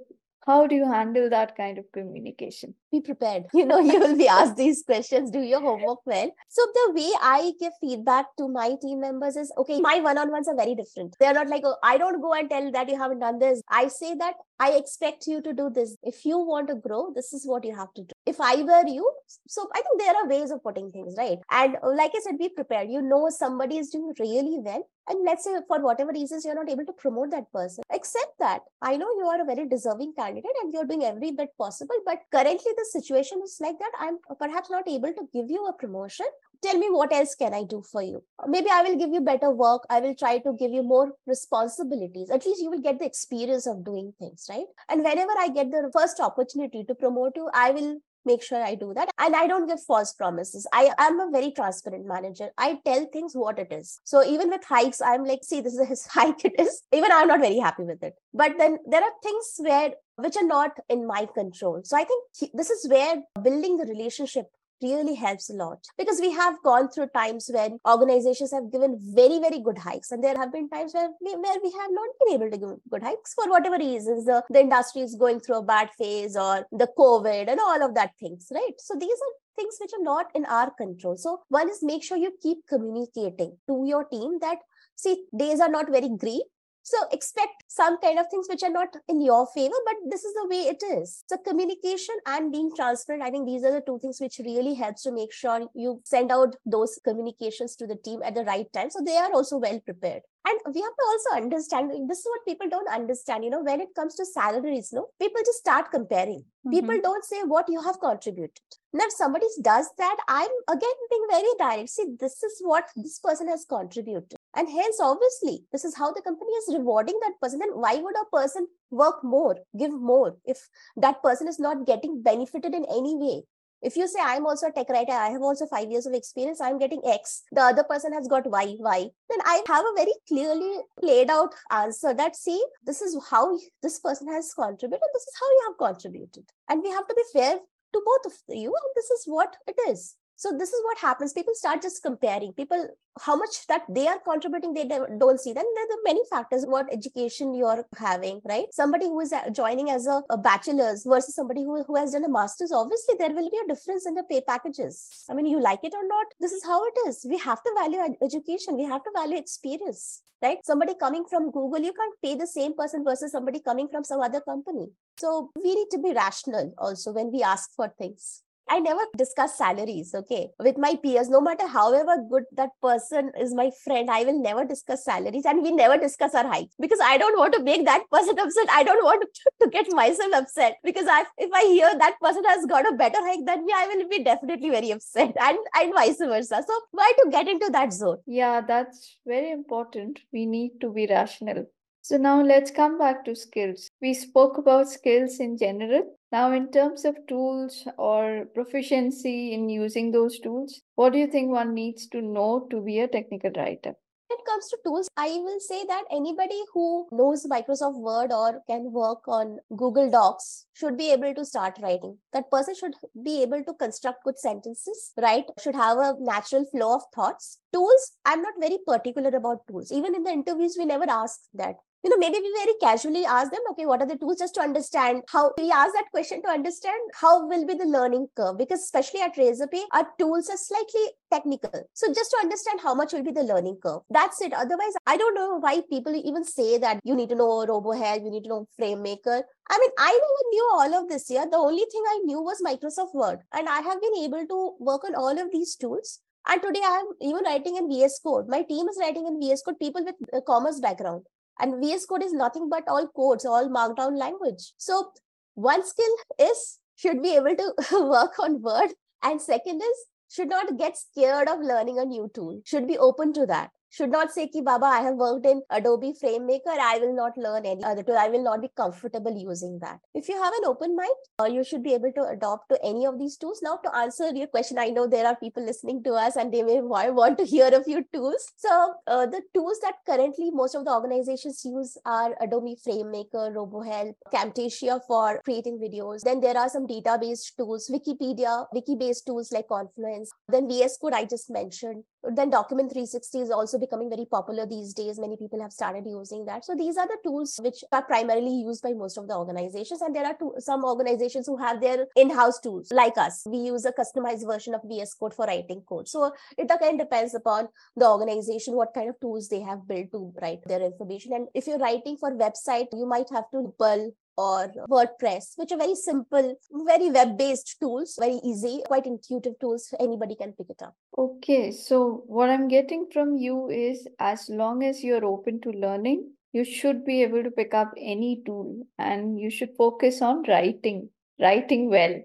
how 0.49 0.65
do 0.65 0.75
you 0.75 0.91
handle 0.91 1.29
that 1.29 1.55
kind 1.55 1.77
of 1.77 1.85
communication? 1.93 2.73
Be 2.91 3.01
prepared. 3.01 3.43
You 3.53 3.65
know 3.65 3.79
you 3.91 3.99
will 3.99 4.17
be 4.17 4.27
asked 4.27 4.57
these 4.57 4.83
questions. 4.83 5.29
Do 5.29 5.41
your 5.41 5.61
homework 5.61 5.99
well. 6.05 6.31
So 6.47 6.65
the 6.77 6.85
way 6.95 7.09
i 7.21 7.51
give 7.59 7.73
feedback 7.81 8.35
to 8.37 8.47
my 8.47 8.69
team 8.81 9.01
members 9.01 9.35
is 9.35 9.51
okay 9.63 9.79
my 9.79 9.99
one-on-ones 9.99 10.47
are 10.47 10.55
very 10.55 10.75
different. 10.75 11.15
They're 11.19 11.33
not 11.33 11.49
like 11.55 11.63
oh, 11.65 11.75
i 11.83 11.97
don't 11.97 12.21
go 12.21 12.33
and 12.33 12.49
tell 12.49 12.71
that 12.71 12.89
you 12.89 12.97
haven't 12.97 13.19
done 13.19 13.39
this. 13.39 13.61
I 13.69 13.87
say 13.87 14.15
that 14.15 14.35
I 14.59 14.71
expect 14.71 15.25
you 15.25 15.41
to 15.41 15.53
do 15.53 15.69
this. 15.69 15.95
If 16.03 16.25
you 16.25 16.37
want 16.37 16.67
to 16.67 16.75
grow, 16.75 17.11
this 17.15 17.31
is 17.31 17.45
what 17.45 17.63
you 17.63 17.75
have 17.75 17.93
to 17.93 18.01
do. 18.01 18.11
If 18.25 18.41
I 18.41 18.61
were 18.61 18.85
you, 18.87 19.09
so 19.47 19.69
I 19.73 19.81
think 19.81 20.01
there 20.01 20.15
are 20.15 20.27
ways 20.27 20.51
of 20.51 20.61
putting 20.61 20.91
things 20.91 21.15
right. 21.17 21.37
And 21.49 21.77
uh, 21.81 21.95
like 21.95 22.11
I 22.15 22.19
said, 22.21 22.37
be 22.37 22.49
prepared. 22.49 22.89
You 22.89 23.01
know 23.01 23.29
somebody 23.29 23.77
is 23.77 23.89
doing 23.89 24.13
really 24.19 24.59
well, 24.59 24.83
and 25.07 25.23
let's 25.25 25.45
say 25.45 25.55
for 25.67 25.79
whatever 25.81 26.11
reasons 26.11 26.43
you're 26.43 26.55
not 26.55 26.69
able 26.69 26.85
to 26.85 26.93
promote 26.93 27.31
that 27.31 27.51
person. 27.53 27.83
Accept 27.93 28.33
that. 28.39 28.61
I 28.81 28.97
know 28.97 29.07
you 29.17 29.25
are 29.27 29.41
a 29.41 29.45
very 29.45 29.67
deserving 29.67 30.13
candidate 30.17 30.51
and 30.61 30.73
you're 30.73 30.85
doing 30.85 31.03
every 31.03 31.31
bit 31.31 31.49
possible, 31.57 31.95
but 32.05 32.19
currently 32.31 32.71
the 32.77 32.85
situation 32.91 33.41
is 33.43 33.57
like 33.61 33.79
that. 33.79 33.91
I'm 33.99 34.17
perhaps 34.37 34.69
not 34.69 34.87
able 34.87 35.13
to 35.13 35.27
give 35.33 35.49
you 35.49 35.65
a 35.67 35.73
promotion 35.73 36.25
tell 36.61 36.77
me 36.77 36.89
what 36.89 37.13
else 37.13 37.35
can 37.35 37.53
i 37.53 37.63
do 37.63 37.81
for 37.91 38.01
you 38.01 38.23
maybe 38.47 38.69
i 38.71 38.81
will 38.81 38.97
give 38.97 39.11
you 39.11 39.21
better 39.21 39.51
work 39.51 39.85
i 39.89 39.99
will 39.99 40.15
try 40.15 40.37
to 40.37 40.53
give 40.59 40.71
you 40.71 40.83
more 40.83 41.11
responsibilities 41.27 42.29
at 42.29 42.45
least 42.45 42.61
you 42.61 42.69
will 42.69 42.81
get 42.81 42.99
the 42.99 43.05
experience 43.05 43.67
of 43.67 43.83
doing 43.85 44.13
things 44.19 44.45
right 44.49 44.67
and 44.89 45.03
whenever 45.03 45.31
i 45.39 45.47
get 45.47 45.71
the 45.71 45.89
first 45.93 46.19
opportunity 46.19 46.83
to 46.83 46.95
promote 46.95 47.33
you 47.35 47.49
i 47.53 47.71
will 47.71 47.97
make 48.25 48.43
sure 48.43 48.61
I 48.63 48.75
do 48.75 48.93
that. 48.95 49.09
And 49.17 49.35
I 49.35 49.47
don't 49.47 49.67
give 49.67 49.81
false 49.81 50.13
promises. 50.13 50.67
I 50.73 50.91
am 50.97 51.19
a 51.19 51.29
very 51.31 51.51
transparent 51.51 52.05
manager. 52.05 52.49
I 52.57 52.79
tell 52.85 53.05
things 53.13 53.33
what 53.33 53.59
it 53.59 53.71
is. 53.71 53.99
So 54.03 54.23
even 54.23 54.49
with 54.49 54.63
hikes, 54.63 55.01
I'm 55.01 55.25
like, 55.25 55.39
see, 55.43 55.61
this 55.61 55.73
is 55.73 55.87
his 55.87 56.05
hike 56.17 56.45
it 56.45 56.59
is. 56.59 56.81
Even 56.91 57.11
I'm 57.11 57.27
not 57.27 57.39
very 57.39 57.59
happy 57.59 57.83
with 57.83 58.03
it. 58.03 58.13
But 58.33 58.57
then 58.57 58.77
there 58.85 59.01
are 59.01 59.11
things 59.23 59.55
where 59.57 59.91
which 60.17 60.35
are 60.35 60.45
not 60.45 60.71
in 60.89 61.07
my 61.07 61.27
control. 61.33 61.81
So 61.83 61.95
I 61.97 62.03
think 62.03 62.51
this 62.53 62.69
is 62.69 62.89
where 62.89 63.23
building 63.41 63.77
the 63.77 63.85
relationship 63.85 64.47
really 64.81 65.15
helps 65.15 65.49
a 65.49 65.53
lot. 65.53 65.85
Because 65.97 66.19
we 66.19 66.31
have 66.31 66.61
gone 66.63 66.89
through 66.89 67.07
times 67.07 67.49
when 67.53 67.79
organizations 67.87 68.51
have 68.51 68.71
given 68.71 68.97
very 69.01 69.39
very 69.39 69.59
good 69.59 69.77
hikes. 69.77 70.11
And 70.11 70.23
there 70.23 70.37
have 70.37 70.51
been 70.51 70.69
times 70.69 70.93
where 70.93 71.09
we, 71.21 71.35
where 71.35 71.59
we 71.63 71.71
have 71.71 71.91
not 71.91 72.09
been 72.19 72.33
able 72.35 72.51
to 72.51 72.57
give 72.57 72.77
good 72.89 73.03
hikes 73.03 73.33
for 73.33 73.49
whatever 73.49 73.77
reasons 73.77 74.25
the, 74.25 74.43
the 74.49 74.61
industry 74.61 75.01
is 75.01 75.15
going 75.15 75.39
through 75.39 75.57
a 75.57 75.63
bad 75.63 75.89
phase 75.97 76.35
or 76.35 76.65
the 76.71 76.87
covid 76.97 77.49
and 77.49 77.59
all 77.59 77.83
of 77.83 77.95
that 77.95 78.11
things 78.19 78.47
right? 78.53 78.73
So 78.77 78.95
these 78.95 79.09
are 79.09 79.33
things 79.55 79.77
which 79.79 79.91
are 79.93 80.03
not 80.03 80.27
in 80.35 80.45
our 80.45 80.71
control. 80.71 81.17
So 81.17 81.41
one 81.49 81.69
is 81.69 81.83
make 81.83 82.03
sure 82.03 82.17
you 82.17 82.31
keep 82.41 82.59
communicating 82.67 83.57
to 83.67 83.83
your 83.85 84.05
team 84.05 84.39
that 84.41 84.59
see 84.95 85.25
days 85.37 85.59
are 85.59 85.69
not 85.69 85.89
very 85.89 86.09
great 86.09 86.43
so 86.83 86.97
expect 87.11 87.63
some 87.67 87.99
kind 87.99 88.19
of 88.19 88.27
things 88.29 88.47
which 88.49 88.63
are 88.63 88.71
not 88.71 88.89
in 89.07 89.21
your 89.21 89.47
favor, 89.47 89.75
but 89.85 89.95
this 90.09 90.23
is 90.23 90.33
the 90.33 90.47
way 90.49 90.61
it 90.61 90.81
is. 90.83 91.23
So 91.27 91.37
communication 91.37 92.15
and 92.25 92.51
being 92.51 92.71
transparent, 92.75 93.23
I 93.23 93.31
think 93.31 93.45
these 93.45 93.63
are 93.63 93.71
the 93.71 93.81
two 93.81 93.99
things 93.99 94.19
which 94.19 94.39
really 94.39 94.73
helps 94.73 95.03
to 95.03 95.11
make 95.11 95.31
sure 95.31 95.67
you 95.75 96.01
send 96.03 96.31
out 96.31 96.55
those 96.65 96.99
communications 97.03 97.75
to 97.77 97.87
the 97.87 97.95
team 97.95 98.21
at 98.23 98.35
the 98.35 98.43
right 98.43 98.71
time. 98.73 98.89
So 98.89 98.99
they 99.05 99.17
are 99.17 99.31
also 99.31 99.57
well 99.57 99.79
prepared. 99.79 100.23
And 100.47 100.73
we 100.73 100.81
have 100.81 100.95
to 100.95 101.05
also 101.05 101.43
understand 101.43 101.91
this 102.09 102.19
is 102.19 102.25
what 102.25 102.45
people 102.47 102.69
don't 102.69 102.89
understand. 102.89 103.43
You 103.43 103.49
know, 103.49 103.61
when 103.61 103.81
it 103.81 103.93
comes 103.95 104.15
to 104.15 104.25
salaries, 104.25 104.91
no, 104.93 105.07
people 105.19 105.41
just 105.45 105.59
start 105.59 105.91
comparing. 105.91 106.39
Mm-hmm. 106.39 106.71
People 106.71 107.01
don't 107.01 107.25
say 107.25 107.43
what 107.43 107.69
you 107.69 107.81
have 107.81 107.99
contributed. 107.99 108.57
Now, 108.93 109.05
if 109.05 109.11
somebody 109.13 109.45
does 109.61 109.87
that, 109.97 110.17
I'm 110.27 110.49
again 110.69 110.99
being 111.09 111.27
very 111.29 111.49
direct. 111.59 111.89
See, 111.89 112.15
this 112.19 112.41
is 112.41 112.61
what 112.61 112.89
this 112.95 113.19
person 113.19 113.47
has 113.49 113.65
contributed. 113.65 114.35
And 114.55 114.69
hence, 114.69 114.99
obviously, 115.01 115.65
this 115.71 115.85
is 115.85 115.95
how 115.95 116.11
the 116.11 116.21
company 116.21 116.51
is 116.53 116.75
rewarding 116.75 117.19
that 117.21 117.39
person. 117.41 117.59
Then 117.59 117.71
why 117.73 117.95
would 117.95 118.15
a 118.15 118.35
person 118.35 118.67
work 118.89 119.23
more, 119.23 119.57
give 119.77 119.91
more, 119.91 120.37
if 120.45 120.69
that 120.97 121.21
person 121.21 121.47
is 121.47 121.59
not 121.59 121.85
getting 121.85 122.23
benefited 122.23 122.73
in 122.73 122.85
any 122.85 123.15
way? 123.15 123.43
If 123.81 123.95
you 123.95 124.07
say 124.07 124.19
I'm 124.21 124.45
also 124.45 124.67
a 124.67 124.71
tech 124.71 124.89
writer, 124.89 125.13
I 125.13 125.29
have 125.29 125.41
also 125.41 125.65
five 125.65 125.89
years 125.89 126.05
of 126.05 126.13
experience, 126.13 126.59
I'm 126.59 126.79
getting 126.79 127.01
X, 127.05 127.43
the 127.51 127.61
other 127.61 127.83
person 127.83 128.11
has 128.13 128.27
got 128.27 128.45
Y, 128.45 128.75
Y, 128.77 129.09
then 129.29 129.39
I 129.45 129.63
have 129.67 129.85
a 129.85 129.93
very 129.95 130.13
clearly 130.27 130.77
laid 131.01 131.29
out 131.29 131.55
answer 131.71 132.13
that 132.13 132.35
see, 132.35 132.63
this 132.85 133.01
is 133.01 133.17
how 133.29 133.57
this 133.81 133.99
person 133.99 134.27
has 134.33 134.53
contributed, 134.53 135.07
this 135.13 135.23
is 135.23 135.33
how 135.39 135.47
you 135.47 135.61
have 135.67 135.93
contributed. 135.93 136.43
And 136.67 136.83
we 136.83 136.89
have 136.89 137.07
to 137.07 137.15
be 137.15 137.23
fair 137.31 137.55
to 137.55 138.01
both 138.05 138.25
of 138.25 138.33
you, 138.49 138.67
and 138.67 138.91
this 138.95 139.09
is 139.11 139.23
what 139.25 139.55
it 139.65 139.75
is 139.87 140.15
so 140.39 140.53
this 140.57 140.71
is 140.71 140.81
what 140.85 140.97
happens. 140.99 141.33
People 141.33 141.53
start 141.53 141.81
just 141.81 142.01
comparing. 142.01 142.53
People 142.53 142.87
how 143.19 143.35
much 143.35 143.67
that 143.67 143.81
they 143.89 144.07
are 144.07 144.19
contributing 144.19 144.73
they 144.73 144.85
don't 144.87 145.41
see. 145.41 145.51
Then 145.51 145.65
there 145.75 145.83
are 145.83 146.03
many 146.05 146.21
factors 146.29 146.63
what 146.65 146.87
education 146.93 147.53
you're 147.53 147.85
having 147.97 148.39
right? 148.45 148.67
Somebody 148.71 149.07
who 149.07 149.19
is 149.19 149.33
uh, 149.33 149.49
joining 149.49 149.89
as 149.89 150.07
a, 150.07 150.23
a 150.29 150.37
bachelor's 150.37 151.03
versus 151.03 151.35
somebody 151.35 151.65
who, 151.65 151.83
who 151.83 151.97
has 151.97 152.13
done 152.13 152.23
a 152.23 152.29
master's 152.29 152.71
obviously 152.71 153.15
there 153.19 153.33
will 153.33 153.49
be 153.49 153.59
a 153.65 153.67
difference 153.67 154.07
in 154.07 154.13
the 154.15 154.23
pay 154.23 154.39
packages. 154.39 155.25
I 155.29 155.33
mean 155.33 155.45
you 155.45 155.61
like 155.61 155.83
it 155.83 155.93
or 155.93 156.07
not 156.07 156.27
this 156.39 156.53
is 156.53 156.63
how 156.63 156.85
it 156.85 156.93
is. 157.09 157.25
We 157.29 157.37
have 157.39 157.61
to 157.61 157.71
value 157.77 157.99
education. 158.23 158.77
We 158.77 158.85
have 158.85 159.03
to 159.03 159.11
value 159.13 159.37
experience 159.37 160.21
right? 160.41 160.59
Somebody 160.63 160.93
coming 160.97 161.25
from 161.29 161.51
google 161.51 161.81
you 161.81 161.91
can't 161.91 162.15
pay 162.23 162.35
the 162.35 162.47
same 162.47 162.77
person 162.77 163.03
versus 163.03 163.33
somebody 163.33 163.59
coming 163.59 163.89
from 163.89 164.05
some 164.05 164.21
other 164.21 164.39
company. 164.39 164.87
So 165.17 165.51
we 165.61 165.75
need 165.75 165.89
to 165.91 165.97
be 165.97 166.13
rational 166.13 166.73
also 166.77 167.11
when 167.11 167.29
we 167.29 167.43
ask 167.43 167.75
for 167.75 167.93
things 167.97 168.43
I 168.69 168.79
never 168.79 169.01
discuss 169.17 169.57
salaries, 169.57 170.13
okay, 170.13 170.49
with 170.59 170.77
my 170.77 170.95
peers. 170.95 171.29
No 171.29 171.41
matter 171.41 171.67
however 171.67 172.17
good 172.29 172.43
that 172.55 172.69
person 172.81 173.31
is 173.39 173.53
my 173.53 173.71
friend, 173.83 174.09
I 174.09 174.23
will 174.23 174.41
never 174.41 174.63
discuss 174.65 175.05
salaries 175.05 175.45
and 175.45 175.63
we 175.63 175.71
never 175.71 175.97
discuss 175.97 176.35
our 176.35 176.47
hike 176.47 176.69
because 176.79 176.99
I 177.03 177.17
don't 177.17 177.37
want 177.37 177.53
to 177.53 177.63
make 177.63 177.85
that 177.85 178.03
person 178.11 178.37
upset. 178.45 178.67
I 178.71 178.83
don't 178.83 179.03
want 179.03 179.25
to, 179.61 179.69
get 179.69 179.91
myself 179.91 180.33
upset 180.33 180.77
because 180.83 181.05
I, 181.07 181.25
if 181.37 181.51
I 181.53 181.63
hear 181.65 181.91
that 181.97 182.19
person 182.21 182.43
has 182.45 182.65
got 182.65 182.91
a 182.91 182.95
better 182.95 183.19
hike 183.21 183.45
than 183.45 183.65
me, 183.65 183.73
I 183.75 183.87
will 183.87 184.07
be 184.07 184.23
definitely 184.23 184.69
very 184.69 184.91
upset 184.91 185.35
and, 185.41 185.57
and 185.75 185.93
vice 185.93 186.17
versa. 186.17 186.63
So, 186.67 186.73
why 186.91 187.11
to 187.23 187.29
get 187.31 187.47
into 187.47 187.69
that 187.71 187.93
zone? 187.93 188.17
Yeah, 188.25 188.61
that's 188.61 189.17
very 189.25 189.51
important. 189.51 190.19
We 190.31 190.45
need 190.45 190.81
to 190.81 190.91
be 190.91 191.07
rational 191.07 191.65
So 192.09 192.17
now 192.17 192.41
let's 192.41 192.71
come 192.71 192.97
back 192.97 193.23
to 193.25 193.35
skills. 193.35 193.87
We 194.01 194.15
spoke 194.15 194.57
about 194.57 194.89
skills 194.89 195.39
in 195.39 195.59
general. 195.59 196.01
Now, 196.31 196.51
in 196.53 196.71
terms 196.71 197.05
of 197.05 197.15
tools 197.27 197.87
or 197.99 198.45
proficiency 198.55 199.53
in 199.53 199.69
using 199.69 200.09
those 200.11 200.39
tools, 200.39 200.81
what 200.95 201.13
do 201.13 201.19
you 201.19 201.27
think 201.27 201.51
one 201.51 201.75
needs 201.75 202.07
to 202.07 202.19
know 202.19 202.65
to 202.71 202.81
be 202.81 202.99
a 203.01 203.07
technical 203.07 203.51
writer? 203.51 203.93
When 204.27 204.39
it 204.39 204.45
comes 204.47 204.69
to 204.69 204.79
tools, 204.83 205.07
I 205.17 205.27
will 205.43 205.59
say 205.59 205.85
that 205.85 206.05
anybody 206.11 206.59
who 206.73 207.07
knows 207.11 207.45
Microsoft 207.45 207.99
Word 207.99 208.31
or 208.31 208.63
can 208.67 208.91
work 208.91 209.27
on 209.27 209.59
Google 209.77 210.09
Docs 210.09 210.65
should 210.73 210.97
be 210.97 211.11
able 211.11 211.35
to 211.35 211.45
start 211.45 211.77
writing. 211.79 212.17
That 212.33 212.49
person 212.49 212.73
should 212.73 212.95
be 213.23 213.43
able 213.43 213.63
to 213.63 213.73
construct 213.75 214.23
good 214.23 214.39
sentences, 214.39 215.13
right? 215.21 215.45
Should 215.61 215.75
have 215.75 215.99
a 215.99 216.15
natural 216.19 216.65
flow 216.71 216.95
of 216.95 217.03
thoughts. 217.13 217.59
Tools, 217.71 218.13
I'm 218.25 218.41
not 218.41 218.55
very 218.59 218.79
particular 218.87 219.29
about 219.29 219.67
tools. 219.67 219.91
Even 219.91 220.15
in 220.15 220.23
the 220.23 220.31
interviews, 220.31 220.75
we 220.75 220.85
never 220.85 221.05
ask 221.07 221.41
that 221.53 221.75
you 222.03 222.09
know, 222.09 222.17
maybe 222.17 222.39
we 222.41 222.53
very 222.57 222.75
casually 222.81 223.25
ask 223.25 223.51
them, 223.51 223.59
okay, 223.71 223.85
what 223.85 224.01
are 224.01 224.07
the 224.07 224.15
tools 224.15 224.39
just 224.39 224.55
to 224.55 224.61
understand 224.61 225.21
how 225.29 225.51
we 225.57 225.69
ask 225.69 225.93
that 225.93 226.09
question 226.11 226.41
to 226.43 226.49
understand 226.49 226.99
how 227.13 227.45
will 227.45 227.65
be 227.67 227.73
the 227.73 227.85
learning 227.85 228.27
curve? 228.37 228.57
Because 228.57 228.81
especially 228.81 229.21
at 229.21 229.35
Razorpay, 229.35 229.83
our 229.91 230.07
tools 230.17 230.49
are 230.49 230.57
slightly 230.57 231.05
technical. 231.31 231.89
So 231.93 232.13
just 232.13 232.31
to 232.31 232.37
understand 232.41 232.79
how 232.81 232.95
much 232.95 233.11
will 233.11 233.23
be 233.23 233.31
the 233.31 233.43
learning 233.43 233.79
curve. 233.83 234.01
That's 234.09 234.41
it. 234.41 234.53
Otherwise, 234.53 234.93
I 235.05 235.17
don't 235.17 235.35
know 235.35 235.59
why 235.59 235.81
people 235.89 236.15
even 236.15 236.45
say 236.45 236.77
that 236.77 237.01
you 237.03 237.15
need 237.15 237.29
to 237.29 237.35
know 237.35 237.65
RoboHelp, 237.67 238.23
you 238.23 238.31
need 238.31 238.43
to 238.43 238.49
know 238.49 238.67
FrameMaker. 238.79 239.41
I 239.69 239.77
mean, 239.77 239.91
I 239.99 240.11
never 240.11 240.49
knew 240.51 240.69
all 240.73 240.93
of 241.03 241.09
this 241.09 241.27
here. 241.27 241.45
The 241.49 241.57
only 241.57 241.85
thing 241.91 242.03
I 242.07 242.19
knew 242.23 242.41
was 242.41 242.61
Microsoft 242.65 243.13
Word. 243.13 243.39
And 243.53 243.67
I 243.67 243.81
have 243.81 244.01
been 244.01 244.23
able 244.23 244.47
to 244.47 244.75
work 244.79 245.03
on 245.03 245.15
all 245.15 245.37
of 245.37 245.51
these 245.51 245.75
tools. 245.75 246.19
And 246.47 246.61
today 246.61 246.81
I'm 246.83 247.05
even 247.21 247.43
writing 247.43 247.75
in 247.75 247.89
VS 247.89 248.19
Code. 248.23 248.47
My 248.47 248.63
team 248.63 248.87
is 248.87 248.97
writing 248.99 249.27
in 249.27 249.39
VS 249.39 249.63
Code, 249.63 249.77
people 249.79 250.05
with 250.05 250.15
a 250.33 250.41
commerce 250.41 250.79
background. 250.79 251.23
And 251.59 251.81
VS 251.81 252.05
Code 252.05 252.23
is 252.23 252.33
nothing 252.33 252.69
but 252.69 252.87
all 252.87 253.07
codes, 253.07 253.45
all 253.45 253.69
markdown 253.69 254.17
language. 254.17 254.73
So 254.77 255.11
one 255.55 255.85
skill 255.85 256.15
is 256.39 256.79
should 256.95 257.21
be 257.21 257.35
able 257.35 257.55
to 257.55 257.73
work 258.09 258.39
on 258.39 258.61
Word. 258.61 258.91
And 259.21 259.41
second 259.41 259.81
is 259.81 260.05
should 260.29 260.49
not 260.49 260.77
get 260.77 260.97
scared 260.97 261.49
of 261.49 261.59
learning 261.59 261.99
a 261.99 262.05
new 262.05 262.29
tool, 262.33 262.61
should 262.63 262.87
be 262.87 262.97
open 262.97 263.33
to 263.33 263.45
that 263.47 263.71
should 263.89 264.11
not 264.11 264.31
say 264.31 264.47
ki 264.47 264.61
baba 264.61 264.85
i 264.85 265.01
have 265.01 265.15
worked 265.15 265.45
in 265.51 265.61
adobe 265.77 266.09
framemaker 266.21 266.75
i 266.87 266.97
will 267.03 267.15
not 267.15 267.37
learn 267.37 267.65
any 267.65 267.83
other 267.83 268.03
tool. 268.03 268.17
I 268.17 268.27
will 268.29 268.43
not 268.43 268.61
be 268.61 268.69
comfortable 268.75 269.35
using 269.35 269.79
that. 269.79 269.99
If 270.13 270.29
you 270.29 270.41
have 270.41 270.53
an 270.53 270.65
open 270.65 270.95
mind 270.95 271.15
uh, 271.39 271.45
you 271.45 271.63
should 271.63 271.83
be 271.83 271.93
able 271.93 272.11
to 272.13 272.23
adopt 272.27 272.69
to 272.69 272.79
any 272.83 273.05
of 273.05 273.17
these 273.19 273.37
tools. 273.37 273.61
Now 273.63 273.77
to 273.83 273.95
answer 273.95 274.29
your 274.33 274.47
question 274.47 274.77
i 274.77 274.89
know 274.89 275.07
there 275.07 275.25
are 275.25 275.35
people 275.35 275.65
listening 275.65 276.03
to 276.03 276.13
us 276.13 276.35
and 276.35 276.53
they 276.53 276.63
may 276.63 276.81
want 276.81 277.37
to 277.39 277.45
hear 277.45 277.69
a 277.73 277.83
few 277.83 278.03
tools. 278.13 278.45
So 278.57 278.93
uh, 279.07 279.25
the 279.25 279.41
tools 279.53 279.79
that 279.81 279.95
currently 280.05 280.51
most 280.51 280.75
of 280.75 280.85
the 280.85 280.91
organizations 280.91 281.63
use 281.65 281.97
are 282.05 282.35
adobe 282.41 282.75
framemaker 282.85 283.45
robohelp 283.55 284.13
camtasia 284.33 284.99
for 285.07 285.41
creating 285.43 285.79
videos. 285.79 286.21
Then 286.21 286.41
there 286.41 286.57
are 286.57 286.69
some 286.69 286.87
database 286.87 287.55
tools 287.57 287.89
wikipedia 287.89 288.65
wiki 288.73 288.95
based 288.95 289.25
tools 289.25 289.51
like 289.51 289.67
confluence. 289.67 290.31
Then 290.47 290.67
vs 290.69 290.97
code 291.01 291.13
i 291.13 291.25
just 291.25 291.49
mentioned. 291.49 292.03
Then 292.23 292.49
document 292.49 292.91
360 292.91 293.39
is 293.39 293.49
also 293.49 293.78
becoming 293.79 294.09
very 294.09 294.25
popular 294.25 294.65
these 294.65 294.93
days. 294.93 295.19
Many 295.19 295.37
people 295.37 295.61
have 295.61 295.71
started 295.71 296.05
using 296.05 296.45
that. 296.45 296.65
So 296.65 296.75
these 296.75 296.97
are 296.97 297.07
the 297.07 297.17
tools 297.23 297.59
which 297.61 297.83
are 297.91 298.03
primarily 298.03 298.53
used 298.53 298.83
by 298.83 298.93
most 298.93 299.17
of 299.17 299.27
the 299.27 299.35
organizations. 299.35 300.01
And 300.01 300.15
there 300.15 300.25
are 300.25 300.35
two, 300.37 300.53
some 300.59 300.83
organizations 300.83 301.47
who 301.47 301.57
have 301.57 301.81
their 301.81 302.07
in-house 302.15 302.59
tools 302.59 302.91
like 302.91 303.17
us. 303.17 303.43
We 303.45 303.57
use 303.57 303.85
a 303.85 303.93
customized 303.93 304.45
version 304.45 304.73
of 304.73 304.81
vs 304.83 305.13
code 305.13 305.33
for 305.33 305.45
writing 305.45 305.83
code. 305.87 306.07
So 306.07 306.31
it 306.57 306.69
again 306.69 306.97
depends 306.97 307.33
upon 307.33 307.69
the 307.95 308.07
organization 308.07 308.75
what 308.75 308.93
kind 308.93 309.09
of 309.09 309.19
tools 309.19 309.49
they 309.49 309.61
have 309.61 309.87
built 309.87 310.11
to 310.11 310.33
write 310.41 310.63
their 310.65 310.81
information. 310.81 311.33
And 311.33 311.47
if 311.53 311.67
you're 311.67 311.79
writing 311.79 312.17
for 312.17 312.31
website 312.31 312.87
you 312.93 313.05
might 313.05 313.29
have 313.31 313.49
to 313.51 313.73
pull 313.77 314.13
or 314.39 314.71
WordPress, 314.89 315.57
which 315.57 315.71
are 315.73 315.77
very 315.77 315.95
simple, 315.95 316.55
very 316.71 317.09
web 317.09 317.37
based 317.37 317.75
tools, 317.81 318.15
very 318.19 318.39
easy, 318.43 318.81
quite 318.87 319.05
intuitive 319.05 319.59
tools. 319.59 319.93
Anybody 319.99 320.35
can 320.35 320.53
pick 320.53 320.69
it 320.69 320.81
up. 320.81 320.95
Okay, 321.17 321.71
so 321.71 322.23
what 322.25 322.49
I'm 322.49 322.67
getting 322.67 323.07
from 323.11 323.35
you 323.35 323.69
is 323.69 324.07
as 324.19 324.49
long 324.49 324.83
as 324.83 325.03
you're 325.03 325.25
open 325.25 325.59
to 325.61 325.71
learning, 325.71 326.31
you 326.53 326.63
should 326.63 327.05
be 327.05 327.21
able 327.23 327.43
to 327.43 327.51
pick 327.51 327.73
up 327.73 327.93
any 327.97 328.41
tool 328.45 328.87
and 328.97 329.39
you 329.39 329.49
should 329.49 329.75
focus 329.77 330.21
on 330.21 330.43
writing, 330.47 331.09
writing 331.39 331.89
well. 331.89 332.15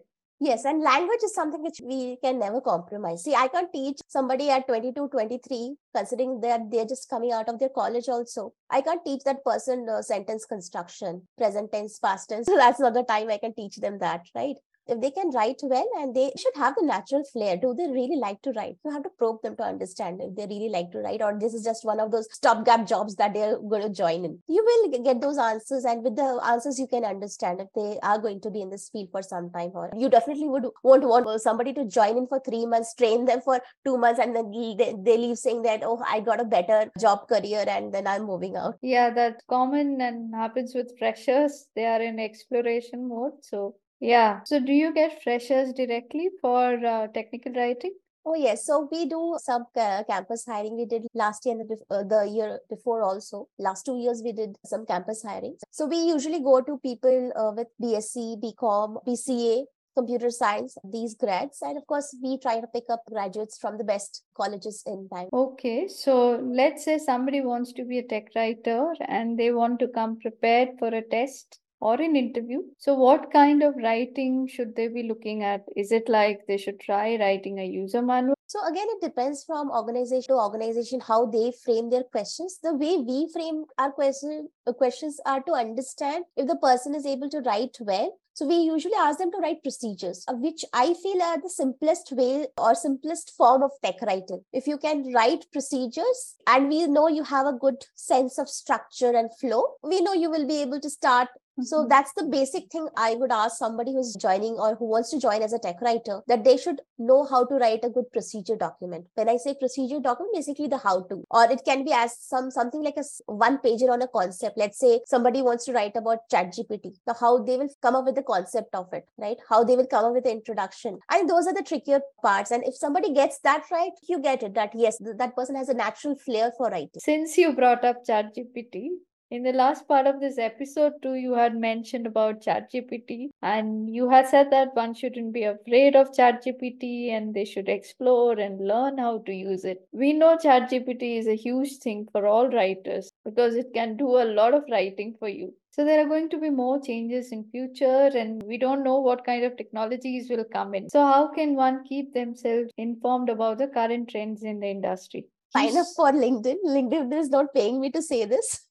Yes, 0.44 0.66
and 0.66 0.82
language 0.82 1.22
is 1.24 1.34
something 1.34 1.62
which 1.62 1.80
we 1.82 2.18
can 2.22 2.38
never 2.38 2.60
compromise. 2.60 3.24
See, 3.24 3.34
I 3.34 3.48
can't 3.48 3.72
teach 3.72 3.96
somebody 4.08 4.50
at 4.50 4.68
22, 4.68 5.08
23, 5.08 5.76
considering 5.96 6.38
that 6.42 6.70
they're 6.70 6.84
just 6.84 7.08
coming 7.08 7.32
out 7.32 7.48
of 7.48 7.58
their 7.58 7.70
college 7.70 8.10
also. 8.10 8.52
I 8.68 8.82
can't 8.82 9.02
teach 9.06 9.22
that 9.24 9.42
person 9.42 9.88
uh, 9.88 10.02
sentence 10.02 10.44
construction, 10.44 11.26
present 11.38 11.72
tense, 11.72 11.98
past 11.98 12.28
tense. 12.28 12.44
So 12.44 12.56
that's 12.58 12.78
not 12.78 12.92
the 12.92 13.04
time 13.04 13.30
I 13.30 13.38
can 13.38 13.54
teach 13.54 13.76
them 13.76 13.98
that, 14.00 14.26
right? 14.34 14.56
If 14.86 15.00
they 15.00 15.10
can 15.10 15.30
write 15.30 15.60
well 15.62 15.88
and 15.98 16.14
they 16.14 16.32
should 16.36 16.54
have 16.56 16.74
the 16.76 16.84
natural 16.84 17.24
flair. 17.24 17.56
Do 17.56 17.74
they 17.74 17.88
really 17.90 18.16
like 18.16 18.42
to 18.42 18.52
write? 18.52 18.76
You 18.84 18.90
have 18.92 19.02
to 19.04 19.10
probe 19.18 19.42
them 19.42 19.56
to 19.56 19.62
understand 19.62 20.20
if 20.20 20.34
they 20.36 20.46
really 20.46 20.68
like 20.68 20.90
to 20.92 20.98
write 20.98 21.22
or 21.22 21.38
this 21.38 21.54
is 21.54 21.64
just 21.64 21.84
one 21.84 22.00
of 22.00 22.10
those 22.10 22.28
stopgap 22.32 22.86
jobs 22.86 23.16
that 23.16 23.34
they're 23.34 23.58
going 23.58 23.82
to 23.82 23.90
join 23.90 24.24
in. 24.24 24.38
You 24.48 24.64
will 24.64 25.02
get 25.02 25.20
those 25.20 25.38
answers 25.38 25.84
and 25.84 26.02
with 26.02 26.16
the 26.16 26.40
answers 26.44 26.78
you 26.78 26.86
can 26.86 27.04
understand 27.04 27.60
if 27.60 27.68
they 27.74 27.98
are 28.02 28.18
going 28.18 28.40
to 28.40 28.50
be 28.50 28.62
in 28.62 28.70
this 28.70 28.88
field 28.88 29.08
for 29.10 29.22
some 29.22 29.50
time 29.50 29.70
or 29.74 29.90
you 29.96 30.08
definitely 30.08 30.48
would 30.48 30.66
want 30.82 31.02
to 31.02 31.08
want 31.08 31.40
somebody 31.40 31.72
to 31.72 31.84
join 31.84 32.16
in 32.16 32.26
for 32.26 32.40
three 32.40 32.66
months 32.66 32.94
train 32.94 33.24
them 33.24 33.40
for 33.40 33.60
two 33.84 33.96
months 33.96 34.20
and 34.20 34.34
then 34.36 34.50
they, 34.50 34.94
they 34.98 35.16
leave 35.16 35.38
saying 35.38 35.62
that 35.62 35.80
oh 35.82 36.02
i 36.08 36.20
got 36.20 36.40
a 36.40 36.44
better 36.44 36.90
job 36.98 37.28
career 37.28 37.64
and 37.68 37.92
then 37.92 38.06
i'm 38.06 38.24
moving 38.24 38.56
out. 38.56 38.76
Yeah 38.82 39.10
that's 39.10 39.42
common 39.48 40.00
and 40.00 40.34
happens 40.34 40.74
with 40.74 40.98
freshers. 40.98 41.66
They 41.74 41.86
are 41.86 42.02
in 42.02 42.18
exploration 42.18 43.08
mode 43.08 43.32
so 43.42 43.74
yeah. 44.00 44.40
So 44.44 44.60
do 44.60 44.72
you 44.72 44.92
get 44.92 45.22
freshers 45.22 45.72
directly 45.72 46.30
for 46.40 46.84
uh, 46.84 47.08
technical 47.08 47.52
writing? 47.52 47.92
Oh 48.26 48.34
yes, 48.34 48.64
so 48.64 48.88
we 48.90 49.04
do 49.04 49.36
some 49.38 49.66
campus 49.74 50.46
hiring. 50.46 50.78
We 50.78 50.86
did 50.86 51.06
last 51.12 51.44
year 51.44 51.56
and 51.60 51.68
the, 51.68 51.76
uh, 51.94 52.04
the 52.04 52.26
year 52.26 52.58
before 52.70 53.02
also. 53.02 53.48
Last 53.58 53.84
two 53.84 53.98
years 53.98 54.22
we 54.24 54.32
did 54.32 54.56
some 54.64 54.86
campus 54.86 55.22
hiring. 55.22 55.56
So 55.70 55.86
we 55.86 55.96
usually 55.96 56.40
go 56.40 56.62
to 56.62 56.78
people 56.78 57.32
uh, 57.36 57.52
with 57.54 57.68
BSc, 57.82 58.40
BCom, 58.42 59.04
BCA, 59.06 59.64
computer 59.94 60.30
science, 60.30 60.76
these 60.90 61.14
grads, 61.14 61.58
and 61.62 61.76
of 61.76 61.86
course 61.86 62.16
we 62.22 62.38
try 62.38 62.60
to 62.60 62.66
pick 62.68 62.84
up 62.90 63.02
graduates 63.10 63.58
from 63.58 63.78
the 63.78 63.84
best 63.84 64.24
colleges 64.36 64.82
in 64.86 65.08
time. 65.08 65.28
Okay, 65.32 65.86
so 65.86 66.40
let's 66.42 66.84
say 66.84 66.98
somebody 66.98 67.40
wants 67.42 67.72
to 67.74 67.84
be 67.84 67.98
a 67.98 68.02
tech 68.02 68.28
writer 68.34 68.94
and 69.06 69.38
they 69.38 69.52
want 69.52 69.78
to 69.80 69.88
come 69.88 70.18
prepared 70.18 70.70
for 70.78 70.88
a 70.88 71.02
test 71.02 71.60
or 71.84 72.00
an 72.00 72.16
interview. 72.16 72.60
So, 72.78 72.94
what 72.94 73.30
kind 73.30 73.62
of 73.62 73.74
writing 73.76 74.48
should 74.48 74.74
they 74.74 74.88
be 74.88 75.02
looking 75.02 75.42
at? 75.44 75.64
Is 75.76 75.92
it 75.92 76.08
like 76.08 76.40
they 76.48 76.56
should 76.56 76.80
try 76.80 77.16
writing 77.20 77.58
a 77.58 77.66
user 77.66 78.00
manual? 78.00 78.34
So, 78.46 78.66
again, 78.66 78.86
it 78.88 79.02
depends 79.02 79.44
from 79.44 79.70
organization 79.70 80.28
to 80.28 80.40
organization 80.40 81.00
how 81.00 81.26
they 81.26 81.52
frame 81.64 81.90
their 81.90 82.04
questions. 82.04 82.58
The 82.62 82.72
way 82.72 82.96
we 82.96 83.28
frame 83.32 83.64
our 83.78 83.92
question, 83.92 84.48
uh, 84.66 84.72
questions 84.72 85.20
are 85.26 85.42
to 85.42 85.52
understand 85.52 86.24
if 86.36 86.48
the 86.48 86.56
person 86.56 86.94
is 86.94 87.04
able 87.04 87.28
to 87.28 87.40
write 87.40 87.76
well 87.80 88.18
so 88.36 88.48
we 88.48 88.56
usually 88.56 88.96
ask 88.98 89.20
them 89.20 89.30
to 89.30 89.38
write 89.38 89.62
procedures, 89.62 90.24
uh, 90.26 90.34
which 90.34 90.64
I 90.72 90.92
feel 90.94 91.22
are 91.22 91.40
the 91.40 91.48
simplest 91.48 92.10
way 92.10 92.48
or 92.58 92.74
simplest 92.74 93.32
form 93.36 93.62
of 93.62 93.70
tech 93.80 94.02
writing. 94.02 94.40
If 94.52 94.66
you 94.66 94.76
can 94.76 95.12
write 95.12 95.46
procedures 95.52 96.34
and 96.48 96.68
we 96.68 96.88
know 96.88 97.06
you 97.06 97.22
have 97.22 97.46
a 97.46 97.52
good 97.52 97.84
sense 97.94 98.36
of 98.38 98.48
structure 98.48 99.16
and 99.16 99.30
flow, 99.38 99.74
we 99.84 100.00
know 100.00 100.14
you 100.14 100.32
will 100.32 100.48
be 100.48 100.62
able 100.62 100.80
to 100.80 100.90
start 100.90 101.28
so 101.62 101.78
mm-hmm. 101.78 101.88
that's 101.88 102.12
the 102.16 102.24
basic 102.24 102.70
thing 102.70 102.88
I 102.96 103.14
would 103.14 103.30
ask 103.30 103.58
somebody 103.58 103.92
who's 103.92 104.16
joining 104.20 104.54
or 104.54 104.74
who 104.74 104.86
wants 104.86 105.10
to 105.10 105.20
join 105.20 105.42
as 105.42 105.52
a 105.52 105.58
tech 105.58 105.80
writer 105.80 106.20
that 106.26 106.44
they 106.44 106.56
should 106.56 106.80
know 106.98 107.24
how 107.24 107.44
to 107.46 107.54
write 107.54 107.84
a 107.84 107.90
good 107.90 108.10
procedure 108.12 108.56
document. 108.56 109.06
When 109.14 109.28
I 109.28 109.36
say 109.36 109.54
procedure 109.58 110.00
document, 110.00 110.34
basically 110.34 110.68
the 110.68 110.78
how 110.78 111.02
to, 111.02 111.22
or 111.30 111.44
it 111.50 111.62
can 111.64 111.84
be 111.84 111.92
as 111.92 112.16
some 112.18 112.50
something 112.50 112.82
like 112.82 112.96
a 112.96 113.04
one 113.26 113.58
pager 113.58 113.90
on 113.90 114.02
a 114.02 114.08
concept. 114.08 114.58
Let's 114.58 114.78
say 114.78 115.00
somebody 115.06 115.42
wants 115.42 115.64
to 115.66 115.72
write 115.72 115.96
about 115.96 116.18
ChatGPT, 116.32 116.94
the 117.06 117.14
how 117.14 117.42
they 117.42 117.56
will 117.56 117.68
come 117.82 117.94
up 117.94 118.04
with 118.04 118.16
the 118.16 118.22
concept 118.22 118.74
of 118.74 118.92
it, 118.92 119.04
right? 119.18 119.36
How 119.48 119.62
they 119.62 119.76
will 119.76 119.86
come 119.86 120.04
up 120.04 120.12
with 120.12 120.24
the 120.24 120.32
introduction. 120.32 120.98
And 121.10 121.28
those 121.28 121.46
are 121.46 121.54
the 121.54 121.62
trickier 121.62 122.00
parts. 122.22 122.50
And 122.50 122.64
if 122.64 122.74
somebody 122.74 123.12
gets 123.12 123.38
that 123.44 123.64
right, 123.70 123.92
you 124.08 124.20
get 124.20 124.42
it 124.42 124.54
that 124.54 124.70
yes, 124.74 124.98
that 125.18 125.36
person 125.36 125.54
has 125.56 125.68
a 125.68 125.74
natural 125.74 126.16
flair 126.16 126.52
for 126.56 126.68
writing. 126.68 126.90
Since 126.98 127.38
you 127.38 127.54
brought 127.54 127.84
up 127.84 128.04
ChatGPT, 128.04 128.88
in 129.34 129.42
the 129.42 129.52
last 129.52 129.88
part 129.88 130.06
of 130.06 130.20
this 130.20 130.36
episode 130.38 130.92
too 131.02 131.14
you 131.14 131.32
had 131.34 131.56
mentioned 131.62 132.06
about 132.06 132.40
chatgpt 132.40 133.30
and 133.42 133.92
you 133.92 134.08
had 134.08 134.28
said 134.28 134.48
that 134.50 134.76
one 134.76 134.94
shouldn't 134.94 135.32
be 135.32 135.42
afraid 135.42 135.96
of 135.96 136.12
chatgpt 136.18 137.10
and 137.10 137.34
they 137.34 137.44
should 137.44 137.68
explore 137.68 138.38
and 138.38 138.64
learn 138.68 138.96
how 138.96 139.18
to 139.26 139.34
use 139.34 139.64
it. 139.64 139.80
We 139.90 140.12
know 140.12 140.36
chatgpt 140.36 141.02
is 141.02 141.26
a 141.26 141.34
huge 141.34 141.78
thing 141.78 142.06
for 142.12 142.28
all 142.28 142.48
writers 142.48 143.10
because 143.24 143.56
it 143.56 143.72
can 143.74 143.96
do 143.96 144.08
a 144.18 144.30
lot 144.40 144.54
of 144.54 144.70
writing 144.70 145.16
for 145.18 145.28
you. 145.28 145.52
So 145.72 145.84
there 145.84 146.00
are 146.00 146.08
going 146.08 146.28
to 146.30 146.38
be 146.38 146.50
more 146.50 146.80
changes 146.80 147.32
in 147.32 147.42
future 147.50 148.10
and 148.14 148.40
we 148.44 148.56
don't 148.56 148.84
know 148.84 149.00
what 149.00 149.24
kind 149.26 149.44
of 149.44 149.56
technologies 149.56 150.30
will 150.30 150.44
come 150.44 150.76
in. 150.76 150.88
So 150.90 151.04
how 151.04 151.26
can 151.34 151.56
one 151.56 151.82
keep 151.82 152.14
themselves 152.14 152.70
informed 152.76 153.30
about 153.30 153.58
the 153.58 153.66
current 153.66 154.10
trends 154.10 154.44
in 154.44 154.60
the 154.60 154.68
industry? 154.68 155.26
Sign 155.56 155.76
up 155.76 155.86
for 155.96 156.12
linkedin. 156.12 156.62
Linkedin 156.64 157.12
is 157.18 157.30
not 157.30 157.52
paying 157.52 157.80
me 157.80 157.90
to 157.90 158.00
say 158.02 158.24
this 158.26 158.68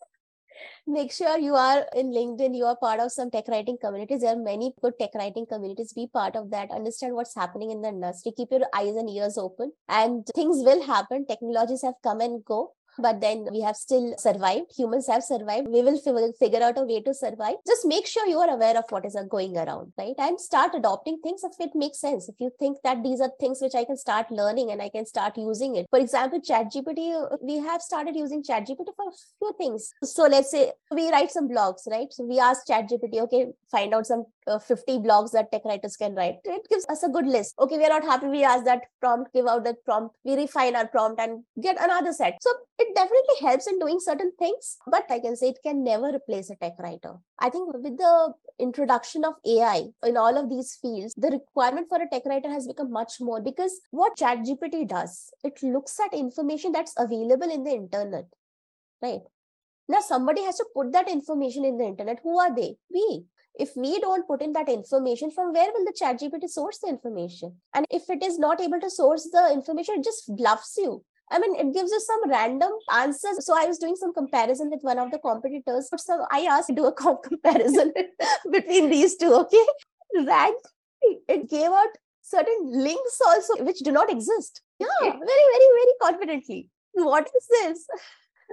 make 0.87 1.13
sure 1.13 1.39
you 1.39 1.55
are 1.55 1.87
in 1.97 2.11
LinkedIn, 2.11 2.57
you 2.57 2.65
are 2.65 2.77
part 2.77 3.01
of 3.01 3.13
some 3.13 3.31
tech 3.31 3.49
writing 3.49 3.79
communities. 3.81 4.21
There 4.21 4.35
are 4.35 4.37
many 4.37 4.73
good 4.83 4.95
tech 5.01 5.15
writing 5.15 5.47
communities. 5.47 5.93
Be 5.93 6.07
part 6.07 6.37
of 6.37 6.51
that. 6.51 6.71
Understand 6.71 7.15
what's 7.15 7.35
happening 7.35 7.71
in 7.71 7.83
the 7.83 7.89
industry. 7.89 8.33
Keep 8.37 8.49
your 8.53 8.67
eyes 8.75 8.97
and 8.97 9.09
ears 9.09 9.39
open. 9.39 9.73
And 9.89 10.27
things 10.35 10.59
will 10.59 10.83
happen. 10.85 11.27
Technologies 11.27 11.83
have 11.83 11.95
come 12.03 12.21
and 12.21 12.45
go 12.45 12.73
but 12.99 13.21
then 13.21 13.49
we 13.51 13.61
have 13.61 13.77
still 13.77 14.15
survived. 14.19 14.73
Humans 14.77 15.07
have 15.09 15.23
survived. 15.23 15.69
We 15.69 15.83
will 15.83 16.33
figure 16.39 16.63
out 16.63 16.79
a 16.79 16.83
way 16.83 17.01
to 17.03 17.15
survive. 17.15 17.57
Just 17.67 17.87
make 17.87 18.07
sure 18.07 18.27
you 18.27 18.39
are 18.39 18.51
aware 18.51 18.77
of 18.77 18.85
what 18.91 19.05
is 19.05 19.17
uh, 19.17 19.23
going 19.25 19.57
around, 19.57 19.93
right? 19.99 20.15
And 20.19 20.41
start 20.41 20.73
adopting 20.75 21.19
things 21.23 21.43
if 21.45 21.53
it 21.59 21.75
makes 21.75 22.01
sense. 22.01 22.29
If 22.29 22.37
you 22.39 22.51
think 22.59 22.79
that 22.85 23.03
these 23.03 23.21
are 23.21 23.31
things 23.41 23.61
which 23.61 23.75
I 23.75 23.85
can 23.85 23.97
start 23.97 24.31
learning 24.31 24.71
and 24.71 24.81
I 24.81 24.89
can 24.89 25.07
start 25.07 25.37
using 25.37 25.77
it. 25.77 25.87
For 25.91 25.99
example, 25.99 26.41
ChatGPT, 26.41 27.15
uh, 27.15 27.37
we 27.43 27.59
have 27.59 27.83
started 27.83 28.17
using 28.17 28.43
ChatGPT 28.43 28.95
for 28.97 29.09
a 29.09 29.13
few 29.39 29.55
things. 29.59 29.93
So 30.03 30.25
let's 30.25 30.51
say 30.51 30.73
we 30.91 31.11
write 31.11 31.31
some 31.31 31.49
blogs, 31.49 31.89
right? 31.91 32.09
So 32.11 32.25
we 32.25 32.39
ask 32.39 32.67
ChatGPT, 32.67 33.21
okay, 33.23 33.47
find 33.71 33.95
out 33.95 34.07
some 34.07 34.25
uh, 34.47 34.59
50 34.59 34.99
blogs 34.99 35.33
that 35.33 35.51
tech 35.51 35.65
writers 35.65 35.97
can 35.97 36.15
write. 36.15 36.37
It 36.45 36.67
gives 36.69 36.87
us 36.89 37.03
a 37.03 37.09
good 37.09 37.27
list. 37.27 37.55
Okay, 37.59 37.79
we 37.79 37.85
are 37.85 37.89
not 37.89 38.05
happy. 38.05 38.27
We 38.27 38.45
ask 38.45 38.65
that 38.65 38.83
prompt, 39.01 39.33
give 39.33 39.47
out 39.47 39.65
that 39.65 39.85
prompt. 39.85 40.15
We 40.25 40.37
refine 40.37 40.77
our 40.77 40.87
prompt 40.87 41.21
and 41.21 41.45
get 41.63 41.77
another 41.81 42.13
set. 42.13 42.39
So 42.41 42.51
it 42.79 42.95
definitely 42.95 43.37
helps 43.41 43.67
in 43.67 43.79
doing 43.79 44.01
certain 44.01 44.33
things, 44.39 44.77
but 44.87 45.05
I 45.11 45.21
can 45.21 45.37
say 45.37 45.49
it 45.49 45.59
can 45.65 45.85
never 45.85 46.15
replace 46.15 46.51
a 46.51 46.57
tech 46.57 46.75
writer. 46.79 47.15
I 47.39 47.51
think 47.51 47.73
with 47.73 47.83
the 47.83 48.33
introduction 48.59 49.25
of 49.25 49.35
AI 49.47 49.85
in 50.05 50.17
all 50.17 50.37
of 50.37 50.49
these 50.49 50.79
fields, 50.81 51.15
the 51.17 51.31
requirement 51.31 51.89
for 51.89 52.01
a 52.01 52.09
tech 52.09 52.25
writer 52.27 52.51
has 52.51 52.67
become 52.67 52.91
much 52.91 53.15
more 53.21 53.41
because 53.41 53.81
what 53.91 54.17
ChatGPT 54.17 54.89
does, 54.89 55.31
it 55.43 55.63
looks 55.63 55.99
at 56.01 56.15
information 56.15 56.73
that's 56.73 56.95
available 56.97 57.51
in 57.51 57.65
the 57.65 57.73
internet, 57.73 58.27
right? 59.03 59.21
Now, 59.89 60.01
somebody 60.01 60.43
has 60.45 60.57
to 60.57 60.67
put 60.75 60.93
that 60.93 61.11
information 61.11 61.65
in 61.65 61.77
the 61.77 61.85
internet. 61.85 62.21
Who 62.23 62.39
are 62.39 62.55
they? 62.55 62.77
We 62.91 63.25
if 63.59 63.71
we 63.77 64.01
don't 64.01 64.27
put 64.27 64.43
in 64.43 64.53
that 64.53 64.69
information 64.69 65.31
from 65.31 65.53
where 65.53 65.71
will 65.73 65.85
the 65.85 65.95
chat 65.97 66.21
gpt 66.21 66.49
source 66.49 66.79
the 66.79 66.89
information 66.89 67.55
and 67.75 67.87
if 67.91 68.09
it 68.11 68.23
is 68.23 68.39
not 68.39 68.61
able 68.61 68.81
to 68.81 68.91
source 68.91 69.29
the 69.33 69.51
information 69.53 69.97
it 69.99 70.05
just 70.05 70.25
bluffs 70.37 70.75
you 70.77 71.03
I 71.31 71.39
mean, 71.39 71.57
it 71.57 71.73
gives 71.73 71.91
you 71.91 72.01
some 72.01 72.31
random 72.31 72.71
answers. 72.95 73.47
So 73.47 73.57
I 73.57 73.65
was 73.67 73.79
doing 73.79 73.97
some 73.97 74.13
comparison 74.13 74.71
with 74.71 74.83
one 74.83 74.99
of 74.99 75.11
the 75.11 75.19
competitors. 75.19 75.89
So 75.97 76.27
I 76.31 76.41
asked 76.41 76.69
to 76.69 76.75
do 76.75 76.85
a 76.85 76.93
comparison 76.93 77.93
between 78.53 78.91
these 78.91 79.17
two. 79.17 79.33
Okay, 79.33 79.65
ranked. 80.27 80.69
It 81.03 81.49
gave 81.51 81.71
out 81.71 81.89
certain 82.23 82.71
links 82.73 83.19
also 83.27 83.63
which 83.65 83.81
do 83.81 83.93
not 83.93 84.11
exist. 84.11 84.63
Yeah, 84.79 84.87
very, 85.01 85.11
very, 85.13 85.69
very 85.79 85.95
confidently. 86.01 86.69
What 86.93 87.27
is 87.37 87.47
this? 87.49 87.87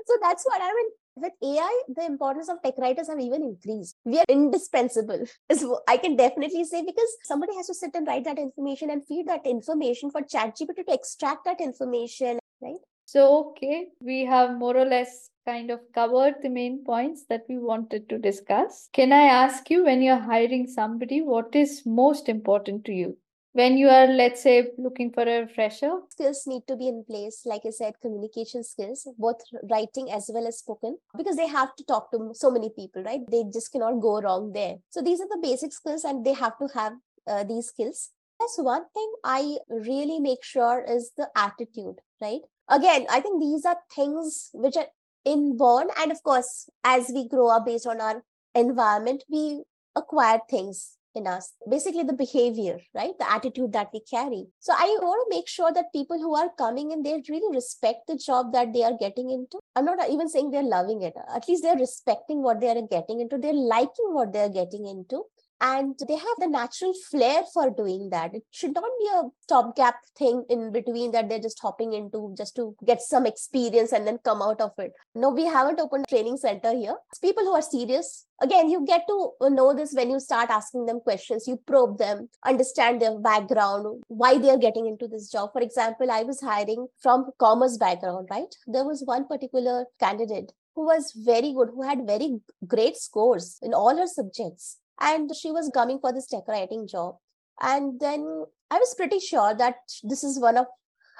So 0.08 0.14
that's 0.22 0.46
what 0.46 0.62
I 0.62 0.74
mean 0.74 0.90
with 1.16 1.34
AI, 1.44 1.82
the 1.96 2.06
importance 2.06 2.50
of 2.50 2.62
tech 2.62 2.76
writers 2.78 3.08
have 3.10 3.20
even 3.20 3.44
increased. 3.44 3.96
We 4.06 4.20
are 4.20 4.26
indispensable, 4.30 5.26
is 5.50 5.66
I 5.88 5.98
can 5.98 6.16
definitely 6.16 6.64
say, 6.64 6.84
because 6.84 7.18
somebody 7.24 7.56
has 7.56 7.68
to 7.68 7.74
sit 7.74 7.92
and 7.94 8.08
write 8.08 8.24
that 8.26 8.40
information 8.40 8.90
and 8.90 9.06
feed 9.06 9.28
that 9.28 9.46
information 9.46 10.12
for 10.12 10.22
ChatGPT 10.22 10.86
to 10.86 10.94
extract 10.94 11.46
that 11.46 11.60
information, 11.60 12.40
right? 12.62 12.80
So, 13.06 13.50
okay, 13.50 13.88
we 14.02 14.26
have 14.26 14.58
more 14.58 14.78
or 14.78 14.86
less 14.86 15.30
kind 15.46 15.70
of 15.72 15.80
covered 15.94 16.36
the 16.42 16.50
main 16.50 16.84
points 16.86 17.26
that 17.28 17.42
we 17.50 17.58
wanted 17.58 18.08
to 18.08 18.18
discuss. 18.18 18.88
Can 18.94 19.12
I 19.12 19.24
ask 19.24 19.70
you, 19.70 19.84
when 19.84 20.02
you're 20.02 20.18
hiring 20.18 20.68
somebody, 20.68 21.22
what 21.22 21.54
is 21.56 21.82
most 21.86 22.30
important 22.30 22.86
to 22.86 22.94
you? 22.94 23.18
When 23.54 23.78
you 23.78 23.90
are 23.90 24.08
let's 24.08 24.44
say 24.44 24.70
looking 24.78 25.12
for 25.12 25.24
a 25.24 25.48
fresher 25.54 25.92
skills 26.10 26.44
need 26.48 26.62
to 26.68 26.76
be 26.78 26.88
in 26.88 27.04
place 27.04 27.42
like 27.46 27.64
i 27.66 27.70
said 27.70 27.94
communication 28.02 28.64
skills 28.64 29.08
both 29.18 29.42
writing 29.70 30.10
as 30.12 30.30
well 30.34 30.48
as 30.48 30.60
spoken 30.60 30.98
because 31.18 31.36
they 31.36 31.48
have 31.48 31.76
to 31.76 31.84
talk 31.84 32.10
to 32.12 32.32
so 32.34 32.50
many 32.50 32.70
people 32.70 33.04
right? 33.04 33.22
They 33.30 33.44
just 33.52 33.72
cannot 33.72 34.00
go 34.02 34.22
wrong 34.22 34.52
there. 34.54 34.76
So 34.90 35.02
these 35.02 35.20
are 35.22 35.28
the 35.28 35.40
basic 35.42 35.74
skills 35.74 36.04
and 36.04 36.26
they 36.26 36.34
have 36.34 36.58
to 36.60 36.68
have 36.74 36.94
uh, 37.28 37.44
these 37.44 37.68
skills. 37.68 38.10
That's 38.40 38.58
one 38.58 38.86
thing 38.94 39.12
i 39.24 39.58
really 39.70 40.20
make 40.20 40.44
sure 40.44 40.84
is 40.88 41.12
the 41.18 41.30
attitude 41.36 42.00
right? 42.22 42.42
Again 42.70 43.06
i 43.10 43.20
think 43.20 43.42
these 43.42 43.66
are 43.66 43.78
things 43.94 44.50
which 44.54 44.78
are 44.78 44.88
inborn 45.26 45.90
and 46.00 46.12
of 46.12 46.24
course 46.24 46.70
as 46.84 47.12
we 47.14 47.28
grow 47.28 47.50
up 47.50 47.66
based 47.66 47.86
on 47.86 48.02
our 48.02 48.24
environment 48.56 49.24
we 49.30 49.64
acquire 49.96 50.40
things 50.50 50.98
in 51.16 51.28
us. 51.28 51.54
Basically 51.70 52.04
the 52.04 52.14
behavior 52.14 52.80
right? 52.94 53.18
The 53.18 53.32
attitude 53.32 53.74
that 53.74 53.90
we 53.94 54.02
carry. 54.02 54.48
So 54.60 54.74
i 54.76 54.98
want 55.02 55.22
to 55.26 55.36
make 55.36 55.48
sure 55.48 55.72
that 55.74 55.94
people 55.94 56.18
who 56.20 56.36
are 56.36 56.50
coming 56.58 56.92
in 56.92 57.04
they 57.04 57.22
really 57.30 57.56
respect 57.56 58.08
the 58.08 58.18
job 58.18 58.54
that 58.54 58.74
they 58.74 58.84
are 58.84 58.98
getting 59.00 59.30
into. 59.30 59.60
I'm 59.76 59.86
not 59.86 60.10
even 60.10 60.30
saying 60.30 60.52
they're 60.52 60.64
loving 60.64 61.02
it. 61.02 61.14
At 61.34 61.48
least 61.48 61.64
they're 61.64 61.78
respecting 61.78 62.42
what 62.42 62.60
they 62.60 62.70
are 62.70 62.88
getting 62.90 63.22
into. 63.22 63.38
They're 63.38 63.54
liking 63.54 64.14
what 64.14 64.34
they're 64.34 64.50
getting 64.50 64.86
into 64.88 65.24
and 65.62 65.96
they 66.08 66.16
have 66.16 66.38
the 66.40 66.48
natural 66.48 66.92
flair 67.12 67.44
for 67.54 67.70
doing 67.70 68.10
that. 68.10 68.34
It 68.34 68.44
should 68.50 68.74
not 68.74 68.90
be 69.00 69.08
a 69.14 69.24
stopgap 69.44 69.96
thing 70.18 70.44
in 70.50 70.72
between 70.72 71.12
that 71.12 71.30
they're 71.30 71.40
just 71.40 71.60
hopping 71.62 71.94
into 71.94 72.34
just 72.36 72.56
to 72.56 72.76
get 72.84 73.00
some 73.00 73.28
experience 73.28 73.92
and 73.92 74.08
then 74.08 74.18
come 74.26 74.42
out 74.42 74.60
of 74.60 74.72
it. 74.80 74.92
No 75.14 75.30
we 75.30 75.46
haven't 75.46 75.80
opened 75.80 76.08
training 76.10 76.38
center 76.38 76.74
here. 76.74 76.96
It's 77.12 77.20
people 77.20 77.44
who 77.44 77.54
are 77.54 77.62
serious. 77.62 78.26
Again 78.42 78.70
you 78.70 78.84
get 78.88 79.06
to 79.08 79.32
know 79.52 79.76
this 79.76 79.94
when 79.94 80.10
you 80.10 80.20
start 80.20 80.50
asking 80.50 80.88
them 80.88 81.00
questions. 81.00 81.48
You 81.48 81.58
probe 81.58 82.00
them 82.00 82.30
understand 82.44 83.00
their 83.00 83.20
background 83.20 84.04
why 84.08 84.40
they 84.40 84.50
are 84.50 84.58
getting 84.58 84.88
into 84.88 85.08
this 85.08 85.30
job. 85.30 85.52
For 85.54 85.62
example 85.62 86.10
i 86.10 86.24
was 86.24 86.42
hiring 86.42 86.88
from 87.00 87.30
commerce 87.40 87.78
background 87.78 88.30
right? 88.32 88.56
There 88.66 88.86
was 88.86 89.04
one 89.06 89.28
particular 89.28 89.86
candidate 90.00 90.54
who 90.76 90.86
was 90.86 91.14
very 91.16 91.54
good 91.54 91.70
who 91.76 91.84
had 91.84 92.08
very 92.08 92.40
great 92.68 92.98
scores 92.98 93.60
in 93.62 93.74
all 93.74 93.96
her 93.96 94.08
subjects 94.08 94.78
and 95.02 95.36
she 95.36 95.52
was 95.52 95.70
coming 95.74 96.00
for 96.00 96.14
this 96.14 96.28
tech 96.28 96.48
writing 96.48 96.88
job. 96.88 97.16
And 97.62 98.00
then 98.00 98.46
i 98.72 98.78
was 98.80 98.96
pretty 98.96 99.20
sure 99.20 99.54
that 99.54 99.76
this 100.04 100.24
is 100.24 100.40
one 100.40 100.58
of 100.58 100.68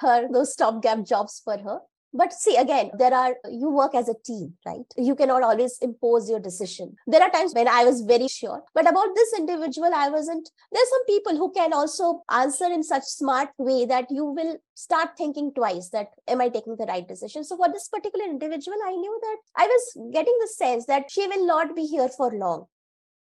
her 0.00 0.28
those 0.32 0.52
stopgap 0.54 1.04
jobs 1.04 1.40
for 1.44 1.58
her. 1.58 1.80
But 2.14 2.32
see 2.32 2.56
again 2.56 2.90
there 2.98 3.14
are 3.14 3.36
you 3.50 3.70
work 3.70 3.94
as 3.94 4.08
a 4.08 4.14
team 4.24 4.54
right? 4.66 4.96
You 4.96 5.14
cannot 5.14 5.42
always 5.42 5.78
impose 5.80 6.28
your 6.28 6.40
decision. 6.40 6.96
There 7.06 7.22
are 7.22 7.30
times 7.30 7.54
when 7.54 7.68
i 7.68 7.84
was 7.84 8.02
very 8.02 8.28
sure. 8.28 8.62
But 8.74 8.88
about 8.88 9.14
this 9.14 9.32
individual 9.38 9.94
i 9.94 10.08
wasn't. 10.08 10.50
There's 10.72 10.90
some 10.90 11.06
people 11.06 11.36
who 11.36 11.52
can 11.52 11.72
also 11.72 12.22
answer 12.30 12.66
in 12.66 12.82
such 12.82 13.04
smart 13.04 13.50
way 13.58 13.86
that 13.86 14.10
you 14.10 14.24
will 14.24 14.58
start 14.74 15.16
thinking 15.16 15.52
twice 15.54 15.88
that 15.90 16.08
am 16.28 16.40
i 16.40 16.48
taking 16.48 16.76
the 16.76 16.86
right 16.86 17.06
decision? 17.06 17.44
So 17.44 17.56
for 17.56 17.72
this 17.72 17.88
particular 17.88 18.26
individual 18.26 18.86
i 18.86 18.92
knew 18.92 19.18
that 19.22 19.64
i 19.64 19.66
was 19.66 20.12
getting 20.12 20.38
the 20.40 20.48
sense 20.48 20.86
that 20.86 21.10
she 21.10 21.26
will 21.28 21.46
not 21.46 21.76
be 21.76 21.86
here 21.86 22.08
for 22.08 22.30
long 22.32 22.66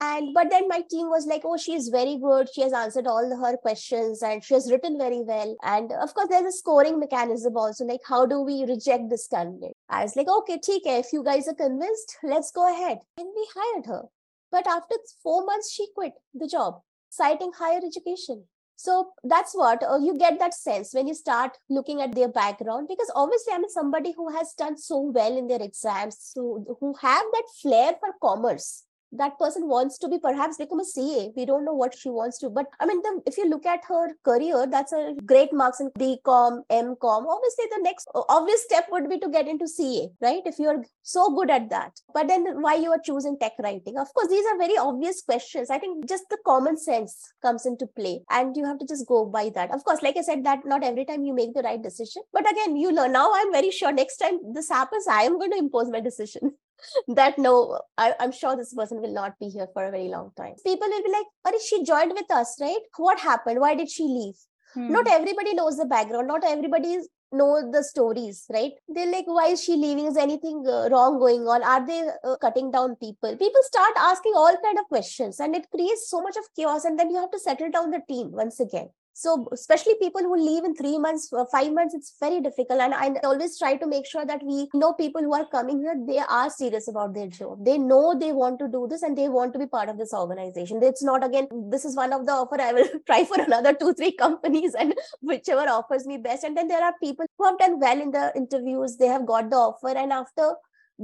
and 0.02 0.34
but 0.34 0.50
then 0.50 0.68
my 0.70 0.82
team 0.90 1.10
was 1.10 1.26
like 1.26 1.42
oh 1.44 1.58
she 1.58 1.74
is 1.74 1.90
very 1.90 2.18
good. 2.18 2.48
She 2.54 2.62
has 2.62 2.74
answered 2.74 3.08
all 3.08 3.36
her 3.36 3.58
questions 3.58 4.22
and 4.24 4.44
she 4.44 4.54
has 4.54 4.72
written 4.72 4.98
very 4.98 5.22
well. 5.22 5.58
And 5.64 5.92
of 5.92 6.14
course 6.14 6.30
there's 6.30 6.54
a 6.54 6.58
scoring 6.58 7.00
mechanism 7.00 7.58
also 7.58 7.86
like 7.86 8.02
how 8.08 8.26
do 8.26 8.42
we 8.42 8.64
reject 8.66 9.10
this 9.10 9.28
candidate? 9.28 9.76
I 9.90 10.04
was 10.04 10.16
like 10.16 10.30
okay 10.30 10.58
take 10.60 10.84
if 10.86 11.12
you 11.12 11.24
guys 11.24 11.48
are 11.48 11.54
convinced 11.54 12.18
let's 12.24 12.52
go 12.52 12.72
ahead. 12.72 13.00
And 13.18 13.28
we 13.36 13.48
hired 13.54 13.88
her. 13.88 14.04
But 14.52 14.68
after 14.68 14.96
four 15.22 15.46
months 15.46 15.72
she 15.72 15.88
quit 15.94 16.14
the 16.34 16.48
job 16.48 16.82
citing 17.10 17.52
higher 17.58 17.82
education. 17.86 18.46
So 18.78 19.10
that's 19.26 19.54
what 19.54 19.84
uh, 19.84 19.98
you 19.98 20.18
get 20.18 20.40
that 20.40 20.54
sense 20.54 20.94
when 20.94 21.08
you 21.08 21.14
start 21.14 21.58
looking 21.70 22.02
at 22.02 22.16
their 22.16 22.30
background 22.30 22.88
because 22.88 23.12
obviously 23.14 23.54
i'm 23.54 23.68
somebody 23.68 24.14
who 24.16 24.34
has 24.34 24.54
done 24.58 24.78
so 24.78 25.02
well 25.14 25.38
in 25.38 25.48
their 25.48 25.62
exams 25.62 26.16
so 26.18 26.78
who 26.80 26.96
have 27.02 27.26
that 27.34 27.44
flair 27.62 27.96
for 28.00 28.14
commerce 28.22 28.86
that 29.12 29.38
person 29.40 29.68
wants 29.68 29.98
to 30.00 30.08
be 30.08 30.20
perhaps 30.20 30.58
become 30.58 30.80
a 30.80 30.86
CA. 30.86 31.32
We 31.36 31.46
don't 31.46 31.66
know 31.66 31.74
what 31.74 31.98
she 31.98 32.10
wants 32.10 32.38
to. 32.40 32.50
But 32.50 32.68
I 32.80 32.86
mean, 32.86 33.02
the, 33.02 33.22
if 33.26 33.38
you 33.38 33.50
look 33.50 33.66
at 33.66 33.84
her 33.88 34.10
career, 34.24 34.68
that's 34.68 34.92
a 34.92 35.16
great 35.26 35.52
marks 35.52 35.80
in 35.80 35.90
BCom, 35.92 36.62
MCom. 36.70 37.26
Obviously, 37.28 37.66
the 37.72 37.82
next 37.82 38.08
obvious 38.14 38.64
step 38.64 38.88
would 38.92 39.10
be 39.10 39.20
to 39.20 39.30
get 39.30 39.48
into 39.48 39.68
CA, 39.68 40.10
right? 40.22 40.42
If 40.46 40.60
you're 40.60 40.84
so 41.02 41.36
good 41.36 41.50
at 41.50 41.70
that. 41.70 42.00
But 42.14 42.28
then 42.28 42.62
why 42.62 42.76
you 42.76 42.92
are 42.92 43.02
choosing 43.04 43.38
tech 43.40 43.54
writing? 43.60 43.98
Of 43.98 44.14
course, 44.14 44.30
these 44.30 44.46
are 44.46 44.58
very 44.58 44.78
obvious 44.78 45.22
questions. 45.22 45.70
I 45.70 45.80
think 45.80 46.08
just 46.08 46.26
the 46.30 46.38
common 46.46 46.78
sense 46.78 47.34
comes 47.42 47.66
into 47.66 47.88
play 47.88 48.22
and 48.30 48.56
you 48.56 48.66
have 48.66 48.80
to 48.80 48.86
just 48.86 49.08
go 49.08 49.26
by 49.26 49.50
that. 49.56 49.74
Of 49.74 49.84
course, 49.84 50.02
like 50.02 50.18
I 50.18 50.22
said, 50.22 50.44
that 50.46 50.66
not 50.66 50.84
every 50.84 51.06
time 51.06 51.24
you 51.24 51.34
make 51.34 51.54
the 51.54 51.62
right 51.62 51.82
decision. 51.82 52.24
But 52.32 52.50
again, 52.50 52.76
you 52.76 52.92
learn. 52.92 53.14
Now 53.14 53.32
I'm 53.34 53.52
very 53.52 53.72
sure 53.72 53.92
next 53.92 54.18
time 54.18 54.40
this 54.54 54.70
happens, 54.70 55.08
I 55.08 55.24
am 55.24 55.40
going 55.40 55.52
to 55.52 55.58
impose 55.58 55.90
my 55.90 56.00
decision. 56.00 56.54
that 57.08 57.38
no, 57.38 57.80
I, 57.98 58.14
am 58.20 58.32
sure 58.32 58.56
this 58.56 58.74
person 58.74 59.02
will 59.02 59.14
not 59.14 59.38
be 59.40 59.50
here 59.50 59.68
for 59.74 59.86
a 59.86 59.92
very 59.92 60.08
long 60.08 60.32
time. 60.36 60.56
People 60.66 60.88
will 60.88 61.04
be 61.04 61.12
like, 61.12 61.26
Are 61.46 61.60
she 61.60 61.84
joined 61.84 62.14
with 62.14 62.32
us, 62.32 62.58
right? 62.60 62.80
What 62.98 63.20
happened? 63.20 63.60
Why 63.60 63.76
did 63.76 63.90
she 63.90 64.04
leave? 64.04 64.36
Hmm. 64.74 64.92
Not 64.92 65.08
everybody 65.08 65.54
knows 65.54 65.78
the 65.78 65.86
background. 65.86 66.28
Not 66.28 66.44
everybody 66.44 67.00
know 67.32 67.72
the 67.72 67.84
stories, 67.84 68.46
right? 68.50 68.74
They're 68.88 69.12
like, 69.12 69.26
why 69.26 69.48
is 69.48 69.64
she 69.64 69.74
leaving? 69.74 70.06
Is 70.06 70.18
anything 70.18 70.66
uh, 70.68 70.90
wrong 70.92 71.20
going 71.20 71.48
on? 71.48 71.64
Are 71.64 71.86
they 71.86 72.08
uh, 72.24 72.36
cutting 72.38 72.72
down 72.72 72.96
people? 72.96 73.36
People 73.36 73.62
start 73.64 73.94
asking 73.98 74.34
all 74.36 74.56
kind 74.64 74.80
of 74.80 74.86
questions, 74.86 75.40
and 75.40 75.56
it 75.56 75.70
creates 75.72 76.10
so 76.10 76.22
much 76.22 76.38
of 76.38 76.44
chaos. 76.56 76.86
And 76.86 77.00
then 77.00 77.10
you 77.10 77.18
have 77.18 77.32
to 77.32 77.40
settle 77.40 77.72
down 77.72 77.92
the 77.92 78.02
team 78.08 78.32
once 78.32 78.60
again. 78.60 78.90
So 79.14 79.48
especially 79.52 79.96
people 80.02 80.22
who 80.22 80.36
leave 80.36 80.64
in 80.64 80.76
three 80.76 80.98
months 80.98 81.32
uh, 81.34 81.46
five 81.52 81.74
months 81.74 81.94
it's 81.94 82.14
very 82.20 82.42
difficult. 82.42 82.80
And 82.80 82.94
i 82.94 83.14
always 83.24 83.58
try 83.58 83.76
to 83.76 83.88
make 83.88 84.06
sure 84.06 84.26
that 84.26 84.42
we 84.44 84.70
know 84.74 84.94
people 84.94 85.22
who 85.22 85.34
are 85.34 85.46
coming 85.46 85.80
here 85.80 85.96
they 86.08 86.20
are 86.20 86.50
serious 86.50 86.88
about 86.88 87.14
their 87.14 87.28
job. 87.28 87.66
They 87.66 87.78
know 87.78 88.18
they 88.18 88.32
want 88.32 88.60
to 88.60 88.68
do 88.68 88.88
this 88.90 89.04
and 89.04 89.18
they 89.18 89.30
want 89.30 89.54
to 89.54 89.60
be 89.60 89.66
part 89.66 89.90
of 89.90 89.98
this 89.98 90.14
organization. 90.14 90.82
It's 90.82 91.04
not 91.04 91.24
again 91.24 91.48
this 91.70 91.86
is 91.86 91.96
one 91.96 92.14
of 92.14 92.26
the 92.26 92.32
offer 92.32 92.62
i 92.62 92.74
will 92.74 92.90
try 93.06 93.24
for 93.24 93.42
another 93.42 93.74
two 93.74 93.94
three 93.94 94.12
companies 94.12 94.74
and 94.76 94.94
whichever 95.22 95.68
offers 95.70 96.06
me 96.06 96.18
best. 96.18 96.44
And 96.44 96.56
then 96.56 96.68
there 96.68 96.84
are 96.84 96.94
people 97.02 97.26
who 97.38 97.46
have 97.46 97.58
done 97.58 97.80
well 97.80 98.02
in 98.02 98.12
the 98.12 98.32
interviews. 98.36 98.98
They 98.98 99.08
have 99.08 99.26
got 99.26 99.50
the 99.50 99.58
offer. 99.58 99.90
And 99.90 100.12
after 100.14 100.54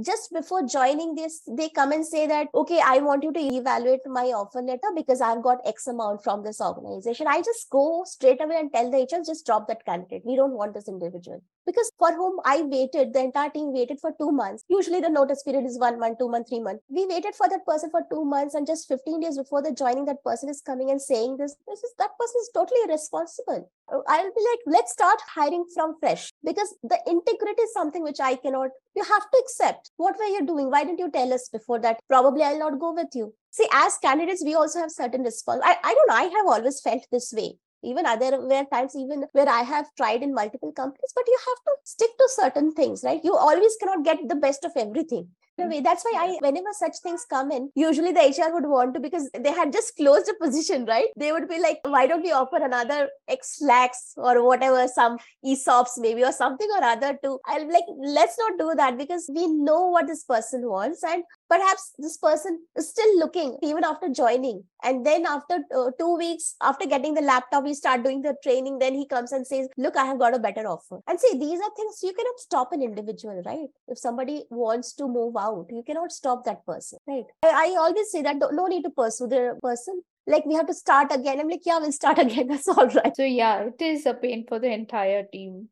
just 0.04 0.30
before 0.32 0.62
joining 0.66 1.14
this 1.14 1.40
they 1.48 1.68
come 1.70 1.90
and 1.90 2.06
say 2.06 2.26
that 2.26 2.48
okay 2.54 2.80
i 2.84 2.98
want 2.98 3.22
you 3.22 3.32
to 3.32 3.40
evaluate 3.40 4.00
my 4.06 4.24
offer 4.40 4.60
letter 4.60 4.90
because 4.94 5.22
i've 5.22 5.42
got 5.42 5.58
x 5.66 5.86
amount 5.86 6.22
from 6.22 6.42
this 6.42 6.60
organization. 6.60 7.26
I 7.26 7.40
just 7.42 7.70
go 7.70 8.04
straight 8.04 8.42
away 8.42 8.56
and 8.58 8.72
tell 8.72 8.90
the 8.90 9.02
hr 9.02 9.24
just 9.24 9.46
drop 9.46 9.68
that 9.68 9.84
candidate. 9.84 10.22
We 10.24 10.36
don't 10.36 10.52
want 10.52 10.74
this 10.74 10.88
individual 10.88 11.42
because 11.66 11.90
for 11.98 12.12
whom 12.12 12.38
i 12.44 12.62
waited 12.62 13.12
the 13.12 13.20
entire 13.20 13.50
team 13.50 13.72
waited 13.72 13.98
for 14.00 14.12
two 14.18 14.30
months. 14.30 14.64
Usually 14.68 15.00
the 15.00 15.10
notice 15.10 15.42
period 15.42 15.64
is 15.66 15.78
one 15.78 15.98
month 15.98 16.18
two 16.18 16.28
month 16.28 16.48
three 16.48 16.60
month 16.60 16.80
we 16.88 17.06
waited 17.06 17.34
for 17.34 17.48
that 17.48 17.66
person 17.66 17.90
for 17.90 18.02
two 18.10 18.24
months 18.24 18.54
and 18.54 18.66
just 18.66 18.88
15 18.88 19.20
days 19.20 19.38
before 19.38 19.62
the 19.62 19.72
joining 19.72 20.04
that 20.06 20.22
person 20.24 20.48
is 20.48 20.60
coming 20.60 20.90
and 20.90 21.00
saying 21.00 21.36
this. 21.36 21.56
This 21.68 21.82
is 21.82 21.92
that 21.98 22.18
person 22.18 22.40
is 22.40 22.50
totally 22.54 22.80
irresponsible. 22.86 23.70
Uh, 23.92 23.98
I'll 24.08 24.32
be 24.38 24.46
like 24.50 24.60
let's 24.66 24.92
start 24.92 25.20
hiring 25.26 25.64
from 25.74 25.96
fresh. 26.00 26.30
Because 26.44 26.74
the 26.82 26.98
integrity 27.06 27.62
is 27.62 27.72
something 27.72 28.02
which 28.02 28.20
i 28.20 28.34
cannot 28.36 28.70
you 28.94 29.04
have 29.04 29.30
to 29.30 29.38
accept. 29.38 29.90
What 29.96 30.16
were 30.18 30.32
you 30.36 30.46
doing? 30.46 30.70
Why 30.70 30.84
didn't 30.84 31.00
you 31.00 31.10
tell 31.10 31.32
us 31.32 31.48
before 31.48 31.80
that? 31.80 32.00
Probably 32.08 32.42
i'll 32.42 32.58
not 32.58 32.78
go 32.78 32.92
with 32.92 33.14
you. 33.14 33.34
See 33.50 33.68
as 33.72 33.98
candidates 33.98 34.44
we 34.44 34.54
also 34.54 34.80
have 34.80 34.90
certain 34.90 35.22
response. 35.22 35.62
I, 35.64 35.76
I 35.82 35.94
don't 35.94 36.08
know 36.08 36.14
i 36.14 36.22
have 36.22 36.46
always 36.46 36.80
felt 36.80 37.06
this 37.10 37.32
way 37.36 37.58
even 37.90 38.06
other 38.12 38.30
where 38.50 38.66
times 38.74 38.96
even 38.96 39.24
where 39.32 39.48
i 39.48 39.62
have 39.72 39.86
tried 40.00 40.22
in 40.26 40.34
multiple 40.40 40.72
companies 40.80 41.12
but 41.14 41.28
you 41.32 41.38
have 41.48 41.60
to 41.68 41.74
stick 41.84 42.10
to 42.18 42.28
certain 42.30 42.72
things 42.72 43.02
right? 43.04 43.20
You 43.24 43.36
always 43.36 43.76
cannot 43.80 44.04
get 44.04 44.28
the 44.28 44.34
best 44.46 44.64
of 44.64 44.72
everything 44.76 45.28
way. 45.64 45.80
That's 45.80 46.04
why 46.04 46.12
I, 46.16 46.36
whenever 46.40 46.68
such 46.72 46.98
things 47.02 47.24
come 47.28 47.50
in, 47.50 47.70
usually 47.74 48.12
the 48.12 48.20
HR 48.20 48.52
would 48.52 48.66
want 48.66 48.94
to 48.94 49.00
because 49.00 49.30
they 49.38 49.52
had 49.52 49.72
just 49.72 49.96
closed 49.96 50.28
a 50.28 50.34
position, 50.34 50.84
right? 50.84 51.08
They 51.16 51.32
would 51.32 51.48
be 51.48 51.58
like, 51.60 51.80
why 51.84 52.06
don't 52.06 52.22
we 52.22 52.32
offer 52.32 52.56
another 52.56 53.08
X 53.28 53.58
lakhs 53.62 54.12
or 54.16 54.44
whatever, 54.44 54.86
some 54.88 55.18
ESOPs 55.44 55.98
maybe 55.98 56.24
or 56.24 56.32
something 56.32 56.68
or 56.76 56.84
other 56.84 57.18
to, 57.24 57.38
I'll 57.46 57.72
like, 57.72 57.84
let's 57.96 58.38
not 58.38 58.58
do 58.58 58.74
that 58.76 58.98
because 58.98 59.30
we 59.34 59.46
know 59.46 59.88
what 59.88 60.06
this 60.06 60.24
person 60.24 60.68
wants 60.68 61.02
and 61.02 61.22
perhaps 61.48 61.92
this 61.98 62.16
person 62.18 62.60
is 62.76 62.90
still 62.90 63.18
looking 63.18 63.56
even 63.62 63.84
after 63.84 64.08
joining. 64.08 64.64
And 64.82 65.04
then 65.06 65.26
after 65.26 65.60
uh, 65.74 65.90
two 65.98 66.16
weeks 66.16 66.54
after 66.62 66.86
getting 66.86 67.14
the 67.14 67.22
laptop 67.22 67.64
we 67.64 67.74
start 67.74 68.04
doing 68.04 68.22
the 68.22 68.36
training. 68.42 68.78
Then 68.78 68.94
he 68.94 69.06
comes 69.06 69.32
and 69.32 69.46
says 69.46 69.68
look 69.76 69.96
i 69.96 70.04
have 70.04 70.18
got 70.18 70.34
a 70.34 70.38
better 70.38 70.66
offer. 70.66 71.00
And 71.06 71.18
see 71.18 71.38
these 71.38 71.60
are 71.60 71.70
things 71.76 72.00
you 72.02 72.12
cannot 72.12 72.38
stop 72.38 72.72
an 72.72 72.82
individual 72.82 73.42
right? 73.44 73.68
If 73.88 73.98
somebody 73.98 74.44
wants 74.50 74.92
to 74.94 75.08
move 75.08 75.36
out 75.36 75.45
you 75.70 75.82
cannot 75.86 76.12
stop 76.12 76.44
that 76.44 76.64
person 76.66 76.98
right? 77.06 77.24
I, 77.42 77.48
I 77.48 77.76
always 77.78 78.10
say 78.10 78.22
that 78.22 78.36
no 78.52 78.66
need 78.66 78.82
to 78.84 78.90
pursue 78.90 79.26
the 79.28 79.58
person. 79.62 80.02
Like 80.26 80.44
we 80.44 80.54
have 80.54 80.66
to 80.66 80.74
start 80.74 81.12
again. 81.12 81.40
I'm 81.40 81.48
like 81.48 81.64
yeah 81.64 81.78
we'll 81.78 81.92
start 81.92 82.18
again. 82.26 82.48
That's 82.48 82.68
all 82.68 82.86
right. 82.88 83.14
So 83.16 83.24
yeah 83.24 83.64
it 83.64 83.80
is 83.80 84.06
a 84.06 84.14
pain 84.14 84.44
for 84.48 84.58
the 84.58 84.72
entire 84.72 85.24
team. 85.24 85.68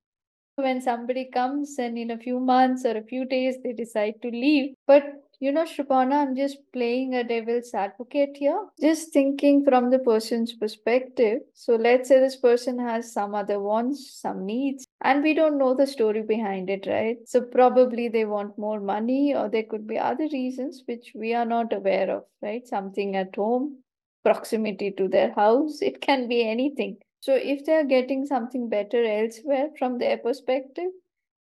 When 0.57 0.81
somebody 0.81 1.27
comes 1.33 1.77
and 1.79 1.99
in 1.99 2.11
a 2.11 2.19
few 2.19 2.39
months 2.41 2.85
or 2.85 2.97
a 2.97 3.03
few 3.03 3.25
days 3.25 3.57
they 3.63 3.73
decide 3.73 4.23
to 4.23 4.29
leave. 4.29 4.75
But 4.87 5.05
you 5.41 5.53
know, 5.53 5.65
Sriparna, 5.65 6.15
I'm 6.23 6.37
just 6.37 6.59
playing 6.73 7.15
a 7.15 7.25
devil's 7.25 7.75
advocate 7.75 8.37
here, 8.37 8.67
just 8.81 9.13
thinking 9.13 9.65
from 9.65 9.91
the 9.91 9.99
person's 9.99 10.53
perspective. 10.55 11.41
So 11.55 11.75
let's 11.77 12.09
say 12.09 12.21
this 12.21 12.37
person 12.37 12.79
has 12.79 13.13
some 13.13 13.35
other 13.35 13.61
wants, 13.61 14.21
some 14.21 14.47
needs, 14.47 14.84
and 15.03 15.23
we 15.23 15.35
don't 15.35 15.59
know 15.59 15.75
the 15.75 15.87
story 15.87 16.23
behind 16.23 16.71
it, 16.71 16.87
right? 16.87 17.19
So 17.29 17.43
probably 17.43 18.09
they 18.09 18.25
want 18.25 18.59
more 18.59 18.81
money, 18.81 19.35
or 19.35 19.49
there 19.49 19.63
could 19.65 19.87
be 19.87 19.99
other 19.99 20.29
reasons 20.33 20.83
which 20.87 21.13
we 21.15 21.35
are 21.35 21.45
not 21.45 21.73
aware 21.73 22.11
of, 22.11 22.25
right? 22.43 22.67
Something 22.67 23.17
at 23.17 23.37
home, 23.37 23.83
proximity 24.25 24.91
to 24.93 25.09
their 25.09 25.33
house, 25.33 25.81
it 25.83 26.01
can 26.01 26.29
be 26.29 26.47
anything. 26.49 26.99
So 27.21 27.35
if 27.35 27.65
they're 27.65 27.85
getting 27.85 28.27
something 28.27 28.69
better 28.69 29.05
elsewhere 29.05 29.71
from 29.79 29.99
their 29.99 30.19
perspective, 30.19 30.91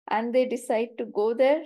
and 0.08 0.34
they 0.34 0.44
decide 0.44 0.98
to 0.98 1.04
go 1.06 1.34
there 1.34 1.64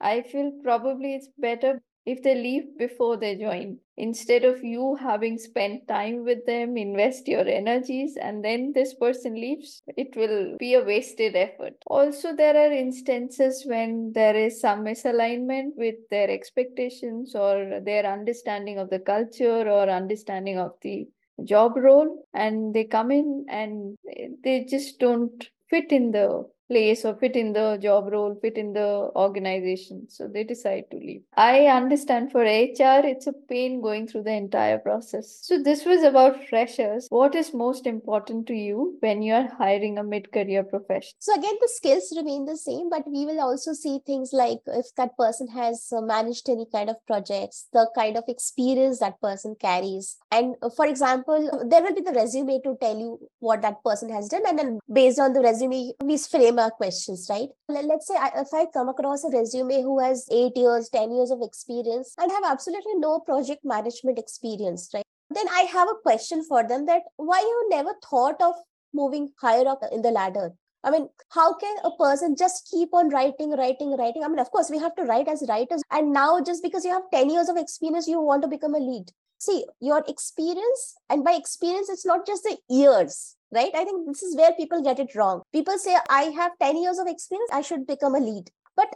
I 0.00 0.22
feel 0.22 0.52
probably 0.62 1.14
it's 1.14 1.28
better 1.38 1.82
if 2.06 2.22
they 2.22 2.34
leave 2.34 2.76
before 2.78 3.16
they 3.16 3.36
join. 3.36 3.78
Instead 3.96 4.44
of 4.44 4.62
you 4.62 4.96
having 4.96 5.38
spent 5.38 5.86
time 5.86 6.24
with 6.24 6.44
them 6.46 6.76
invest 6.76 7.28
your 7.28 7.46
energies 7.46 8.16
and 8.20 8.44
then 8.44 8.72
this 8.74 8.94
person 8.94 9.34
leaves 9.34 9.82
it 9.96 10.16
will 10.16 10.56
be 10.58 10.74
a 10.74 10.82
wasted 10.84 11.36
effort. 11.36 11.74
Also 11.86 12.34
there 12.34 12.56
are 12.56 12.72
instances 12.72 13.64
when 13.66 14.12
there 14.12 14.36
is 14.36 14.60
some 14.60 14.84
misalignment 14.84 15.70
with 15.76 15.94
their 16.10 16.28
expectations 16.28 17.34
or 17.34 17.80
their 17.84 18.04
understanding 18.04 18.78
of 18.78 18.90
the 18.90 18.98
culture 18.98 19.68
or 19.68 19.88
understanding 19.88 20.58
of 20.58 20.72
the 20.82 21.06
job 21.44 21.76
role 21.76 22.26
and 22.32 22.74
they 22.74 22.84
come 22.84 23.10
in 23.10 23.46
and 23.48 23.96
they 24.42 24.64
just 24.68 24.98
don't 24.98 25.48
fit 25.68 25.90
in 25.90 26.12
the 26.12 26.44
place 26.74 27.04
or 27.04 27.14
fit 27.14 27.36
in 27.36 27.52
the 27.52 27.78
job 27.80 28.08
role, 28.10 28.36
fit 28.42 28.56
in 28.58 28.72
the 28.72 29.10
organization. 29.24 30.06
So 30.08 30.26
they 30.26 30.44
decide 30.44 30.84
to 30.90 30.96
leave. 30.96 31.22
I 31.36 31.66
understand 31.66 32.32
for 32.32 32.42
HR, 32.42 33.02
it's 33.12 33.28
a 33.28 33.32
pain 33.48 33.80
going 33.80 34.08
through 34.08 34.24
the 34.24 34.32
entire 34.32 34.78
process. 34.78 35.38
So 35.42 35.62
this 35.62 35.84
was 35.84 36.02
about 36.02 36.48
freshers. 36.48 37.06
What 37.10 37.34
is 37.34 37.54
most 37.54 37.86
important 37.86 38.46
to 38.48 38.54
you 38.54 38.96
when 39.00 39.22
you're 39.22 39.48
hiring 39.56 39.98
a 39.98 40.04
mid 40.04 40.32
career 40.32 40.64
professional? 40.64 41.14
So 41.18 41.34
again, 41.34 41.54
the 41.60 41.70
skills 41.74 42.12
remain 42.16 42.44
the 42.44 42.56
same, 42.56 42.90
but 42.90 43.04
we 43.06 43.24
will 43.24 43.40
also 43.40 43.72
see 43.72 44.00
things 44.06 44.30
like 44.32 44.58
if 44.66 44.86
that 44.96 45.16
person 45.16 45.48
has 45.48 45.88
managed 45.92 46.48
any 46.48 46.66
kind 46.72 46.90
of 46.90 46.96
projects, 47.06 47.66
the 47.72 47.88
kind 47.94 48.16
of 48.16 48.24
experience 48.28 48.98
that 48.98 49.20
person 49.20 49.54
carries. 49.60 50.16
And 50.32 50.56
for 50.76 50.86
example, 50.86 51.66
there 51.70 51.82
will 51.82 51.94
be 51.94 52.00
the 52.00 52.12
resume 52.12 52.60
to 52.64 52.76
tell 52.80 52.98
you 52.98 53.18
what 53.38 53.62
that 53.62 53.82
person 53.84 54.10
has 54.10 54.28
done. 54.28 54.42
And 54.46 54.58
then 54.58 54.78
based 54.92 55.20
on 55.20 55.32
the 55.32 55.40
resume, 55.40 55.92
we 56.02 56.18
frame 56.18 56.58
questions, 56.70 57.26
right? 57.30 57.48
Let's 57.68 58.06
say 58.06 58.14
if 58.36 58.48
I 58.52 58.66
come 58.72 58.88
across 58.88 59.24
a 59.24 59.30
resume 59.30 59.82
who 59.82 60.00
has 60.00 60.26
eight 60.30 60.56
years, 60.56 60.88
10 60.90 61.12
years 61.12 61.30
of 61.30 61.40
experience 61.42 62.14
and 62.18 62.30
have 62.30 62.44
absolutely 62.44 62.94
no 62.96 63.20
project 63.20 63.64
management 63.64 64.18
experience, 64.18 64.90
right? 64.94 65.04
Then 65.30 65.48
I 65.48 65.62
have 65.72 65.88
a 65.88 66.00
question 66.02 66.44
for 66.44 66.66
them 66.66 66.86
that 66.86 67.02
why 67.16 67.40
you 67.40 67.68
never 67.70 67.94
thought 68.08 68.40
of 68.40 68.54
moving 68.94 69.32
higher 69.38 69.66
up 69.68 69.80
in 69.92 70.02
the 70.02 70.10
ladder? 70.10 70.52
I 70.84 70.90
mean, 70.90 71.08
how 71.30 71.54
can 71.54 71.76
a 71.82 71.90
person 71.92 72.36
just 72.36 72.68
keep 72.70 72.92
on 72.92 73.08
writing, 73.08 73.56
writing, 73.56 73.96
writing? 73.96 74.22
I 74.22 74.28
mean, 74.28 74.38
of 74.38 74.50
course, 74.50 74.70
we 74.70 74.78
have 74.78 74.94
to 74.96 75.04
write 75.04 75.28
as 75.28 75.44
writers. 75.48 75.82
And 75.90 76.12
now, 76.12 76.40
just 76.42 76.62
because 76.62 76.84
you 76.84 76.92
have 76.92 77.10
10 77.12 77.30
years 77.30 77.48
of 77.48 77.56
experience, 77.56 78.06
you 78.06 78.20
want 78.20 78.42
to 78.42 78.48
become 78.48 78.74
a 78.74 78.78
lead. 78.78 79.10
See, 79.38 79.64
your 79.80 80.04
experience, 80.06 80.94
and 81.08 81.24
by 81.24 81.32
experience, 81.32 81.88
it's 81.88 82.06
not 82.06 82.26
just 82.26 82.44
the 82.44 82.56
years 82.68 83.36
right? 83.54 83.70
I 83.74 83.84
think 83.84 84.06
this 84.06 84.22
is 84.22 84.36
where 84.36 84.52
people 84.52 84.82
get 84.82 84.98
it 84.98 85.14
wrong. 85.14 85.42
People 85.52 85.78
say, 85.78 85.96
I 86.10 86.24
have 86.24 86.52
10 86.60 86.76
years 86.82 86.98
of 86.98 87.06
experience, 87.06 87.50
I 87.52 87.62
should 87.62 87.86
become 87.86 88.14
a 88.14 88.20
lead. 88.20 88.50
But 88.76 88.94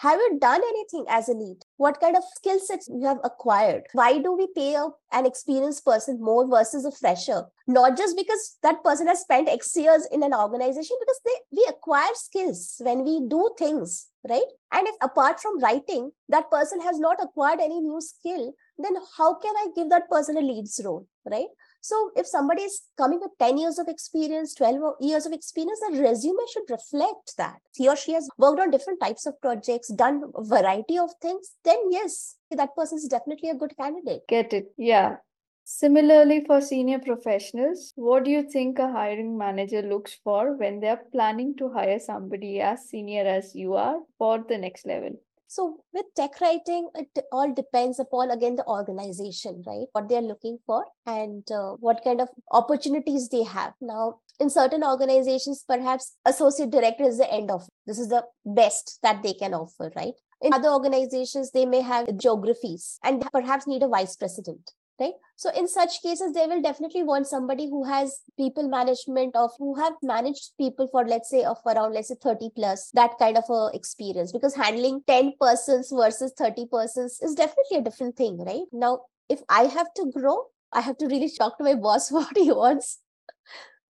have 0.00 0.18
you 0.18 0.38
done 0.40 0.60
anything 0.60 1.04
as 1.08 1.28
a 1.28 1.32
lead? 1.32 1.58
What 1.76 2.00
kind 2.00 2.16
of 2.16 2.24
skill 2.34 2.58
sets 2.58 2.88
you 2.88 3.06
have 3.06 3.18
acquired? 3.22 3.84
Why 3.92 4.18
do 4.18 4.32
we 4.32 4.48
pay 4.48 4.74
an 5.12 5.26
experienced 5.26 5.84
person 5.84 6.20
more 6.20 6.48
versus 6.48 6.84
a 6.84 6.90
fresher? 6.90 7.44
Not 7.68 7.96
just 7.96 8.16
because 8.16 8.56
that 8.64 8.82
person 8.82 9.06
has 9.06 9.20
spent 9.20 9.48
X 9.48 9.76
years 9.76 10.08
in 10.10 10.24
an 10.24 10.34
organization, 10.34 10.96
because 10.98 11.20
they 11.24 11.36
we 11.52 11.66
acquire 11.68 12.14
skills 12.14 12.80
when 12.80 13.04
we 13.04 13.28
do 13.28 13.50
things, 13.56 14.08
right? 14.28 14.50
And 14.72 14.88
if 14.88 14.96
apart 15.00 15.38
from 15.38 15.60
writing, 15.60 16.10
that 16.30 16.50
person 16.50 16.80
has 16.80 16.98
not 16.98 17.22
acquired 17.22 17.60
any 17.60 17.80
new 17.80 18.00
skill, 18.00 18.54
then 18.78 18.96
how 19.16 19.34
can 19.34 19.54
I 19.56 19.68
give 19.76 19.90
that 19.90 20.10
person 20.10 20.36
a 20.36 20.40
lead's 20.40 20.80
role, 20.84 21.06
right? 21.30 21.46
So 21.82 22.12
if 22.14 22.28
somebody 22.28 22.62
is 22.62 22.82
coming 22.96 23.18
with 23.20 23.32
10 23.40 23.58
years 23.58 23.78
of 23.78 23.88
experience, 23.88 24.54
12 24.54 24.94
years 25.00 25.26
of 25.26 25.32
experience, 25.32 25.80
the 25.80 26.00
resume 26.00 26.46
should 26.52 26.70
reflect 26.70 27.36
that. 27.38 27.56
He 27.74 27.88
or 27.88 27.96
she 27.96 28.12
has 28.12 28.28
worked 28.38 28.60
on 28.60 28.70
different 28.70 29.00
types 29.00 29.26
of 29.26 29.40
projects, 29.40 29.92
done 29.92 30.22
a 30.36 30.44
variety 30.44 30.96
of 30.96 31.10
things, 31.20 31.56
then 31.64 31.78
yes, 31.90 32.36
that 32.52 32.76
person 32.76 32.98
is 32.98 33.08
definitely 33.08 33.50
a 33.50 33.56
good 33.56 33.76
candidate. 33.76 34.22
Get 34.28 34.52
it. 34.52 34.72
Yeah. 34.78 35.16
Similarly, 35.64 36.44
for 36.44 36.60
senior 36.60 37.00
professionals, 37.00 37.92
what 37.96 38.24
do 38.24 38.30
you 38.30 38.48
think 38.48 38.78
a 38.78 38.90
hiring 38.90 39.36
manager 39.36 39.82
looks 39.82 40.14
for 40.22 40.56
when 40.56 40.80
they're 40.80 41.02
planning 41.12 41.56
to 41.56 41.70
hire 41.70 41.98
somebody 41.98 42.60
as 42.60 42.88
senior 42.88 43.24
as 43.24 43.54
you 43.54 43.74
are 43.74 43.98
for 44.18 44.44
the 44.48 44.58
next 44.58 44.86
level? 44.86 45.20
So 45.52 45.84
with 45.92 46.06
tech 46.16 46.40
writing, 46.40 46.88
it 46.94 47.26
all 47.30 47.52
depends 47.52 47.98
upon 47.98 48.30
again 48.30 48.56
the 48.56 48.66
organization, 48.66 49.62
right? 49.66 49.86
What 49.92 50.08
they're 50.08 50.22
looking 50.22 50.56
for 50.64 50.86
and 51.04 51.44
uh, 51.50 51.72
what 51.72 52.02
kind 52.02 52.22
of 52.22 52.30
opportunities 52.52 53.28
they 53.28 53.42
have. 53.42 53.74
Now, 53.78 54.20
in 54.40 54.48
certain 54.48 54.82
organizations, 54.82 55.62
perhaps 55.68 56.16
associate 56.24 56.70
director 56.70 57.04
is 57.04 57.18
the 57.18 57.30
end 57.30 57.50
of 57.50 57.68
this 57.86 57.98
is 57.98 58.08
the 58.08 58.24
best 58.46 58.98
that 59.02 59.22
they 59.22 59.34
can 59.34 59.52
offer, 59.52 59.92
right? 59.94 60.14
In 60.40 60.54
other 60.54 60.70
organizations, 60.70 61.50
they 61.50 61.66
may 61.66 61.82
have 61.82 62.16
geographies 62.16 62.98
and 63.04 63.22
perhaps 63.30 63.66
need 63.66 63.82
a 63.82 63.88
vice 63.88 64.16
president 64.16 64.72
right? 65.02 65.14
So 65.36 65.50
in 65.50 65.68
such 65.68 66.00
cases 66.02 66.32
they 66.32 66.46
will 66.46 66.62
definitely 66.62 67.02
want 67.02 67.26
somebody 67.26 67.68
who 67.68 67.84
has 67.84 68.20
people 68.36 68.68
management 68.68 69.36
of 69.36 69.50
who 69.58 69.74
have 69.74 69.94
managed 70.02 70.50
people 70.58 70.88
for 70.88 71.04
let's 71.04 71.30
say 71.30 71.44
of 71.44 71.58
around 71.66 71.94
let's 71.94 72.08
say 72.08 72.16
30 72.22 72.50
plus 72.56 72.90
that 72.94 73.18
kind 73.18 73.36
of 73.36 73.44
a 73.50 73.70
experience. 73.74 74.32
Because 74.32 74.54
handling 74.54 75.02
10 75.06 75.32
persons 75.40 75.92
versus 75.92 76.32
30 76.38 76.66
persons 76.72 77.18
is 77.22 77.34
definitely 77.34 77.78
a 77.78 77.82
different 77.82 78.16
thing 78.16 78.38
right? 78.44 78.68
Now 78.72 79.00
if 79.28 79.40
i 79.48 79.62
have 79.64 79.92
to 79.94 80.10
grow 80.14 80.36
i 80.72 80.80
have 80.80 80.98
to 80.98 81.06
really 81.06 81.30
talk 81.38 81.56
to 81.58 81.64
my 81.64 81.74
boss 81.74 82.10
what 82.18 82.36
he 82.36 82.50
wants. 82.52 82.98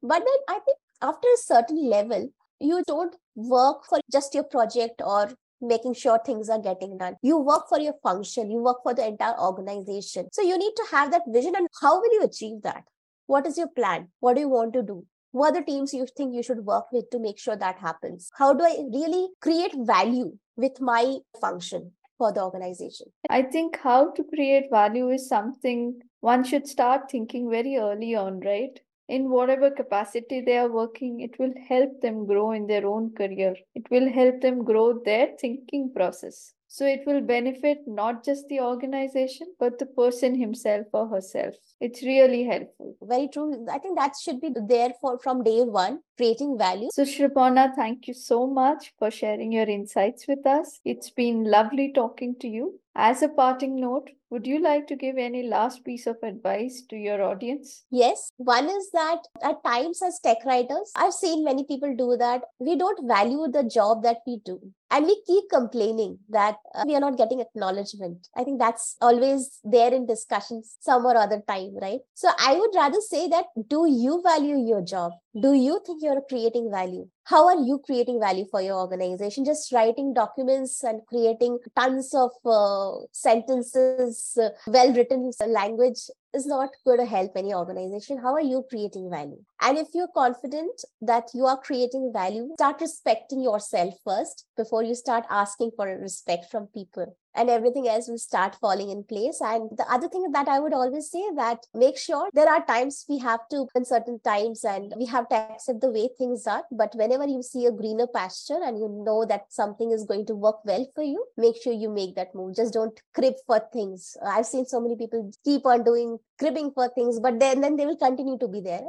But 0.03 0.25
then 0.29 0.41
i 0.49 0.59
think 0.61 0.79
after 1.01 1.29
a 1.29 1.43
certain 1.45 1.85
level 1.91 2.29
you 2.61 2.83
don't 2.87 3.17
work 3.35 3.85
for 3.89 4.01
just 4.11 4.35
your 4.35 4.45
project 4.45 5.03
or 5.05 5.31
making 5.63 5.95
sure 5.95 6.19
things 6.25 6.49
are 6.51 6.61
getting 6.61 6.99
done. 6.99 7.17
You 7.23 7.39
work 7.39 7.69
for 7.69 7.79
your 7.79 7.95
function, 8.03 8.51
you 8.51 8.59
work 8.59 8.83
for 8.83 8.95
the 8.95 9.07
entire 9.07 9.39
organization. 9.39 10.29
So 10.33 10.43
you 10.43 10.59
need 10.59 10.73
to 10.77 10.87
have 10.91 11.11
that 11.13 11.23
vision. 11.29 11.55
And 11.57 11.69
how 11.81 12.01
will 12.01 12.13
you 12.13 12.25
achieve 12.25 12.63
that? 12.63 12.85
What 13.27 13.47
is 13.47 13.57
your 13.57 13.69
plan? 13.69 14.09
What 14.21 14.35
do 14.35 14.41
you 14.41 14.49
want 14.49 14.73
to 14.75 14.83
do? 14.83 15.07
What 15.31 15.55
are 15.55 15.61
the 15.61 15.65
teams 15.65 15.95
you 15.95 16.07
think 16.17 16.35
you 16.35 16.43
should 16.43 16.67
work 16.67 16.93
with 16.93 17.09
to 17.11 17.19
make 17.19 17.39
sure 17.39 17.57
that 17.57 17.79
happens? 17.79 18.31
How 18.35 18.53
do 18.53 18.65
I 18.65 18.85
really 18.93 19.29
create 19.41 19.73
value 19.79 20.37
with 20.57 20.81
my 20.81 21.19
function? 21.41 21.93
For 22.19 22.33
the 22.33 22.45
organization. 22.45 23.07
I 23.31 23.43
think 23.43 23.79
how 23.79 24.13
to 24.13 24.23
create 24.23 24.71
value 24.71 25.09
is 25.09 25.29
something 25.29 26.03
one 26.21 26.45
should 26.45 26.69
start 26.69 27.11
thinking 27.11 27.51
very 27.51 27.77
early 27.77 28.15
on, 28.15 28.39
right? 28.41 28.79
In 29.13 29.29
whatever 29.29 29.71
capacity 29.71 30.41
they 30.41 30.57
are 30.57 30.71
working, 30.71 31.21
it 31.21 31.39
will 31.39 31.53
help 31.69 32.01
them 32.01 32.25
grow 32.25 32.53
in 32.53 32.67
their 32.67 32.87
own 32.87 33.11
career. 33.15 33.55
It 33.75 33.91
will 33.91 34.09
help 34.11 34.41
them 34.41 34.65
grow 34.65 35.03
their 35.05 35.37
thinking 35.39 35.93
process. 35.95 36.55
So 36.69 36.87
it 36.87 37.03
will 37.05 37.21
benefit 37.21 37.81
not 37.87 38.25
just 38.25 38.49
the 38.49 38.61
organization, 38.61 39.49
but 39.61 39.79
the 39.79 39.85
person 39.85 40.35
himself 40.35 40.87
or 40.95 41.07
herself. 41.09 41.55
It's 41.79 42.03
really 42.03 42.45
helpful. 42.45 42.97
Very 43.03 43.29
true. 43.29 43.67
I 43.71 43.79
think 43.79 43.99
that 43.99 44.15
should 44.19 44.41
be 44.41 44.49
there 44.69 44.95
for 44.99 45.19
from 45.19 45.45
day 45.45 45.61
one, 45.61 46.01
creating 46.17 46.57
value. 46.57 46.89
So 46.91 47.03
Sriparna, 47.03 47.77
thank 47.77 48.09
you 48.09 48.15
so 48.15 48.47
much 48.47 48.95
for 48.99 49.11
sharing 49.11 49.53
your 49.53 49.69
insights 49.69 50.27
with 50.27 50.47
us. 50.47 50.81
It's 50.87 51.11
been 51.11 51.45
lovely 51.45 51.93
talking 51.93 52.37
to 52.41 52.49
you. 52.49 52.81
As 52.95 53.23
a 53.23 53.29
parting 53.29 53.81
note, 53.81 54.11
would 54.29 54.47
you 54.47 54.61
like 54.61 54.87
to 54.89 54.97
give 54.97 55.17
any 55.17 55.43
last 55.43 55.83
piece 55.83 56.07
of 56.07 56.17
advice 56.23 56.83
to 56.91 56.97
your 56.97 57.23
audience? 57.23 57.85
Yes. 57.91 58.33
One 58.37 58.69
is 58.69 58.91
that 58.93 59.21
at 59.43 59.65
times, 59.65 60.03
as 60.03 60.21
tech 60.21 60.39
writers, 60.45 60.93
I've 60.95 61.15
seen 61.15 61.43
many 61.45 61.65
people 61.65 61.95
do 61.97 62.17
that. 62.19 62.43
We 62.59 62.77
don't 62.77 63.09
value 63.09 63.47
the 63.51 63.65
job 63.65 64.03
that 64.03 64.19
we 64.27 64.41
do. 64.45 64.61
And 64.91 65.07
we 65.07 65.23
keep 65.27 65.45
complaining 65.51 66.19
that 66.29 66.57
uh, 66.75 66.85
we 66.87 66.95
are 66.95 67.01
not 67.01 67.17
getting 67.17 67.41
acknowledgement. 67.41 68.29
I 68.37 68.45
think 68.45 68.59
that's 68.59 68.97
always 69.01 69.59
there 69.65 69.93
in 69.93 70.07
discussions 70.07 70.77
some 70.81 71.07
or 71.07 71.17
other 71.17 71.43
time, 71.49 71.75
right? 71.81 72.01
So 72.13 72.31
I 72.39 72.57
would 72.57 72.75
rather 72.75 73.01
say 73.01 73.27
that 73.29 73.47
do 73.69 73.87
you 73.89 74.23
value 74.23 74.57
your 74.57 74.83
job? 74.83 75.13
Do 75.41 75.55
you 75.55 75.81
think 75.87 76.03
you're 76.03 76.23
creating 76.29 76.71
value? 76.71 77.09
how 77.25 77.47
are 77.47 77.57
you 77.57 77.81
creating 77.85 78.21
value 78.21 78.45
for 78.51 78.61
your 78.61 78.79
organization? 78.79 79.45
Just 79.45 79.73
writing 79.73 80.13
documents 80.13 80.83
and 80.83 81.01
creating 81.07 81.59
tons 81.77 82.13
of 82.15 82.31
uh, 82.45 83.07
sentences 83.13 84.37
uh, 84.41 84.49
well 84.67 84.93
written 84.93 85.31
language 85.47 86.01
is 86.35 86.47
not 86.47 86.71
going 86.85 86.99
to 86.99 87.07
help 87.07 87.33
any 87.37 87.55
organization. 87.55 88.19
How 88.19 88.33
are 88.35 88.41
you 88.41 88.65
creating 88.69 89.11
value? 89.11 89.39
And 89.61 89.79
if 89.79 89.89
you're 89.95 90.09
confident 90.15 90.85
that 91.01 91.29
you 91.35 91.47
are 91.47 91.61
creating 91.61 92.11
value 92.13 92.51
start 92.55 92.81
respecting 92.81 93.41
yourself 93.43 93.95
first 94.05 94.47
before 94.57 94.83
you 94.83 94.95
start 94.95 95.25
asking 95.31 95.71
for 95.77 95.87
respect 95.87 96.47
from 96.51 96.67
people 96.69 97.17
and 97.35 97.51
everything 97.51 97.89
else 97.89 98.09
will 98.09 98.19
start 98.19 98.57
falling 98.57 98.91
in 98.91 99.05
place. 99.05 99.41
And 99.41 99.71
the 99.77 99.87
other 99.91 100.09
thing 100.09 100.31
that 100.33 100.49
I 100.49 100.59
would 100.59 100.73
always 100.73 101.11
say 101.11 101.23
that 101.37 101.67
make 101.75 101.99
sure 101.99 102.29
there 102.33 102.49
are 102.49 102.65
times 102.65 103.05
we 103.09 103.19
have 103.19 103.41
to 103.51 103.67
in 103.75 103.85
certain 103.85 104.21
times 104.21 104.65
and 104.65 104.93
we 104.97 105.07
have 105.07 105.29
to 105.29 105.37
accept 105.37 105.81
the 105.81 105.91
way 105.91 106.09
things 106.17 106.47
are. 106.47 106.65
But 106.71 106.95
whenever 106.95 107.27
you 107.27 107.43
see 107.43 107.67
a 107.67 107.73
greener 107.73 108.07
pasture 108.07 108.61
and 108.63 108.79
you 108.79 108.89
know 109.05 109.25
that 109.27 109.47
something 109.49 109.91
is 109.91 110.05
going 110.05 110.27
to 110.27 110.35
work 110.35 110.65
well 110.65 110.87
for 110.95 111.03
you, 111.03 111.25
make 111.37 111.57
sure 111.63 111.73
you 111.73 111.89
make 111.89 112.15
that 112.17 112.35
move. 112.35 112.57
Just 112.57 112.75
don't 112.75 112.99
crib 113.15 113.35
for 113.47 113.61
things. 113.73 114.17
I've 114.25 114.47
seen 114.47 114.67
so 114.67 114.81
many 114.81 114.97
people 114.97 115.31
keep 115.45 115.67
on 115.67 115.85
doing 115.85 116.19
cribbing 116.39 116.73
for 116.73 116.89
things, 116.89 117.21
but 117.21 117.39
then, 117.39 117.61
then 117.61 117.77
they 117.77 117.87
will 117.87 117.97
continue 117.97 118.39
to 118.39 118.49
be 118.49 118.61
there 118.61 118.83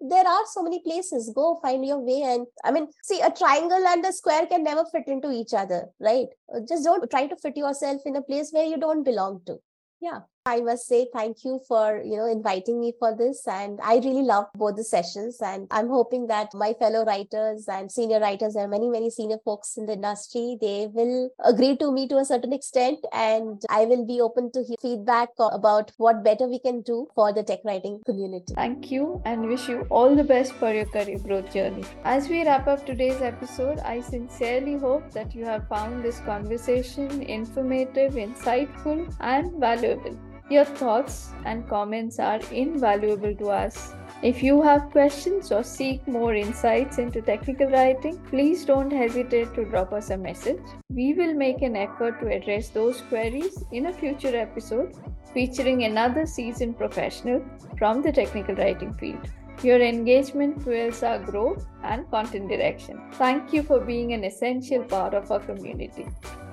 there 0.00 0.26
are 0.26 0.44
so 0.46 0.62
many 0.62 0.80
places. 0.82 1.32
Go 1.34 1.58
find 1.62 1.84
your 1.84 1.98
way 1.98 2.22
and 2.22 2.46
i 2.64 2.70
mean 2.70 2.88
see 3.02 3.20
a 3.20 3.30
triangle 3.30 3.86
and 3.86 4.04
a 4.04 4.12
square 4.12 4.46
can 4.46 4.62
never 4.62 4.84
fit 4.92 5.04
into 5.06 5.30
each 5.30 5.54
other 5.54 5.86
right? 6.00 6.28
Uh, 6.54 6.60
just 6.68 6.84
don't 6.84 7.10
try 7.10 7.26
to 7.26 7.36
fit 7.36 7.56
yourself 7.56 8.02
in 8.04 8.16
a 8.16 8.22
place 8.22 8.50
where 8.52 8.66
you 8.66 8.78
don't 8.78 9.04
belong 9.04 9.40
to. 9.46 9.58
Yeah 10.00 10.20
I 10.46 10.60
must 10.60 10.86
say 10.86 11.08
thank 11.12 11.44
you 11.44 11.60
for, 11.66 12.00
you 12.04 12.16
know, 12.16 12.26
inviting 12.30 12.80
me 12.80 12.92
for 13.00 13.16
this. 13.16 13.48
And 13.48 13.80
I 13.82 13.96
really 13.96 14.22
love 14.22 14.46
both 14.54 14.76
the 14.76 14.84
sessions. 14.84 15.38
And 15.42 15.66
I'm 15.72 15.88
hoping 15.88 16.28
that 16.28 16.54
my 16.54 16.72
fellow 16.74 17.04
writers 17.04 17.66
and 17.66 17.90
senior 17.90 18.20
writers, 18.20 18.54
there 18.54 18.64
are 18.64 18.68
many, 18.68 18.88
many 18.88 19.10
senior 19.10 19.38
folks 19.44 19.76
in 19.76 19.86
the 19.86 19.94
industry, 19.94 20.56
they 20.60 20.86
will 20.92 21.30
agree 21.44 21.76
to 21.78 21.90
me 21.90 22.06
to 22.08 22.18
a 22.18 22.24
certain 22.24 22.52
extent. 22.52 23.00
And 23.12 23.60
I 23.68 23.86
will 23.86 24.06
be 24.06 24.20
open 24.20 24.52
to 24.52 24.64
feedback 24.80 25.30
about 25.40 25.90
what 25.96 26.22
better 26.22 26.46
we 26.46 26.60
can 26.60 26.82
do 26.82 27.08
for 27.16 27.32
the 27.32 27.42
tech 27.42 27.60
writing 27.64 28.00
community. 28.06 28.54
Thank 28.54 28.92
you 28.92 29.20
and 29.24 29.48
wish 29.48 29.68
you 29.68 29.84
all 29.90 30.14
the 30.14 30.22
best 30.22 30.52
for 30.52 30.72
your 30.72 30.86
career 30.86 31.18
growth 31.18 31.52
journey. 31.52 31.82
As 32.04 32.28
we 32.28 32.44
wrap 32.44 32.68
up 32.68 32.86
today's 32.86 33.20
episode, 33.20 33.80
I 33.80 34.00
sincerely 34.00 34.76
hope 34.76 35.10
that 35.10 35.34
you 35.34 35.44
have 35.44 35.66
found 35.68 36.04
this 36.04 36.20
conversation 36.20 37.22
informative, 37.22 38.12
insightful, 38.12 39.12
and 39.18 39.58
valuable. 39.58 40.16
Your 40.48 40.64
thoughts 40.64 41.32
and 41.44 41.68
comments 41.68 42.20
are 42.20 42.40
invaluable 42.52 43.34
to 43.34 43.48
us. 43.50 43.94
If 44.22 44.44
you 44.44 44.62
have 44.62 44.92
questions 44.92 45.50
or 45.50 45.64
seek 45.64 46.06
more 46.06 46.34
insights 46.34 46.98
into 46.98 47.20
technical 47.20 47.68
writing, 47.68 48.18
please 48.30 48.64
don't 48.64 48.92
hesitate 48.92 49.54
to 49.54 49.64
drop 49.64 49.92
us 49.92 50.10
a 50.10 50.16
message. 50.16 50.62
We 50.88 51.14
will 51.14 51.34
make 51.34 51.62
an 51.62 51.74
effort 51.74 52.20
to 52.20 52.28
address 52.28 52.68
those 52.68 53.00
queries 53.08 53.62
in 53.72 53.86
a 53.86 53.92
future 53.92 54.36
episode 54.36 54.94
featuring 55.34 55.82
another 55.82 56.26
seasoned 56.26 56.78
professional 56.78 57.44
from 57.76 58.00
the 58.00 58.12
technical 58.12 58.54
writing 58.54 58.94
field. 58.94 59.28
Your 59.64 59.80
engagement 59.80 60.62
fuels 60.62 61.02
our 61.02 61.18
growth 61.18 61.66
and 61.82 62.08
content 62.10 62.48
direction. 62.48 63.00
Thank 63.14 63.52
you 63.52 63.64
for 63.64 63.80
being 63.80 64.12
an 64.12 64.22
essential 64.22 64.84
part 64.84 65.12
of 65.12 65.30
our 65.32 65.40
community. 65.40 66.06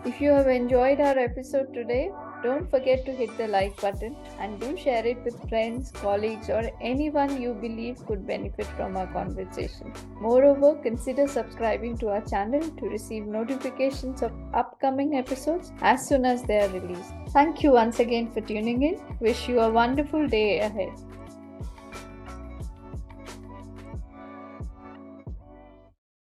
If 0.03 0.19
you 0.19 0.31
have 0.31 0.47
enjoyed 0.47 0.99
our 0.99 1.17
episode 1.17 1.73
today, 1.73 2.09
don't 2.43 2.69
forget 2.69 3.05
to 3.05 3.11
hit 3.11 3.35
the 3.37 3.47
like 3.47 3.79
button 3.81 4.15
and 4.39 4.59
do 4.59 4.75
share 4.77 5.05
it 5.05 5.23
with 5.23 5.49
friends, 5.49 5.91
colleagues, 5.91 6.49
or 6.49 6.69
anyone 6.81 7.41
you 7.41 7.53
believe 7.53 8.05
could 8.05 8.27
benefit 8.27 8.65
from 8.77 8.97
our 8.97 9.07
conversation. 9.07 9.93
Moreover, 10.19 10.75
consider 10.83 11.27
subscribing 11.27 11.97
to 11.99 12.09
our 12.09 12.21
channel 12.21 12.61
to 12.61 12.85
receive 12.87 13.25
notifications 13.25 14.21
of 14.21 14.33
upcoming 14.53 15.15
episodes 15.15 15.71
as 15.81 16.07
soon 16.07 16.25
as 16.25 16.43
they 16.43 16.59
are 16.59 16.69
released. 16.69 17.13
Thank 17.29 17.63
you 17.63 17.71
once 17.71 17.99
again 17.99 18.31
for 18.31 18.41
tuning 18.41 18.83
in. 18.83 19.01
Wish 19.19 19.47
you 19.47 19.59
a 19.61 19.71
wonderful 19.71 20.27
day 20.27 20.59
ahead. 20.59 20.91